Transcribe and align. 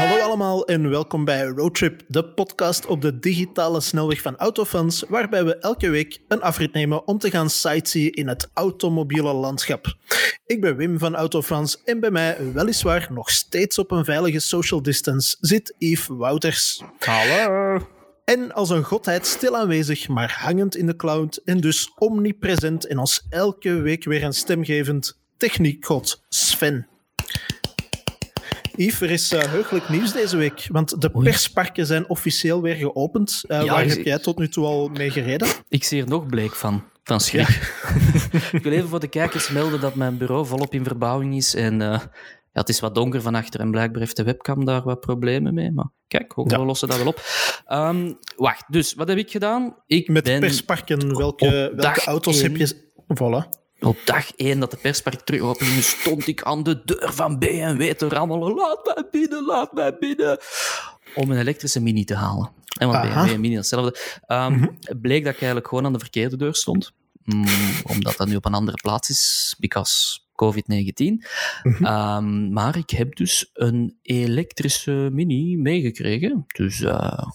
Hallo 0.00 0.18
allemaal 0.18 0.66
en 0.66 0.90
welkom 0.90 1.24
bij 1.24 1.44
Roadtrip, 1.44 2.02
de 2.08 2.24
podcast 2.24 2.86
op 2.86 3.00
de 3.02 3.18
digitale 3.18 3.80
snelweg 3.80 4.20
van 4.20 4.36
Autofans, 4.36 5.04
waarbij 5.08 5.44
we 5.44 5.56
elke 5.56 5.90
week 5.90 6.20
een 6.28 6.42
afrit 6.42 6.72
nemen 6.72 7.06
om 7.06 7.18
te 7.18 7.30
gaan 7.30 7.50
sightseeën 7.50 8.12
in 8.12 8.28
het 8.28 8.50
automobiele 8.54 9.32
landschap. 9.32 9.94
Ik 10.46 10.60
ben 10.60 10.76
Wim 10.76 10.98
van 10.98 11.16
Autofans 11.16 11.82
en 11.82 12.00
bij 12.00 12.10
mij, 12.10 12.52
weliswaar 12.52 13.08
nog 13.10 13.30
steeds 13.30 13.78
op 13.78 13.90
een 13.90 14.04
veilige 14.04 14.38
social 14.38 14.82
distance, 14.82 15.36
zit 15.40 15.74
Yves 15.78 16.06
Wouters. 16.06 16.82
Hallo. 16.98 17.78
En 18.24 18.52
als 18.52 18.70
een 18.70 18.84
godheid 18.84 19.26
stil 19.26 19.56
aanwezig, 19.56 20.08
maar 20.08 20.36
hangend 20.38 20.76
in 20.76 20.86
de 20.86 20.96
cloud 20.96 21.36
en 21.44 21.60
dus 21.60 21.92
omnipresent 21.98 22.86
en 22.86 22.98
ons 22.98 23.26
elke 23.28 23.72
week 23.72 24.04
weer 24.04 24.22
een 24.22 24.34
stemgevend 24.34 25.20
techniekgod 25.36 26.24
Sven. 26.28 26.89
Yves, 28.80 29.00
er 29.00 29.10
is 29.10 29.32
uh, 29.32 29.40
heugelijk 29.40 29.88
nieuws 29.88 30.12
deze 30.12 30.36
week, 30.36 30.66
want 30.72 31.00
de 31.00 31.10
persparken 31.10 31.86
zijn 31.86 32.08
officieel 32.08 32.62
weer 32.62 32.74
geopend. 32.74 33.42
Uh, 33.48 33.64
Ja, 33.64 33.72
waar 33.72 33.82
ik- 33.84 33.88
heb 33.92 34.04
jij 34.04 34.18
tot 34.18 34.38
nu 34.38 34.48
toe 34.48 34.64
al 34.66 34.88
mee 34.88 35.10
gereden? 35.10 35.48
Ik 35.68 35.84
zie 35.84 36.02
er 36.02 36.08
nog 36.08 36.26
bleek 36.26 36.54
van. 36.54 36.84
Van 37.04 37.20
schrik. 37.20 37.48
ik 38.52 38.62
wil 38.62 38.72
even 38.72 38.88
voor 38.88 39.00
de 39.00 39.08
kijkers 39.08 39.48
melden 39.50 39.80
dat 39.80 39.94
mijn 39.94 40.16
bureau 40.18 40.46
volop 40.46 40.74
in 40.74 40.84
verbouwing 40.84 41.36
is. 41.36 41.54
En 41.54 41.82
eh, 41.82 41.88
ja, 42.52 42.60
het 42.60 42.68
is 42.68 42.80
wat 42.80 42.94
donker 42.94 43.22
van 43.22 43.34
achter 43.34 43.60
en 43.60 43.70
blijkbaar 43.70 44.00
heeft 44.00 44.16
de 44.16 44.22
webcam 44.22 44.64
daar 44.64 44.82
wat 44.82 45.00
problemen 45.00 45.54
mee. 45.54 45.70
Maar 45.72 45.88
kijk, 46.08 46.34
we 46.34 46.44
Ja. 46.46 46.64
lossen 46.64 46.88
dat 46.88 46.96
wel 46.96 47.06
op. 47.06 47.22
Ehm, 47.66 48.12
wacht, 48.36 48.64
dus 48.68 48.94
wat 48.94 49.08
heb 49.08 49.18
ik 49.18 49.30
gedaan? 49.30 49.76
Ik 49.86 50.08
Met 50.08 50.24
ben 50.24 50.40
persparken, 50.40 51.16
welke, 51.16 51.72
welke 51.76 52.04
auto's 52.04 52.42
heb 52.42 52.56
je... 52.56 52.88
Voilà. 53.14 53.58
Op 53.80 53.98
dag 54.04 54.36
één 54.36 54.60
dat 54.60 54.70
de 54.70 54.76
perspark 54.76 55.20
terug 55.20 55.40
open 55.40 55.66
ging, 55.66 55.82
stond 55.82 56.26
ik 56.26 56.42
aan 56.42 56.62
de 56.62 56.82
deur 56.84 57.12
van 57.12 57.38
BMW 57.38 57.92
te 57.92 58.08
rammelen. 58.08 58.54
Laat 58.54 58.92
mij 58.94 59.08
binnen, 59.10 59.44
laat 59.44 59.72
mij 59.72 59.96
binnen. 59.98 60.38
Om 61.14 61.30
een 61.30 61.38
elektrische 61.38 61.80
mini 61.80 62.04
te 62.04 62.14
halen. 62.14 62.50
En 62.78 62.88
want 62.88 63.04
Aha. 63.04 63.22
BMW 63.22 63.34
en 63.34 63.40
mini, 63.40 63.56
hetzelfde. 63.56 63.98
Het 64.80 65.00
bleek 65.00 65.24
dat 65.24 65.32
ik 65.32 65.38
eigenlijk 65.38 65.68
gewoon 65.68 65.84
aan 65.84 65.92
de 65.92 65.98
verkeerde 65.98 66.36
deur 66.36 66.54
stond. 66.54 66.92
Mm, 67.24 67.46
omdat 67.82 68.16
dat 68.16 68.28
nu 68.28 68.36
op 68.36 68.44
een 68.44 68.54
andere 68.54 68.76
plaats 68.82 69.10
is, 69.10 69.54
because 69.58 70.18
COVID-19. 70.34 71.24
Ehm, 71.62 72.52
maar 72.52 72.76
ik 72.76 72.90
heb 72.90 73.16
dus 73.16 73.50
een 73.52 73.98
elektrische 74.02 75.08
mini 75.12 75.56
meegekregen. 75.56 76.44
Dus 76.46 76.84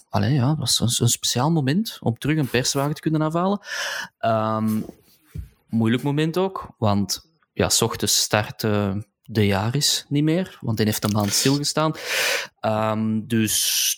allee, 0.09 0.33
ja, 0.33 0.47
dat 0.47 0.57
was 0.57 0.79
een, 0.79 1.05
een 1.05 1.09
speciaal 1.09 1.51
moment 1.51 1.97
om 2.01 2.17
terug 2.17 2.37
een 2.37 2.49
perswagen 2.49 2.95
te 2.95 3.01
kunnen 3.01 3.21
afhalen. 3.21 3.59
Ehm, 4.17 4.79
moeilijk 5.75 6.03
moment 6.03 6.37
ook, 6.37 6.73
want 6.77 7.31
ja, 7.53 7.69
s 7.69 7.81
ochtends 7.81 8.21
start 8.21 8.59
de 9.25 9.45
Jaris 9.45 10.05
niet 10.09 10.23
meer, 10.23 10.57
want 10.61 10.77
die 10.77 10.85
heeft 10.85 11.03
een 11.03 11.11
maand 11.11 11.33
stilgestaan. 11.33 11.93
Ehm, 12.59 13.21
dus 13.25 13.95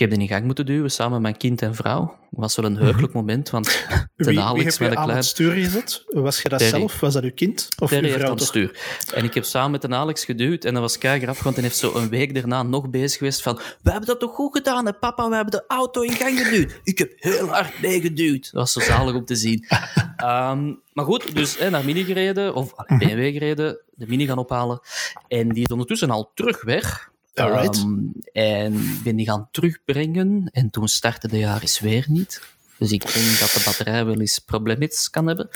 heb 0.00 0.10
die 0.10 0.18
in 0.18 0.28
gang 0.28 0.44
moeten 0.44 0.66
duwen 0.66 0.90
samen 0.90 1.12
met 1.12 1.22
mijn 1.22 1.36
kind 1.36 1.62
en 1.62 1.74
vrouw. 1.74 2.18
Het 2.30 2.38
was 2.40 2.56
wel 2.56 2.64
een 2.64 2.76
heugelijk 2.76 3.12
moment, 3.12 3.50
want 3.50 3.68
Mhm. 4.20 4.34
Wie, 4.34 4.42
ten 4.42 4.54
wie 4.54 4.62
Alex 4.62 4.78
met 4.78 4.90
een 4.90 5.02
klein... 5.02 5.16
het 5.16 5.24
stuur 5.24 5.52
gezet? 5.52 6.04
Was 6.06 6.42
je 6.42 6.48
dat 6.48 6.58
Terry. 6.58 6.78
zelf? 6.78 7.00
Was 7.00 7.14
dat 7.14 7.22
uw 7.22 7.34
kind? 7.34 7.68
Of 7.78 7.90
Terry 7.90 8.12
uw 8.12 8.18
vrouw 8.18 8.36
stuur. 8.36 8.78
En 9.14 9.24
ik 9.24 9.34
heb 9.34 9.44
samen 9.44 9.70
met 9.70 9.84
een 9.84 9.94
Alex 9.94 10.24
geduwd 10.24 10.64
en 10.64 10.72
dat 10.72 10.82
was 10.82 10.98
kei 10.98 11.20
grappig, 11.20 11.44
want 11.44 11.56
hij 11.56 11.64
heeft 11.64 11.76
zo 11.76 11.94
een 11.94 12.08
week 12.08 12.34
daarna 12.34 12.62
nog 12.62 12.90
bezig 12.90 13.18
geweest 13.18 13.42
van 13.42 13.60
we 13.82 13.90
hebben 13.90 14.08
dat 14.08 14.20
toch 14.20 14.34
goed 14.34 14.56
gedaan, 14.56 14.86
hè, 14.86 14.92
papa? 14.92 15.28
We 15.28 15.34
hebben 15.34 15.52
de 15.52 15.64
auto 15.68 16.00
in 16.00 16.12
gang 16.12 16.38
geduwd. 16.40 16.80
Ik 16.84 16.98
heb 16.98 17.12
heel 17.16 17.46
hard 17.48 17.80
meegeduwd. 17.80 18.44
Dat 18.52 18.52
was 18.52 18.72
zo 18.72 18.80
zalig 18.80 19.14
om 19.14 19.24
te 19.24 19.36
zien. 19.36 19.66
Ehm, 20.16 20.74
maar 20.92 21.04
goed, 21.04 21.34
dus 21.34 21.58
hè, 21.58 21.70
naar 21.70 21.84
Mini 21.84 22.04
gereden, 22.04 22.54
of 22.54 22.74
allee, 22.74 22.98
BMW 22.98 23.32
gereden, 23.32 23.80
de 23.90 24.06
Mini 24.06 24.26
gaan 24.26 24.38
ophalen. 24.38 24.80
En 25.28 25.48
die 25.48 25.62
is 25.64 25.70
ondertussen 25.72 26.10
al 26.10 26.30
terug 26.34 26.62
weg. 26.62 27.09
Alright. 27.34 27.76
Ehm, 27.76 27.98
en 28.32 28.74
ik 28.74 29.02
ben 29.04 29.16
die 29.16 29.26
gaan 29.26 29.48
terugbrengen 29.50 30.48
en 30.52 30.70
toen 30.70 30.88
startte 30.88 31.28
de 31.28 31.38
Jaris 31.38 31.80
weer 31.80 32.04
niet. 32.08 32.42
Dus 32.78 32.92
ik 32.92 33.00
denk 33.14 33.38
dat 33.38 33.50
de 33.50 33.62
batterij 33.64 34.04
wel 34.04 34.20
eens 34.20 34.38
problemiets 34.38 35.10
kan 35.10 35.26
hebben. 35.26 35.48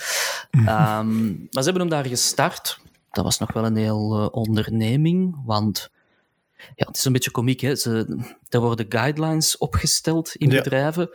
Ehm, 0.50 1.26
maar 1.26 1.62
ze 1.62 1.70
hebben 1.70 1.80
hem 1.80 1.88
daar 1.90 2.06
gestart. 2.06 2.80
Dat 3.10 3.24
was 3.24 3.38
nog 3.38 3.52
wel 3.52 3.64
een 3.64 3.76
heel 3.76 4.14
eh, 4.20 4.28
onderneming, 4.30 5.42
want 5.44 5.90
ja, 6.56 6.86
het 6.86 6.96
is 6.96 7.04
een 7.04 7.12
beetje 7.12 7.30
komiek. 7.30 7.60
Hè? 7.60 7.74
Ze, 7.76 8.18
er 8.48 8.60
worden 8.60 8.86
guidelines 8.88 9.56
opgesteld 9.58 10.34
in 10.34 10.50
Ja. 10.50 10.56
bedrijven 10.62 11.10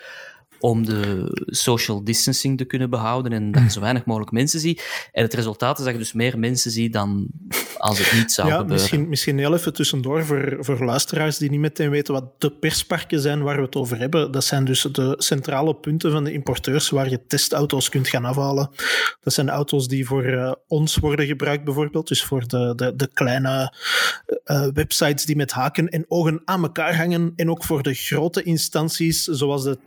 om 0.60 0.86
de 0.86 1.32
social 1.46 2.04
distancing 2.04 2.58
te 2.58 2.66
kunnen 2.66 2.90
behouden 2.90 3.32
en 3.32 3.52
dat 3.52 3.64
je 3.64 3.70
zo 3.70 3.80
weinig 3.80 4.06
mogelijk 4.06 4.32
mensen 4.32 4.60
ziet. 4.60 5.10
En 5.12 5.24
het 5.24 5.34
resultaat 5.34 5.78
is 5.80 5.84
dat 5.84 5.94
je 5.94 6.00
dus 6.00 6.14
meer 6.14 6.40
mensen 6.40 6.72
ziet 6.72 6.94
dan 6.94 7.28
als 7.78 7.98
het 8.00 8.14
niet 8.14 8.32
zou 8.32 8.48
Ja, 8.48 8.54
gebeuren. 8.54 8.82
misschien, 8.82 9.10
misschien 9.10 9.38
heel 9.38 9.54
even 9.54 9.74
tussendoor 9.74 10.26
voor, 10.26 10.58
voor 10.60 10.86
luisteraars 10.86 11.38
die 11.38 11.50
niet 11.50 11.60
meteen 11.60 11.90
weten 11.90 12.14
wat 12.14 12.42
de 12.42 12.52
persparken 12.52 13.20
zijn 13.20 13.44
waar 13.44 13.56
we 13.56 13.62
het 13.62 13.76
over 13.76 13.98
hebben. 13.98 14.32
Dat 14.32 14.44
zijn 14.44 14.66
dus 14.66 14.82
de 14.82 15.16
centrale 15.18 15.76
punten 15.76 16.12
van 16.12 16.24
de 16.24 16.32
importeurs 16.34 16.90
waar 16.90 17.10
je 17.10 17.26
testauto's 17.28 17.90
kunt 17.90 18.08
gaan 18.08 18.26
afhalen. 18.26 18.70
Dat 19.22 19.34
zijn 19.34 19.50
auto's 19.50 19.88
die 19.88 20.06
voor 20.06 20.24
eh, 20.24 20.52
ons 20.68 20.98
worden 20.98 21.26
gebruikt 21.26 21.64
bijvoorbeeld, 21.64 22.08
dus 22.08 22.24
voor 22.24 22.48
de, 22.48 22.74
de, 22.76 22.96
de 22.96 23.10
kleine 23.14 23.74
eh, 24.44 24.68
websites 24.74 25.26
die 25.26 25.36
met 25.36 25.52
haken 25.52 25.90
en 25.90 26.06
ogen 26.08 26.42
aan 26.46 26.64
elkaar 26.64 26.96
hangen 26.96 27.34
en 27.36 27.50
ook 27.50 27.64
voor 27.64 27.84
de 27.84 27.94
grote 27.94 28.44
instanties 28.44 29.24
zoals 29.24 29.64
de 29.64 29.78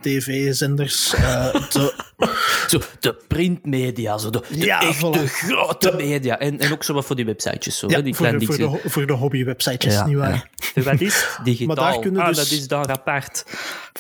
tv-zenders, 0.62 1.14
eh, 1.14 1.52
de 1.70 1.92
Zo, 2.68 2.78
de 3.00 3.16
printmedia, 3.28 4.18
zo 4.18 4.30
de, 4.30 4.42
de 4.48 4.64
Ja, 4.64 4.80
echte 4.80 5.06
voilà. 5.06 5.24
grote 5.30 5.92
media. 5.96 6.38
En, 6.38 6.58
en 6.58 6.72
ook 6.72 6.84
zo 6.84 6.94
wat 6.94 7.04
voor 7.04 7.16
die 7.16 7.24
websitejes, 7.24 7.78
zo, 7.78 7.86
hè, 7.86 7.96
ja, 7.96 8.02
die 8.02 8.14
voor, 8.14 8.26
de, 8.26 8.46
kleine 8.46 8.68
voor, 8.68 8.80
de, 8.82 8.88
voor 8.88 9.06
de 9.06 9.12
hobbywebsitejes, 9.12 9.94
Ja, 9.94 10.06
nietwaar? 10.06 10.50
ja. 10.74 10.82
Wat 10.90 11.00
is 11.00 11.26
digitaal? 11.44 11.66
Maar 11.66 11.76
daar 11.92 11.98
kunnen 11.98 12.20
ah, 12.22 12.28
dus- 12.28 12.36
dat 12.36 12.50
is 12.50 12.68
daar 12.68 12.88
apart. 12.90 13.44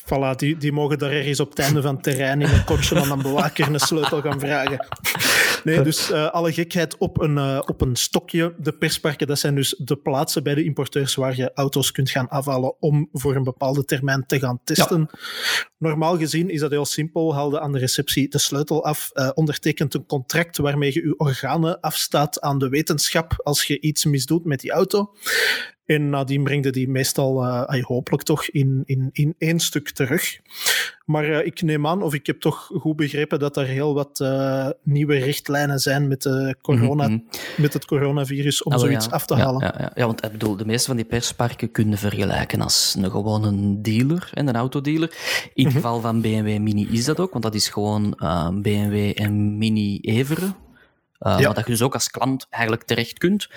Voilà, 0.02 0.36
die, 0.36 0.56
die 0.56 0.72
mogen 0.72 0.98
daar 0.98 1.10
ergens 1.10 1.40
op 1.40 1.50
het 1.50 1.58
einde 1.58 1.82
van 1.82 1.94
het 1.94 2.02
terrein 2.02 2.40
in 2.40 2.48
een 2.50 2.64
kortje 2.64 3.00
aan 3.00 3.10
een 3.10 3.22
bewaker 3.22 3.66
een 3.68 3.80
sleutel 3.80 4.20
gaan 4.20 4.40
vragen. 4.40 4.86
Nee, 5.64 5.82
dus 5.82 6.10
eh, 6.10 6.30
alle 6.30 6.52
gekheid 6.52 6.96
op 6.98 7.20
een, 7.20 7.38
eh, 7.38 7.60
op 7.66 7.80
een 7.80 7.96
stokje. 7.96 8.54
De 8.58 8.72
persparken, 8.72 9.26
dat 9.26 9.38
zijn 9.38 9.54
dus 9.54 9.74
de 9.78 9.96
plaatsen 9.96 10.42
bij 10.42 10.54
de 10.54 10.64
importeurs 10.64 11.14
waar 11.14 11.36
je 11.36 11.52
auto's 11.54 11.92
kunt 11.92 12.10
gaan 12.10 12.28
afhalen 12.28 12.80
om 12.80 13.08
voor 13.12 13.36
een 13.36 13.44
bepaalde 13.44 13.84
termijn 13.84 14.26
te 14.26 14.38
gaan 14.38 14.60
testen. 14.64 15.10
Normaal 15.78 16.18
gezien 16.18 16.50
is 16.50 16.60
dat 16.60 16.70
heel 16.70 16.84
simpel. 16.84 17.34
Haal 17.34 17.50
je 17.50 17.60
aan 17.60 17.72
de 17.72 17.78
receptie 17.78 18.28
de 18.28 18.38
sleutel 18.38 18.84
af, 18.84 19.10
eh, 19.12 19.30
ondertekent 19.34 19.94
een 19.94 20.06
contract 20.06 20.56
waarmee 20.56 20.94
je 20.94 21.02
je 21.02 21.18
organen 21.18 21.80
afstaat 21.80 22.40
aan 22.40 22.58
de 22.58 22.68
wetenschap 22.68 23.40
als 23.42 23.64
je 23.64 23.80
iets 23.80 24.04
misdoet 24.04 24.44
met 24.44 24.60
die 24.60 24.70
auto. 24.70 25.14
En 25.86 26.10
nadien 26.10 26.42
breng 26.44 26.64
je 26.64 26.70
die 26.70 26.88
meestal, 26.88 27.46
ay, 27.46 27.80
hopelijk 27.86 28.22
toch, 28.22 28.44
in, 28.48 28.82
in, 28.84 29.08
in 29.12 29.34
één 29.38 29.60
stuk 29.60 29.90
terug. 29.90 30.38
Maar 31.04 31.24
eh, 31.24 31.46
ik 31.46 31.62
neem 31.62 31.86
aan, 31.86 32.02
of 32.02 32.14
ik 32.14 32.26
heb 32.26 32.40
toch 32.40 32.70
goed 32.74 32.96
begrepen, 32.96 33.38
dat 33.38 33.56
er 33.56 33.66
heel 33.66 33.94
wat 33.94 34.20
eh, 34.20 34.68
nieuwe 34.82 35.16
richtlijnen 35.18 35.78
zijn 35.78 36.08
met, 36.08 36.22
de 36.22 36.56
corona, 36.62 37.08
Mhm. 37.08 37.18
met 37.56 37.72
het 37.72 37.84
coronavirus 37.84 38.62
om 38.62 38.72
Ah, 38.72 38.78
zoiets 38.78 39.04
ja. 39.06 39.10
af 39.10 39.26
te 39.26 39.34
Ja, 39.36 39.40
halen. 39.44 39.60
Ja, 39.60 39.74
ja, 39.78 39.90
ja, 39.94 40.06
want 40.06 40.24
ik 40.24 40.32
bedoel, 40.32 40.56
de 40.56 40.64
meeste 40.66 40.86
van 40.86 40.96
die 40.96 41.04
persparken 41.04 41.70
kunnen 41.70 41.98
vergelijken 41.98 42.60
als 42.60 42.94
een 42.98 43.10
gewone 43.10 43.80
dealer, 43.80 44.30
en 44.34 44.48
een 44.48 44.56
autodealer. 44.56 45.10
In 45.10 45.50
Mhm. 45.54 45.64
het 45.64 45.72
geval 45.84 46.00
van 46.00 46.20
BMW 46.20 46.58
Mini 46.58 46.88
is 46.90 47.04
dat 47.04 47.20
ook, 47.20 47.30
want 47.32 47.44
dat 47.44 47.54
is 47.54 47.68
gewoon 47.68 48.10
BMW 48.62 49.12
en 49.14 49.58
Mini 49.58 49.98
Everen. 50.00 50.54
Ja. 51.18 51.42
Wat 51.42 51.54
dat 51.54 51.64
je 51.64 51.70
dus 51.72 51.82
ook 51.82 51.94
als 51.94 52.10
klant 52.10 52.46
eigenlijk 52.50 52.82
terecht 52.84 53.18
kunt. 53.18 53.48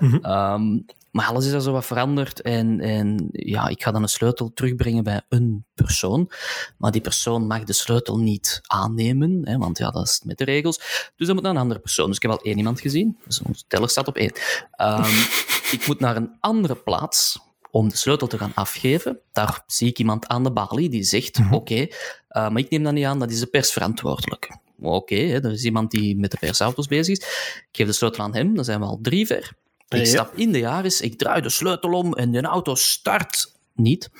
Mhm. 0.00 0.16
Ehm, 0.24 0.78
maar 1.10 1.26
alles 1.26 1.46
is 1.46 1.52
al 1.52 1.60
zo 1.60 1.72
wat 1.72 1.86
veranderd. 1.86 2.40
En, 2.40 2.80
en 2.80 3.28
ja, 3.32 3.68
ik 3.68 3.82
ga 3.82 3.90
dan 3.90 4.02
een 4.02 4.08
sleutel 4.08 4.52
terugbrengen 4.54 5.04
bij 5.04 5.22
een 5.28 5.64
persoon. 5.74 6.30
Maar 6.78 6.90
die 6.90 7.00
persoon 7.00 7.46
mag 7.46 7.64
de 7.64 7.72
sleutel 7.72 8.18
niet 8.18 8.60
aannemen, 8.62 9.40
hè, 9.44 9.58
want 9.58 9.78
ja, 9.78 9.90
dat 9.90 10.06
is 10.06 10.22
met 10.24 10.38
de 10.38 10.44
regels. 10.44 10.76
Dus 11.16 11.26
dat 11.26 11.34
moet 11.34 11.42
naar 11.42 11.54
een 11.54 11.60
andere 11.60 11.80
persoon. 11.80 12.06
Dus 12.06 12.16
ik 12.16 12.22
heb 12.22 12.30
al 12.30 12.42
één 12.42 12.56
iemand 12.56 12.80
gezien. 12.80 13.18
Dus 13.26 13.42
onze 13.42 13.64
teller 13.66 13.88
staat 13.88 14.08
op 14.08 14.16
één. 14.16 14.32
Ehm, 14.70 15.20
ik 15.76 15.84
moet 15.86 16.00
naar 16.00 16.16
een 16.16 16.36
andere 16.40 16.74
plaats 16.74 17.38
om 17.70 17.88
de 17.88 17.96
sleutel 17.96 18.26
te 18.26 18.38
gaan 18.38 18.54
afgeven. 18.54 19.20
Daar 19.32 19.62
zie 19.66 19.88
ik 19.88 19.98
iemand 19.98 20.26
aan 20.26 20.44
de 20.44 20.52
balie 20.52 20.88
die 20.88 21.02
zegt, 21.02 21.40
oké, 21.50 21.86
eh, 22.28 22.48
maar 22.48 22.58
ik 22.58 22.70
neem 22.70 22.82
dat 22.82 22.92
niet 22.92 23.04
aan, 23.04 23.18
dat 23.18 23.30
is 23.30 23.40
de 23.40 23.46
persverantwoordelijke. 23.46 24.58
Oké, 24.80 25.14
hè, 25.14 25.44
er 25.44 25.52
is 25.52 25.64
iemand 25.64 25.90
die 25.90 26.16
met 26.16 26.30
de 26.30 26.38
persauto's 26.38 26.86
bezig 26.86 27.18
is. 27.18 27.24
Ik 27.26 27.68
geef 27.72 27.86
de 27.86 27.92
sleutel 27.92 28.24
aan 28.24 28.34
hem, 28.34 28.54
dan 28.54 28.64
zijn 28.64 28.80
we 28.80 28.86
al 28.86 28.98
drie 29.02 29.26
ver. 29.26 29.52
Ik 29.98 30.06
stap 30.06 30.34
in 30.34 30.52
de 30.52 30.58
Yaris, 30.58 31.00
ik 31.00 31.18
draai 31.18 31.42
de 31.42 31.48
sleutel 31.48 31.92
om 31.92 32.14
en 32.14 32.30
de 32.30 32.40
auto 32.40 32.74
start 32.74 33.52
niet. 33.74 34.10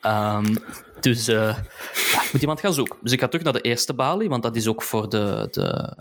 Ehm, 0.00 0.56
dus 1.00 1.28
eh, 1.28 1.56
ja, 2.12 2.22
ik 2.22 2.28
moet 2.32 2.40
iemand 2.40 2.60
gaan 2.60 2.74
zoeken. 2.74 2.98
Dus 3.02 3.12
ik 3.12 3.20
ga 3.20 3.28
terug 3.28 3.44
naar 3.44 3.52
de 3.52 3.60
eerste 3.60 3.94
balie, 3.94 4.28
want 4.28 4.42
dat 4.42 4.56
is 4.56 4.66
ook 4.66 4.82
voor 4.82 5.08
de, 5.08 5.48
de 5.50 5.96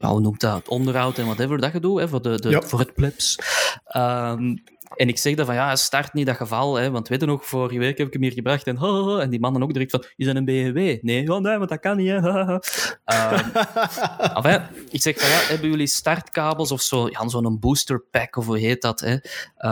ja, 0.00 0.08
hoe 0.08 0.20
noemt 0.20 0.40
dat, 0.40 0.54
het 0.54 0.68
onderhoud 0.68 1.18
en 1.18 1.24
whatever 1.24 1.58
dat 1.58 1.72
je 1.72 1.80
doet, 1.80 2.00
hè, 2.00 2.08
voor, 2.08 2.22
de, 2.22 2.40
de, 2.40 2.48
Ja. 2.48 2.62
voor 2.62 2.78
het 2.78 2.94
plebs. 2.94 3.38
Ehm, 3.84 4.56
En 4.96 5.08
ik 5.08 5.18
zeg 5.18 5.34
dan 5.34 5.46
van, 5.46 5.54
ja, 5.54 5.76
start 5.76 6.12
niet 6.12 6.26
dat 6.26 6.36
geval, 6.36 6.74
hè, 6.74 6.90
want 6.90 7.08
weet 7.08 7.20
je 7.20 7.26
nog, 7.26 7.46
vorige 7.46 7.78
week 7.78 7.98
heb 7.98 8.06
ik 8.06 8.12
hem 8.12 8.22
hier 8.22 8.32
gebracht 8.32 8.66
en, 8.66 8.76
en 9.20 9.30
die 9.30 9.40
mannen 9.40 9.62
ook 9.62 9.72
direct 9.72 9.90
van, 9.90 10.04
is 10.16 10.26
dat 10.26 10.36
een 10.36 10.44
BMW? 10.44 11.02
Nee, 11.02 11.32
oh, 11.32 11.40
nee, 11.40 11.56
want 11.56 11.70
dat 11.70 11.80
kan 11.80 11.96
niet, 11.96 12.08
hè. 12.08 12.16
um, 12.16 12.60
enfin, 14.36 14.62
ik 14.90 15.02
zeg 15.02 15.20
van, 15.20 15.28
ja, 15.28 15.36
hebben 15.36 15.70
jullie 15.70 15.86
startkabels 15.86 16.72
of 16.72 16.80
zo, 16.80 17.08
ja, 17.08 17.28
zo'n 17.28 17.58
booster 17.58 18.00
pack 18.10 18.36
of 18.36 18.46
hoe 18.46 18.58
heet 18.58 18.82
dat, 18.82 19.00
hè? 19.00 19.12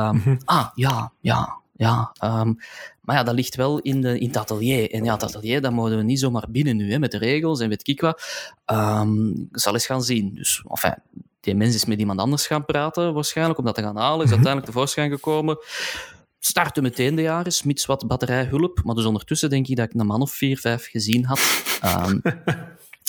Um, 0.08 0.38
Ah, 0.44 0.68
ja, 0.74 1.12
ja, 1.20 1.60
ja. 1.72 2.14
Um, 2.24 2.58
maar 3.00 3.16
ja, 3.16 3.22
dat 3.22 3.34
ligt 3.34 3.54
wel 3.54 3.78
in, 3.78 4.00
de, 4.00 4.18
in 4.18 4.26
het 4.26 4.36
atelier. 4.36 4.90
En 4.90 5.04
ja, 5.04 5.12
het 5.12 5.22
atelier, 5.22 5.60
dat 5.60 5.72
mogen 5.72 5.96
we 5.96 6.02
niet 6.02 6.20
zomaar 6.20 6.44
binnen 6.48 6.76
nu, 6.76 6.90
hè, 6.90 6.98
met 6.98 7.10
de 7.10 7.18
regels 7.18 7.60
en 7.60 7.68
weet 7.68 7.88
ik 7.88 8.00
wat. 8.00 8.22
Ik 9.50 9.58
zal 9.58 9.72
eens 9.72 9.86
gaan 9.86 10.02
zien. 10.02 10.34
Dus, 10.34 10.62
enfin, 10.68 10.94
die 11.48 11.56
mens 11.56 11.74
is 11.74 11.84
met 11.84 11.98
iemand 11.98 12.20
anders 12.20 12.46
gaan 12.46 12.64
praten, 12.64 13.14
waarschijnlijk, 13.14 13.58
om 13.58 13.64
dat 13.64 13.74
te 13.74 13.82
gaan 13.82 13.96
halen. 13.96 14.24
Is 14.24 14.30
uiteindelijk 14.30 14.66
tevoorschijn 14.72 15.10
gekomen. 15.10 15.58
Startte 16.38 16.82
meteen 16.82 17.14
de 17.14 17.22
jaren, 17.22 17.52
mits 17.64 17.86
wat 17.86 18.06
batterijhulp. 18.06 18.80
Maar 18.84 18.94
dus 18.94 19.04
ondertussen 19.04 19.50
denk 19.50 19.66
ik 19.66 19.76
dat 19.76 19.90
ik 19.92 20.00
een 20.00 20.06
man 20.06 20.20
of 20.22 20.30
vier, 20.30 20.58
vijf 20.58 20.86
gezien 20.86 21.24
had. 21.24 21.40
Um, 21.84 22.20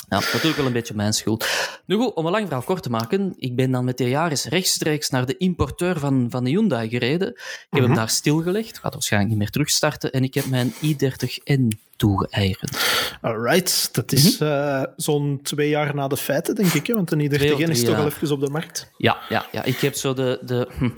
Ja, 0.10 0.20
natuurlijk 0.20 0.56
wel 0.56 0.66
een 0.66 0.72
beetje 0.74 0.94
mijn 0.94 1.14
schuld. 1.14 1.46
Nu 1.86 1.96
goed, 1.96 2.14
om 2.14 2.26
een 2.26 2.32
lang 2.32 2.46
verhaal 2.46 2.64
kort 2.64 2.84
te 2.84 2.90
maken, 2.90 3.34
ik 3.38 3.56
ben 3.56 3.72
dan 3.72 3.86
met 3.86 3.98
de 3.98 4.10
Yaris 4.10 4.46
rechtstreeks 4.46 5.10
naar 5.10 5.26
de 5.26 5.38
importeur 5.38 6.00
van, 6.00 6.28
van 6.30 6.44
de 6.44 6.50
Hyundai 6.50 6.90
gereden. 6.90 7.28
Ik 7.30 7.38
heb 7.70 7.80
hem 7.80 7.84
Mhm. 7.90 7.94
daar 8.00 8.10
stilgelegd, 8.10 8.80
gaat 8.80 8.94
waarschijnlijk 8.94 9.32
niet 9.32 9.40
meer 9.42 9.50
terugstarten, 9.50 10.12
en 10.12 10.24
ik 10.24 10.34
heb 10.34 10.46
mijn 10.46 10.74
i30N 10.82 11.68
toegeëigend. 12.00 12.78
Alright, 13.22 13.90
dat 13.96 14.12
is 14.12 14.40
Mhm. 14.40 14.50
eh, 14.52 14.84
zo'n 14.96 15.40
twee 15.44 15.70
jaar 15.70 15.96
na 15.96 16.08
de 16.08 16.18
feiten, 16.18 16.56
denk 16.56 16.74
ik. 16.74 16.88
Hè? 16.88 16.94
Want 16.94 17.12
een 17.12 17.20
of 17.22 17.26
i30N 17.38 17.70
is 17.70 17.84
toch 17.84 17.96
al 17.96 18.02
jaar. 18.04 18.12
even 18.12 18.32
op 18.32 18.40
de 18.40 18.50
markt. 18.50 18.92
Ja, 18.98 19.18
ja, 19.30 19.46
ja, 19.52 19.64
ik 19.64 19.78
heb 19.80 19.94
zo 19.94 20.14
de... 20.14 20.40
de 20.46 20.68
hm. 20.78 20.90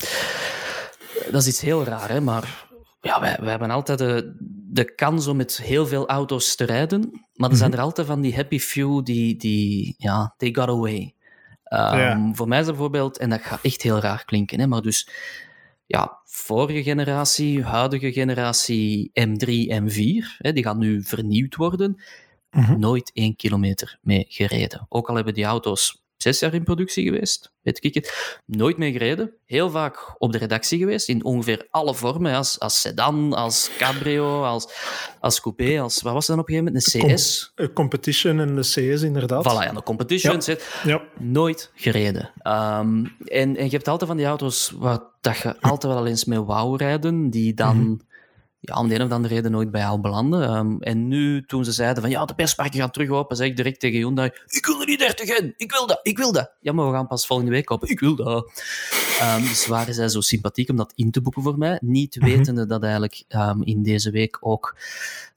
Dat 1.32 1.42
is 1.42 1.48
iets 1.48 1.62
heel 1.62 1.84
raar, 1.84 2.10
hè, 2.10 2.22
maar 2.22 2.66
ja, 3.02 3.20
wij, 3.20 3.38
wij 3.40 3.50
hebben 3.50 3.70
altijd 3.72 3.98
de, 3.98 4.36
de 4.72 4.96
kans 4.96 5.28
om 5.28 5.38
met 5.38 5.58
heel 5.64 5.88
veel 5.88 6.08
auto's 6.08 6.56
te 6.56 6.64
rijden, 6.66 7.26
maar 7.34 7.50
er 7.50 7.56
zijn 7.56 7.74
er 7.74 7.80
altijd 7.80 8.08
van 8.08 8.22
die 8.22 8.36
happy 8.36 8.60
few 8.60 9.04
die, 9.06 9.36
die 9.38 9.96
ja, 9.98 10.34
they 10.38 10.50
got 10.54 10.68
away. 10.68 11.14
Ehm, 11.64 11.98
Ja. 11.98 12.30
Voor 12.34 12.48
mij 12.48 12.60
is 12.60 12.66
bijvoorbeeld, 12.66 13.18
en 13.18 13.30
dat 13.30 13.42
gaat 13.42 13.60
echt 13.62 13.82
heel 13.82 14.00
raar 14.00 14.26
klinken, 14.26 14.60
hè, 14.60 14.68
maar 14.68 14.82
dus 14.82 15.08
ja, 15.92 16.20
vorige 16.26 16.84
generatie, 16.84 17.64
huidige 17.64 18.12
generatie 18.12 19.12
M3, 19.14 19.70
M4, 19.84 20.38
hè, 20.38 20.54
die 20.54 20.64
gaan 20.64 20.78
nu 20.78 21.04
vernieuwd 21.04 21.56
worden, 21.56 22.02
Mhm. 22.52 22.80
nooit 22.80 23.12
één 23.14 23.36
kilometer 23.36 23.98
mee 24.02 24.26
gereden. 24.28 24.86
Ook 24.90 25.10
al 25.10 25.16
hebben 25.16 25.34
die 25.34 25.46
auto's 25.46 26.01
zes 26.22 26.40
jaar 26.40 26.54
in 26.54 26.64
productie 26.64 27.06
geweest, 27.06 27.52
weet 27.62 27.84
ik 27.84 27.94
het, 27.94 28.40
nooit 28.46 28.78
mee 28.78 28.92
gereden. 28.92 29.34
Heel 29.46 29.70
vaak 29.70 30.16
op 30.18 30.32
de 30.32 30.38
redactie 30.38 30.80
geweest, 30.80 31.10
in 31.10 31.24
ongeveer 31.24 31.68
alle 31.70 31.94
vormen, 31.96 32.36
als, 32.36 32.60
als 32.60 32.82
sedan, 32.82 33.34
als 33.34 33.70
cabrio, 33.78 34.44
als, 34.44 34.68
als 35.20 35.42
coupé, 35.42 35.80
als, 35.82 36.02
wat 36.02 36.14
was 36.14 36.26
dan 36.26 36.40
op 36.40 36.50
een 36.50 36.56
gegeven 36.56 36.74
moment, 36.74 37.10
een 37.10 37.16
CS? 37.16 37.52
Eh, 37.56 37.68
competition 37.74 38.40
en 38.40 38.56
de 38.56 38.62
CS, 38.62 39.02
inderdaad. 39.02 39.44
Voilà, 39.44 39.66
ja, 39.66 39.74
de 39.74 39.84
competitions, 39.84 40.46
het, 40.46 40.76
Ja. 40.84 41.02
nooit 41.20 41.72
gereden. 41.76 42.32
Ehm, 42.38 43.06
en, 43.26 43.56
en 43.58 43.66
je 43.66 43.70
hebt 43.70 43.88
altijd 43.88 44.10
van 44.10 44.18
die 44.18 44.26
auto's 44.26 44.74
waar 44.78 45.00
dat 45.22 45.38
je 45.38 45.62
altijd 45.62 45.94
wel 45.94 46.08
eens 46.08 46.26
mee 46.26 46.42
wou 46.42 46.78
rijden, 46.78 47.30
die 47.30 47.54
dan 47.54 48.02
ja, 48.62 48.80
om 48.80 48.88
de 48.88 48.96
een 48.96 49.02
of 49.02 49.12
andere 49.12 49.34
reden 49.34 49.52
nooit 49.52 49.72
bij 49.72 49.82
jou 49.82 50.00
belanden. 50.00 50.44
Ehm, 50.44 50.76
en 50.80 51.08
nu, 51.08 51.46
toen 51.46 51.66
ze 51.66 51.72
zeiden 51.72 52.02
van 52.02 52.12
ja, 52.12 52.26
de 52.26 52.34
persparken 52.34 52.80
gaan 52.80 52.92
terug 52.92 53.10
open, 53.10 53.36
zei 53.36 53.50
ik 53.50 53.56
direct 53.56 53.80
tegen 53.80 53.98
Hyundai, 53.98 54.32
ik 54.48 54.66
wil 54.66 54.82
er 54.82 54.88
niet 54.88 55.00
30 55.00 55.38
in, 55.40 55.54
ik 55.58 55.72
wil 55.72 55.88
dat, 55.88 56.00
ik 56.04 56.18
wil 56.18 56.32
dat. 56.32 56.52
Ja, 56.60 56.72
maar 56.72 56.88
we 56.88 56.94
gaan 56.94 57.08
pas 57.08 57.26
volgende 57.26 57.52
week 57.52 57.72
open, 57.72 57.90
ik 57.90 58.00
wil 58.00 58.16
dat. 58.16 58.52
Ehm, 59.20 59.42
dus 59.42 59.68
waren 59.68 59.94
zij 59.94 60.10
zo 60.10 60.22
sympathiek 60.22 60.70
om 60.70 60.76
dat 60.76 60.94
in 60.96 61.12
te 61.12 61.22
boeken 61.22 61.44
voor 61.44 61.58
mij, 61.58 61.80
niet 61.82 62.16
wetende 62.16 62.66
dat 62.66 62.84
eigenlijk 62.84 63.24
ehm, 63.28 63.62
in 63.62 63.84
deze 63.84 64.12
week 64.12 64.38
ook 64.40 64.76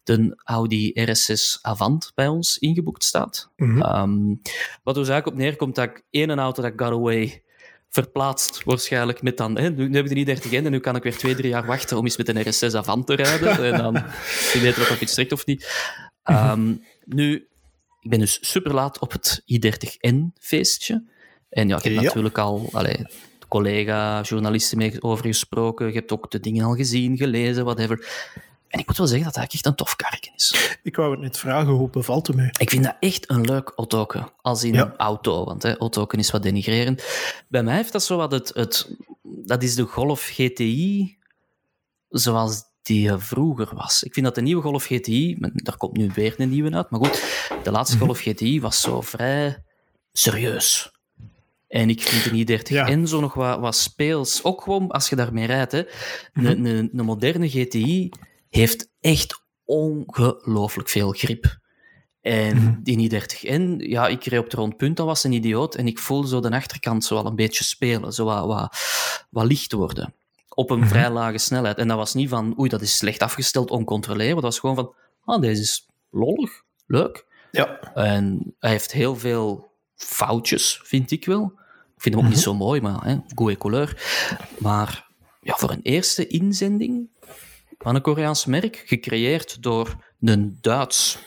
de 0.03 0.41
Audi 0.45 0.93
RS6 0.95 1.61
Avant 1.63 2.13
bij 2.15 2.29
ons 2.29 2.59
ingeboekt 2.59 3.05
staat. 3.05 3.51
Mhm. 3.57 3.83
Ehm, 3.83 4.29
wat 4.83 4.97
er 4.97 5.03
dus 5.03 5.09
eigenlijk 5.09 5.27
op 5.27 5.35
neerkomt 5.35 5.75
dat 5.75 5.85
ik 5.85 6.05
één 6.11 6.39
auto 6.39 6.63
dat 6.63 6.73
got 6.77 6.93
away 6.93 7.43
verplaatst 7.95 8.65
waarschijnlijk 8.65 9.23
met 9.23 9.37
dan... 9.37 9.59
Hè, 9.59 9.71
nu, 9.71 9.89
nu 9.89 9.95
heb 9.95 10.05
ik 10.05 10.09
de 10.09 10.15
niet 10.15 10.27
30 10.27 10.51
in 10.51 10.65
en 10.65 10.71
nu 10.71 10.79
kan 10.79 10.97
ik 10.97 11.03
weer 11.03 11.17
twee, 11.17 11.35
drie 11.35 11.49
jaar 11.51 11.67
wachten 11.67 11.97
om 11.97 12.05
eens 12.05 12.17
met 12.17 12.29
een 12.29 12.71
RS6 12.71 12.75
Avant 12.77 13.07
te 13.07 13.15
rijden. 13.15 13.65
en 13.73 13.79
dan 13.79 13.93
wie 14.53 14.63
weet 14.63 14.77
wat 14.77 14.91
of 14.91 15.01
iets 15.01 15.15
trekt 15.15 15.33
of 15.33 15.47
niet. 15.47 15.93
Ehm, 16.23 16.75
nu, 17.05 17.49
ik 18.01 18.11
ben 18.11 18.19
dus 18.19 18.39
super 18.51 18.75
laat 18.75 18.99
op 18.99 19.13
het 19.13 19.43
i30N 19.53 20.17
feestje. 20.39 21.05
En 21.49 21.69
ja, 21.69 21.77
ik 21.77 21.83
heb 21.83 21.93
Ja. 21.93 22.03
natuurlijk 22.03 22.39
al 22.39 22.69
allee, 22.73 23.07
collega, 23.49 24.21
journalisten 24.21 24.79
mee 24.79 25.03
over 25.03 25.25
gesproken. 25.27 25.87
Je 25.87 25.93
hebt 25.93 26.13
ook 26.13 26.31
de 26.31 26.41
dingen 26.41 26.65
al 26.65 26.75
gezien, 26.75 27.17
gelezen, 27.17 27.65
whatever. 27.65 28.07
En 28.75 28.81
ik 28.81 28.87
moet 28.87 28.97
wel 28.97 29.07
zeggen 29.07 29.25
dat 29.33 29.35
dat 29.35 29.53
echt 29.53 29.67
een 29.67 29.75
tof 29.75 29.97
karken 29.97 30.33
is. 30.35 30.77
Ik 30.83 30.97
wou 30.97 31.11
het 31.11 31.21
net 31.21 31.39
vragen, 31.39 31.73
hoe 31.73 31.91
bevalt 31.91 32.27
het 32.27 32.37
mij? 32.37 32.55
Ik 32.59 32.71
vind 32.71 32.85
dat 32.85 32.97
echt 33.01 33.31
een 33.31 33.41
leuk 33.45 33.73
autoke. 33.77 34.33
Als 34.43 34.65
in 34.65 34.73
Ja. 34.75 34.95
auto, 34.97 35.45
want 35.45 35.63
hè, 35.63 35.77
autoken 35.77 36.19
is 36.19 36.31
wat 36.31 36.43
denigrerend. 36.43 37.05
Bij 37.49 37.63
mij 37.63 37.77
heeft 37.77 37.93
dat 37.93 38.05
zo 38.05 38.17
wat 38.17 38.33
het... 38.33 38.51
het 38.55 38.97
dat 39.23 39.63
is 39.63 39.75
de 39.75 39.83
Golf 39.83 40.23
GTI 40.23 41.17
zoals 42.09 42.63
die 42.83 43.09
er 43.09 43.21
vroeger 43.23 43.75
was. 43.75 44.03
Ik 44.03 44.13
vind 44.13 44.27
dat 44.27 44.35
de 44.35 44.41
nieuwe 44.43 44.63
Golf 44.63 44.85
GTI... 44.85 45.37
Daar 45.55 45.77
komt 45.77 45.97
nu 45.97 46.11
weer 46.15 46.35
een 46.37 46.49
nieuwe 46.51 46.75
uit, 46.75 46.91
maar 46.91 47.01
goed. 47.01 47.23
De 47.63 47.71
laatste 47.71 47.99
Golf 47.99 48.19
GTI 48.19 48.61
was 48.61 48.81
zo 48.81 49.01
vrij 49.01 49.63
serieus. 50.13 50.93
En 51.69 51.89
ik 51.89 52.03
vind 52.03 52.47
de 52.47 52.59
i30 52.59 52.69
Ja. 52.69 53.07
zo 53.07 53.21
nog 53.21 53.35
wat, 53.35 53.59
wat 53.61 53.77
speels. 53.77 54.43
Ook 54.45 54.63
gewoon 54.63 54.91
als 54.91 55.09
je 55.09 55.17
daarmee 55.17 55.47
rijdt. 55.47 55.73
Hè. 55.73 55.83
Een, 56.33 56.65
een, 56.65 56.91
een 56.95 57.05
moderne 57.05 57.49
GTI 57.49 58.11
heeft 58.57 58.89
echt 59.01 59.43
ongelooflijk 59.65 60.89
veel 60.89 61.11
grip. 61.11 61.59
En 62.21 62.81
die 62.83 63.11
i30N, 63.11 63.77
ja, 63.77 64.07
ik 64.07 64.25
reed 64.25 64.41
op 64.41 64.51
de 64.51 64.57
rondpunt, 64.57 64.97
dat 64.97 65.07
was 65.07 65.25
een 65.25 65.33
idioot. 65.33 65.75
En 65.75 65.87
ik 65.87 65.99
voelde 65.99 66.29
zo 66.29 66.41
de 66.41 66.51
achterkant 66.51 67.05
zo 67.05 67.17
al 67.17 67.27
een 67.27 67.37
beetje 67.37 67.65
spelen, 67.65 68.13
zo 68.13 68.25
wat, 68.25 68.47
wat, 68.47 68.77
wat 69.31 69.45
licht 69.45 69.73
worden. 69.73 70.15
Op 70.49 70.71
een 70.71 70.89
vrij 70.89 71.11
lage 71.11 71.39
snelheid. 71.39 71.79
En 71.79 71.89
dat 71.89 71.97
was 71.97 72.15
niet 72.15 72.29
van, 72.29 72.59
oei, 72.59 72.69
dat 72.69 72.81
is 72.81 72.97
slecht 72.97 73.23
afgesteld, 73.23 73.71
oncontroleerbaar. 73.71 74.43
Dat 74.43 74.51
was 74.51 74.59
gewoon 74.59 74.75
van, 74.75 74.95
ah, 75.25 75.41
deze 75.41 75.61
is 75.61 75.89
lollig, 76.11 76.63
leuk. 76.87 77.27
Ja. 77.51 77.81
En 77.95 78.55
hij 78.59 78.71
heeft 78.71 78.93
heel 78.93 79.17
veel 79.17 79.71
foutjes, 79.95 80.81
vind 80.85 81.11
ik 81.11 81.25
wel. 81.25 81.53
Ik 81.97 82.03
vind 82.03 82.15
hem 82.15 82.25
ook 82.25 82.31
niet 82.31 82.41
zo 82.41 82.55
mooi, 82.55 82.81
maar 82.81 83.05
hè, 83.05 83.17
goede 83.35 83.57
couleur. 83.57 84.03
Maar 84.59 85.11
ja, 85.41 85.55
voor 85.55 85.71
een 85.71 85.83
eerste 85.83 86.27
inzending 86.27 87.09
van 87.79 87.95
een 87.95 88.03
Koreaans 88.03 88.45
merk, 88.45 88.83
gecreëerd 88.87 89.63
door 89.63 89.95
een 90.21 90.59
Duits 90.61 91.19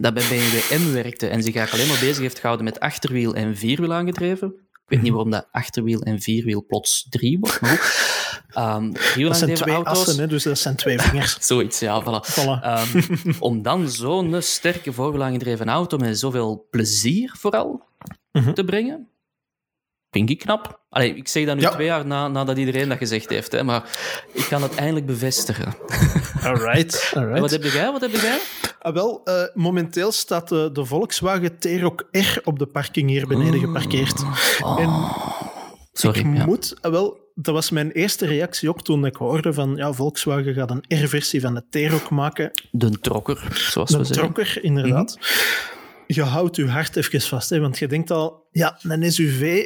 dat 0.00 0.14
bij 0.14 0.22
BMW 0.28 0.78
M 0.78 0.92
werkte 0.92 1.26
en 1.26 1.42
zich 1.42 1.54
eigenlijk 1.54 1.72
alleen 1.72 1.88
maar 1.88 2.08
bezig 2.08 2.22
heeft 2.22 2.38
gehouden 2.38 2.64
met 2.64 2.80
achterwiel 2.80 3.34
en 3.34 3.56
vierwiel 3.56 3.92
aangedreven. 3.92 4.48
Ik 4.72 4.90
weet 4.90 5.02
niet 5.02 5.12
waarom 5.12 5.30
dat 5.30 5.46
achterwiel 5.50 6.00
en 6.00 6.20
vierwiel 6.20 6.64
plots 6.66 7.06
drie 7.10 7.38
wordt, 7.38 7.60
maar 7.60 7.70
goed. 7.76 8.12
Um, 8.56 8.92
Dat 9.26 9.36
zijn 9.36 9.54
twee 9.54 9.74
auto's, 9.74 9.98
assen, 9.98 10.18
hè, 10.18 10.26
dus 10.26 10.42
dat 10.42 10.58
zijn 10.58 10.76
twee 10.76 10.98
vingers. 10.98 11.36
Zoiets, 11.46 11.78
ja, 11.78 12.02
voilà. 12.02 12.30
Voilà. 12.30 12.62
Ehm, 12.62 13.02
om 13.38 13.62
dan 13.62 13.88
zo'n 13.90 14.42
sterke 14.42 14.92
voorwielaangedreven 14.92 15.68
auto 15.68 15.96
met 15.96 16.18
zoveel 16.18 16.66
plezier 16.70 17.34
vooral 17.38 17.84
Mhm. 18.32 18.52
te 18.52 18.64
brengen, 18.64 19.08
vind 20.14 20.30
ik 20.30 20.38
knap. 20.38 20.80
Allee, 20.90 21.14
ik 21.16 21.28
zeg 21.28 21.46
dat 21.46 21.56
nu 21.56 21.60
Ja. 21.60 21.70
twee 21.70 21.86
jaar 21.86 22.06
na, 22.06 22.28
nadat 22.28 22.56
iedereen 22.58 22.88
dat 22.88 22.98
gezegd 22.98 23.28
heeft, 23.28 23.52
hè, 23.52 23.62
maar 23.62 23.82
ik 24.32 24.46
kan 24.48 24.62
het 24.62 24.74
eindelijk 24.74 25.06
bevestigen. 25.06 25.74
Alright. 26.42 27.10
En 27.14 27.20
alright. 27.20 27.40
Wat 27.40 27.50
heb 27.50 27.62
jij? 27.62 27.92
Wat 27.92 28.00
heb 28.00 28.10
jij? 28.10 28.38
Ah, 28.80 28.94
wel, 28.94 29.20
eh, 29.24 29.42
momenteel 29.54 30.12
staat 30.12 30.48
de, 30.48 30.70
de 30.72 30.84
Volkswagen 30.84 31.58
T-Roc 31.58 32.02
R 32.10 32.40
op 32.44 32.58
de 32.58 32.66
parking 32.66 33.08
hier 33.10 33.26
beneden 33.26 33.60
geparkeerd. 33.60 34.22
En 34.78 34.90
Sorry. 35.92 36.18
ik 36.18 36.36
ja. 36.36 36.44
moet, 36.44 36.74
ah, 36.80 36.90
wel, 36.90 37.30
dat 37.34 37.54
was 37.54 37.70
mijn 37.70 37.90
eerste 37.90 38.26
reactie 38.26 38.68
ook 38.68 38.82
toen 38.82 39.06
ik 39.06 39.16
hoorde 39.16 39.52
van 39.52 39.76
ja, 39.76 39.92
Volkswagen 39.92 40.54
gaat 40.54 40.70
een 40.70 40.84
R-versie 41.04 41.40
van 41.40 41.54
de 41.54 41.64
T-Roc 41.70 42.08
maken. 42.10 42.50
De 42.70 42.90
trokker, 42.90 43.48
zoals 43.52 43.90
we 43.90 44.04
zeggen. 44.04 44.14
trokker, 44.14 44.64
inderdaad. 44.64 45.18
Je 46.06 46.22
houdt 46.22 46.56
je 46.56 46.66
hart 46.68 46.96
even 46.96 47.20
vast, 47.20 47.50
hè, 47.50 47.60
want 47.60 47.78
je 47.78 47.86
denkt 47.86 48.10
al, 48.10 48.46
ja, 48.50 48.78
een 48.82 49.12
SUV, 49.12 49.64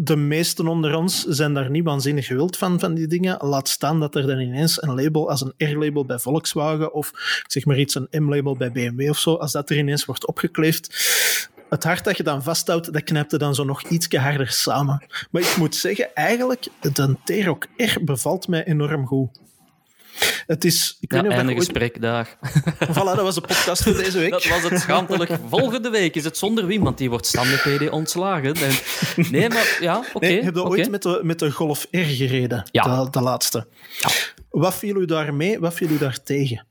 de 0.00 0.16
meesten 0.16 0.66
onder 0.66 0.96
ons 0.96 1.24
zijn 1.24 1.54
daar 1.54 1.70
niet 1.70 1.84
waanzinnig 1.84 2.26
gewild 2.26 2.56
van, 2.56 2.80
van 2.80 2.94
die 2.94 3.06
dingen. 3.06 3.36
Laat 3.40 3.68
staan 3.68 4.00
dat 4.00 4.14
er 4.14 4.26
dan 4.26 4.38
ineens 4.38 4.82
een 4.82 4.94
label 4.94 5.30
als 5.30 5.40
een 5.40 5.68
R-label 5.70 6.04
bij 6.04 6.18
Volkswagen 6.18 6.92
of 6.92 7.10
zeg 7.46 7.64
maar 7.64 7.78
iets, 7.78 7.94
een 7.94 8.24
M-label 8.24 8.56
bij 8.56 8.72
BMW 8.72 9.08
of 9.10 9.18
zo, 9.18 9.34
als 9.34 9.52
dat 9.52 9.70
er 9.70 9.78
ineens 9.78 10.04
wordt 10.04 10.26
opgekleefd. 10.26 10.86
Het 11.68 11.84
hart 11.84 12.04
dat 12.04 12.16
je 12.16 12.22
dan 12.22 12.42
vasthoudt, 12.42 12.92
dat 12.92 13.02
knijpt 13.02 13.38
dan 13.38 13.54
zo 13.54 13.64
nog 13.64 13.82
iets 13.82 14.16
harder 14.16 14.48
samen. 14.48 15.06
Maar 15.30 15.42
ik 15.42 15.56
moet 15.56 15.74
zeggen, 15.74 16.14
eigenlijk, 16.14 16.68
de 16.80 17.16
T-Roc 17.24 17.64
R 17.76 18.04
bevalt 18.04 18.48
mij 18.48 18.64
enorm 18.64 19.06
goed. 19.06 19.38
Het 20.46 20.64
is... 20.64 20.96
Ik 21.00 21.12
Ja, 21.12 21.16
weet 21.22 21.30
niet 21.30 21.32
of 21.32 21.38
einde 21.38 21.54
dat 21.54 21.62
ooit- 21.62 21.80
gesprek. 21.80 21.96
Voilà, 22.90 23.16
dat 23.16 23.20
was 23.20 23.34
de 23.34 23.40
podcast 23.40 23.82
voor 23.82 23.92
deze 23.92 24.18
week. 24.18 24.30
Dat 24.30 24.44
was 24.48 24.62
het 24.62 24.80
schaamtelijk. 24.80 25.30
Volgende 25.48 25.90
week 25.90 26.14
is 26.14 26.24
het 26.24 26.36
zonder 26.38 26.66
Wim, 26.66 26.82
want 26.82 26.98
die 26.98 27.10
wordt 27.10 27.26
standaard 27.26 27.62
PD 27.62 27.90
ontslagen. 27.90 28.54
En, 28.54 28.72
nee, 29.30 29.48
maar 29.48 29.76
ja, 29.80 30.02
oké. 30.12 30.26
Nee, 30.26 30.42
heb 30.42 30.54
je 30.54 30.64
ooit 30.64 30.90
met 30.90 31.02
de, 31.02 31.20
met 31.22 31.38
de 31.38 31.50
Golf 31.50 31.86
R 31.90 31.96
gereden? 31.98 32.68
Ja. 32.70 33.04
De, 33.04 33.10
de 33.10 33.20
laatste. 33.20 33.66
Ja. 33.98 34.08
Wat 34.50 34.74
viel 34.74 34.96
u 34.96 35.04
daar 35.04 35.34
mee? 35.34 35.58
Wat 35.60 35.74
viel 35.74 35.88
u 35.88 35.98
daar 35.98 36.22
tegen? 36.22 36.66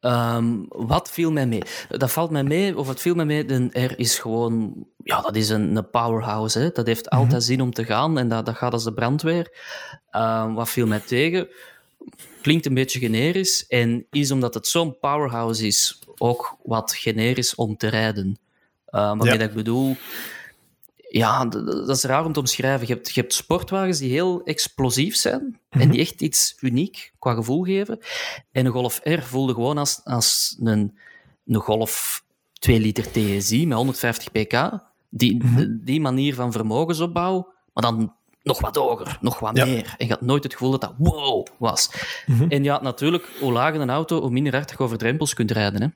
Ehm, 0.00 0.54
wat 0.68 1.10
viel 1.10 1.32
mij 1.32 1.46
mee? 1.46 1.62
Dat 1.88 2.10
valt 2.12 2.30
mij 2.30 2.42
mee, 2.42 2.76
of 2.78 2.88
het 2.88 3.00
viel 3.00 3.14
mij 3.14 3.24
mee, 3.24 3.44
de 3.44 3.68
R 3.72 3.98
is 3.98 4.18
gewoon... 4.18 4.86
Ja, 5.04 5.20
dat 5.20 5.36
is 5.36 5.48
een, 5.48 5.76
een 5.76 5.90
powerhouse. 5.90 6.58
Hè. 6.58 6.68
Dat 6.70 6.86
heeft 6.86 7.10
altijd 7.10 7.44
zin 7.44 7.60
om 7.60 7.72
te 7.72 7.84
gaan 7.84 8.18
en 8.18 8.28
dat, 8.28 8.46
dat 8.46 8.56
gaat 8.56 8.72
als 8.72 8.84
de 8.84 8.92
brandweer. 8.92 9.56
Ehm, 10.10 10.52
wat 10.52 10.68
viel 10.68 10.86
mij 10.86 11.00
tegen? 11.00 11.48
Klinkt 12.42 12.66
een 12.66 12.74
beetje 12.74 12.98
generisch 12.98 13.66
en 13.66 14.06
is 14.10 14.30
omdat 14.30 14.54
het 14.54 14.66
zo'n 14.66 14.98
powerhouse 14.98 15.66
is, 15.66 15.98
ook 16.18 16.56
wat 16.62 16.94
generisch 16.94 17.54
om 17.54 17.76
te 17.76 17.88
rijden. 17.88 18.38
Waarmee 18.86 19.32
Ja. 19.32 19.36
dat 19.36 19.48
ik 19.48 19.54
bedoel... 19.54 19.96
Ja, 21.08 21.44
dat 21.44 21.88
is 21.88 22.02
raar 22.02 22.24
om 22.24 22.32
te 22.32 22.38
omschrijven. 22.38 22.86
Je 22.86 22.92
hebt, 22.94 23.14
je 23.14 23.20
hebt 23.20 23.34
sportwagens 23.34 23.98
die 23.98 24.10
heel 24.10 24.42
explosief 24.44 25.16
zijn 25.16 25.58
en 25.68 25.90
die 25.90 26.00
echt 26.00 26.20
iets 26.20 26.56
uniek 26.60 27.12
qua 27.18 27.34
gevoel 27.34 27.62
geven. 27.62 27.98
En 28.52 28.66
een 28.66 28.72
Golf 28.72 29.00
R 29.04 29.22
voelde 29.22 29.54
gewoon 29.54 29.78
als, 29.78 30.00
als 30.04 30.56
een, 30.62 30.98
een 31.46 31.60
Golf 31.60 32.24
2 32.52 32.80
liter 32.80 33.10
TSI 33.10 33.66
met 33.66 33.76
150 33.76 34.32
pk. 34.32 34.80
Die, 35.10 35.40
die 35.84 36.00
manier 36.00 36.34
van 36.34 36.52
vermogensopbouw, 36.52 37.52
maar 37.72 37.82
dan 37.82 38.14
nog 38.42 38.60
wat 38.60 38.76
hoger, 38.76 39.18
nog 39.20 39.38
wat 39.38 39.56
Ja. 39.56 39.64
meer. 39.64 39.94
En 39.98 40.06
je 40.06 40.12
had 40.12 40.20
nooit 40.20 40.42
het 40.42 40.52
gevoel 40.52 40.70
dat 40.70 40.80
dat 40.80 40.94
wow 40.98 41.46
was. 41.58 41.90
En 42.48 42.64
ja, 42.64 42.82
natuurlijk, 42.82 43.28
hoe 43.40 43.52
lager 43.52 43.80
een 43.80 43.90
auto, 43.90 44.20
hoe 44.20 44.30
minder 44.30 44.54
hard 44.54 44.70
je 44.70 44.78
over 44.78 44.98
drempels 44.98 45.34
kunt 45.34 45.50
rijden. 45.50 45.82
Hè. 45.82 45.88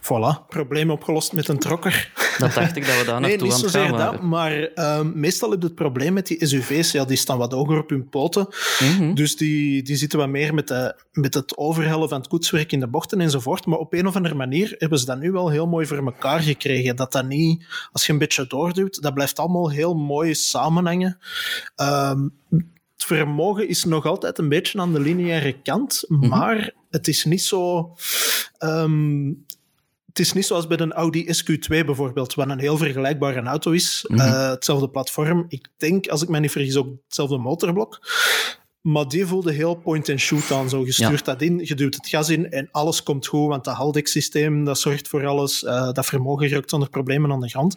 Voilà, 0.00 0.46
probleem 0.48 0.90
opgelost 0.90 1.32
met 1.32 1.48
een 1.48 1.58
trokker. 1.58 2.12
Dat 2.38 2.54
dacht 2.54 2.76
ik 2.76 2.86
dat 2.86 2.98
we 2.98 3.04
daar 3.04 3.20
Nee, 3.20 3.30
naartoe 3.30 3.46
niet 3.48 3.56
aan 3.56 3.62
het 3.62 3.70
gaan 3.70 3.88
zozeer 3.88 3.98
dat, 3.98 4.22
maar 4.22 4.62
ehm, 4.62 5.10
meestal 5.14 5.50
heb 5.50 5.60
je 5.60 5.66
het 5.66 5.74
probleem 5.74 6.12
met 6.12 6.26
die 6.26 6.46
SUV's, 6.46 6.92
ja, 6.92 7.04
die 7.04 7.16
staan 7.16 7.38
wat 7.38 7.52
hoger 7.52 7.78
op 7.78 7.90
hun 7.90 8.08
poten. 8.08 8.46
Mhm. 8.78 9.14
Dus 9.14 9.36
die, 9.36 9.82
die 9.82 9.96
zitten 9.96 10.18
wat 10.18 10.28
meer 10.28 10.54
met, 10.54 10.68
de, 10.68 10.94
met 11.12 11.34
het 11.34 11.56
overhellen 11.56 12.08
van 12.08 12.18
het 12.18 12.28
koetswerk 12.28 12.72
in 12.72 12.80
de 12.80 12.86
bochten 12.86 13.20
enzovoort. 13.20 13.66
Maar 13.66 13.78
op 13.78 13.92
een 13.92 14.06
of 14.06 14.16
andere 14.16 14.34
manier 14.34 14.74
hebben 14.78 14.98
ze 14.98 15.04
dat 15.04 15.18
nu 15.18 15.32
wel 15.32 15.48
heel 15.48 15.66
mooi 15.66 15.86
voor 15.86 15.96
elkaar 16.04 16.40
gekregen. 16.40 16.96
Dat 16.96 17.12
dat 17.12 17.26
niet, 17.26 17.64
als 17.92 18.06
je 18.06 18.12
een 18.12 18.18
beetje 18.18 18.46
doorduwt, 18.46 19.02
dat 19.02 19.14
blijft 19.14 19.38
allemaal 19.38 19.70
heel 19.70 19.94
mooi 19.94 20.34
samenhangen. 20.34 21.18
Ehm, 21.76 22.28
het 22.50 23.04
vermogen 23.08 23.68
is 23.68 23.84
nog 23.84 24.06
altijd 24.06 24.38
een 24.38 24.48
beetje 24.48 24.80
aan 24.80 24.92
de 24.92 25.00
lineaire 25.00 25.52
kant, 25.62 26.04
maar 26.08 26.72
het 26.90 27.08
is 27.08 27.24
niet 27.24 27.42
zo. 27.42 27.90
ehm, 28.58 29.32
het 30.10 30.18
is 30.18 30.32
niet 30.32 30.46
zoals 30.46 30.66
bij 30.66 30.78
een 30.78 30.92
Audi 30.92 31.26
SQ2 31.26 31.66
bijvoorbeeld, 31.68 32.34
wat 32.34 32.48
een 32.48 32.58
heel 32.58 32.76
vergelijkbare 32.76 33.42
auto 33.42 33.70
is. 33.70 34.04
Eh, 34.08 34.50
hetzelfde 34.50 34.90
platform. 34.90 35.44
Ik 35.48 35.68
denk, 35.76 36.08
als 36.08 36.22
ik 36.22 36.28
me 36.28 36.38
niet 36.38 36.50
vergis, 36.50 36.76
ook 36.76 36.88
hetzelfde 37.04 37.38
motorblok. 37.38 38.00
Maar 38.80 39.08
die 39.08 39.26
voelde 39.26 39.52
heel 39.52 39.74
point-and-shoot 39.74 40.50
aan. 40.50 40.68
Zo, 40.68 40.84
je 40.84 40.92
stuurt 40.92 41.24
dat 41.24 41.42
in, 41.42 41.60
je 41.64 41.74
duwt 41.74 41.94
het 41.94 42.08
gas 42.08 42.28
in 42.28 42.50
en 42.50 42.68
alles 42.70 43.02
komt 43.02 43.26
goed, 43.26 43.48
want 43.48 43.64
dat 43.64 43.74
Haldex-systeem 43.74 44.64
dat 44.64 44.78
zorgt 44.78 45.08
voor 45.08 45.26
alles. 45.26 45.64
Eh, 45.64 45.92
dat 45.92 46.06
vermogen 46.06 46.48
rukt 46.48 46.70
zonder 46.70 46.88
problemen 46.88 47.32
aan 47.32 47.40
de 47.40 47.48
grond. 47.48 47.74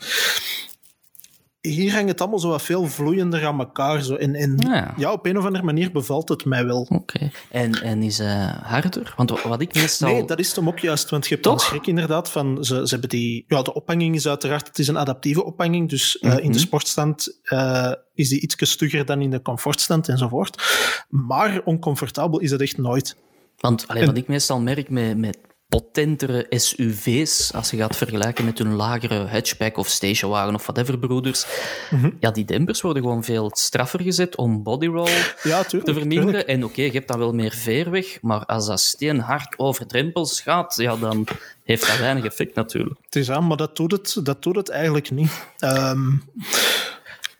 Hier 1.68 1.94
hangt 1.94 2.10
het 2.10 2.22
allemaal 2.22 2.40
zo 2.40 2.50
wat 2.50 2.62
veel 2.62 2.88
vloeiender 2.88 3.46
aan 3.46 3.60
elkaar. 3.60 4.02
Zo. 4.02 4.16
En, 4.16 4.36
en 4.36 4.60
Ah, 4.60 4.72
ja. 4.72 4.94
ja, 4.98 5.12
op 5.12 5.26
een 5.26 5.38
of 5.38 5.46
andere 5.46 5.64
manier 5.64 5.92
bevalt 5.92 6.30
het 6.30 6.46
mij 6.46 6.66
wel. 6.66 6.88
Oké. 6.90 7.32
En, 7.52 7.82
en 7.82 8.04
is 8.04 8.18
hij 8.18 8.56
harder? 8.62 9.14
Want 9.18 9.42
wat 9.42 9.62
ik 9.62 9.74
meestal... 9.74 10.10
Nee, 10.12 10.26
dat 10.26 10.40
is 10.40 10.56
hem 10.56 10.68
ook 10.68 10.80
juist, 10.80 11.10
want 11.10 11.24
je 11.24 11.30
hebt 11.30 11.44
Toch? 11.44 11.58
dan 11.58 11.66
schrik 11.66 11.88
inderdaad 11.88 12.32
van, 12.32 12.64
ze, 12.64 12.76
ze 12.76 12.90
hebben 12.90 13.10
die, 13.10 13.46
ja, 13.48 13.62
de 13.62 13.74
ophanging 13.74 14.16
is 14.16 14.28
uiteraard, 14.28 14.68
het 14.68 14.80
is 14.80 14.88
een 14.88 14.98
adaptieve 14.98 15.44
ophanging, 15.44 15.90
dus 15.90 16.20
eh, 16.20 16.38
in 16.38 16.52
de 16.52 16.60
sportstand 16.60 17.40
eh, 17.44 17.92
is 18.14 18.30
die 18.30 18.42
iets 18.42 18.56
stugger 18.72 19.06
dan 19.06 19.22
in 19.22 19.32
de 19.32 19.42
comfortstand 19.42 20.10
enzovoort. 20.10 20.64
Maar 21.10 21.62
oncomfortabel 21.66 22.40
is 22.40 22.52
het 22.52 22.62
echt 22.62 22.78
nooit. 22.78 23.16
Want 23.58 23.88
allee, 23.88 24.06
wat 24.06 24.18
ik 24.18 24.28
meestal 24.28 24.60
merk 24.60 24.90
met, 24.90 25.18
met 25.18 25.38
potentere 25.78 26.46
SUV's, 26.50 27.54
als 27.54 27.70
je 27.70 27.78
gaat 27.78 27.96
vergelijken 27.98 28.46
met 28.46 28.58
hun 28.58 28.74
lagere 28.74 29.26
hatchback 29.28 29.78
of 29.78 29.88
stationwagen 29.88 30.54
of 30.56 30.64
whatever 30.66 31.00
broeders, 31.00 31.46
Mhm. 31.92 32.10
ja, 32.20 32.32
die 32.32 32.46
dempers 32.46 32.82
worden 32.82 33.02
gewoon 33.04 33.24
veel 33.24 33.52
straffer 33.54 34.02
gezet 34.02 34.36
om 34.36 34.64
bodyroll 34.64 35.12
Ja, 35.44 35.64
tuurlijk. 35.64 35.86
te 35.86 35.94
verminderen. 36.00 36.48
En 36.48 36.64
oké, 36.64 36.82
je 36.82 36.92
hebt 36.92 37.08
dan 37.08 37.20
wel 37.20 37.34
meer 37.34 37.52
veerweg, 37.52 38.18
maar 38.22 38.46
als 38.46 38.66
dat 38.68 38.80
steenhard 38.80 39.60
over 39.60 39.88
drempels 39.88 40.42
gaat, 40.42 40.76
ja, 40.78 40.96
dan 40.96 41.28
heeft 41.64 41.88
dat 41.88 41.98
weinig 41.98 42.24
effect 42.26 42.56
natuurlijk. 42.56 43.00
Het 43.06 43.16
is 43.16 43.30
aan, 43.32 43.48
maar 43.48 43.58
dat 43.58 43.76
doet 43.76 43.92
het, 43.92 44.18
dat 44.24 44.44
doet 44.44 44.56
het 44.56 44.70
eigenlijk 44.70 45.12
niet. 45.12 45.32
Ehm, 45.58 46.12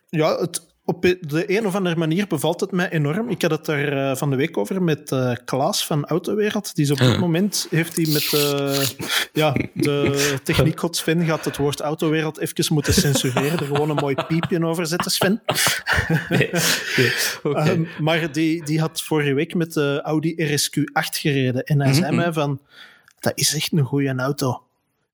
ja, 0.10 0.40
het, 0.40 0.62
op 0.86 1.02
de 1.02 1.58
een 1.58 1.66
of 1.66 1.76
andere 1.76 1.96
manier 1.96 2.28
bevalt 2.28 2.60
het 2.60 2.72
mij 2.72 2.90
enorm. 2.90 3.30
Ik 3.30 3.42
had 3.42 3.52
het 3.52 3.66
daar 3.66 4.10
eh, 4.12 4.16
van 4.16 4.30
de 4.30 4.36
week 4.36 4.58
over 4.58 4.84
met 4.84 5.12
eh, 5.12 5.36
Klaas 5.46 5.86
van 5.86 6.06
Autowereld. 6.06 6.76
Die 6.76 6.86
is 6.86 6.92
op 6.92 6.98
dit 6.98 7.20
moment 7.20 7.68
heeft 7.70 7.96
hij 7.96 8.06
met 8.12 8.34
eh, 8.34 8.88
ja, 9.34 9.56
de 9.74 10.38
techniekgod 10.44 10.96
Sven 10.96 11.26
gaat 11.26 11.46
het 11.46 11.58
woord 11.58 11.80
Autowereld 11.80 12.40
even 12.40 12.74
moeten 12.74 12.94
censureren. 12.94 13.60
Er 13.60 13.66
gewoon 13.66 13.90
een 13.90 13.96
mooi 13.96 14.16
piepje 14.28 14.66
over 14.66 14.86
zetten, 14.86 15.12
Sven. 15.12 15.42
Ehm, 17.44 17.84
maar 18.00 18.32
die, 18.32 18.66
die 18.66 18.80
had 18.80 19.02
vorige 19.02 19.34
week 19.34 19.56
met 19.56 19.74
de 19.74 20.00
Audi 20.04 20.36
RSQ8 20.38 21.20
gereden. 21.20 21.64
En 21.64 21.82
hij 21.82 21.94
zei 21.94 22.16
mij 22.16 22.34
van, 22.34 22.62
dat 23.20 23.32
is 23.36 23.56
echt 23.56 23.72
een 23.72 23.84
goede 23.84 24.16
auto. 24.16 24.64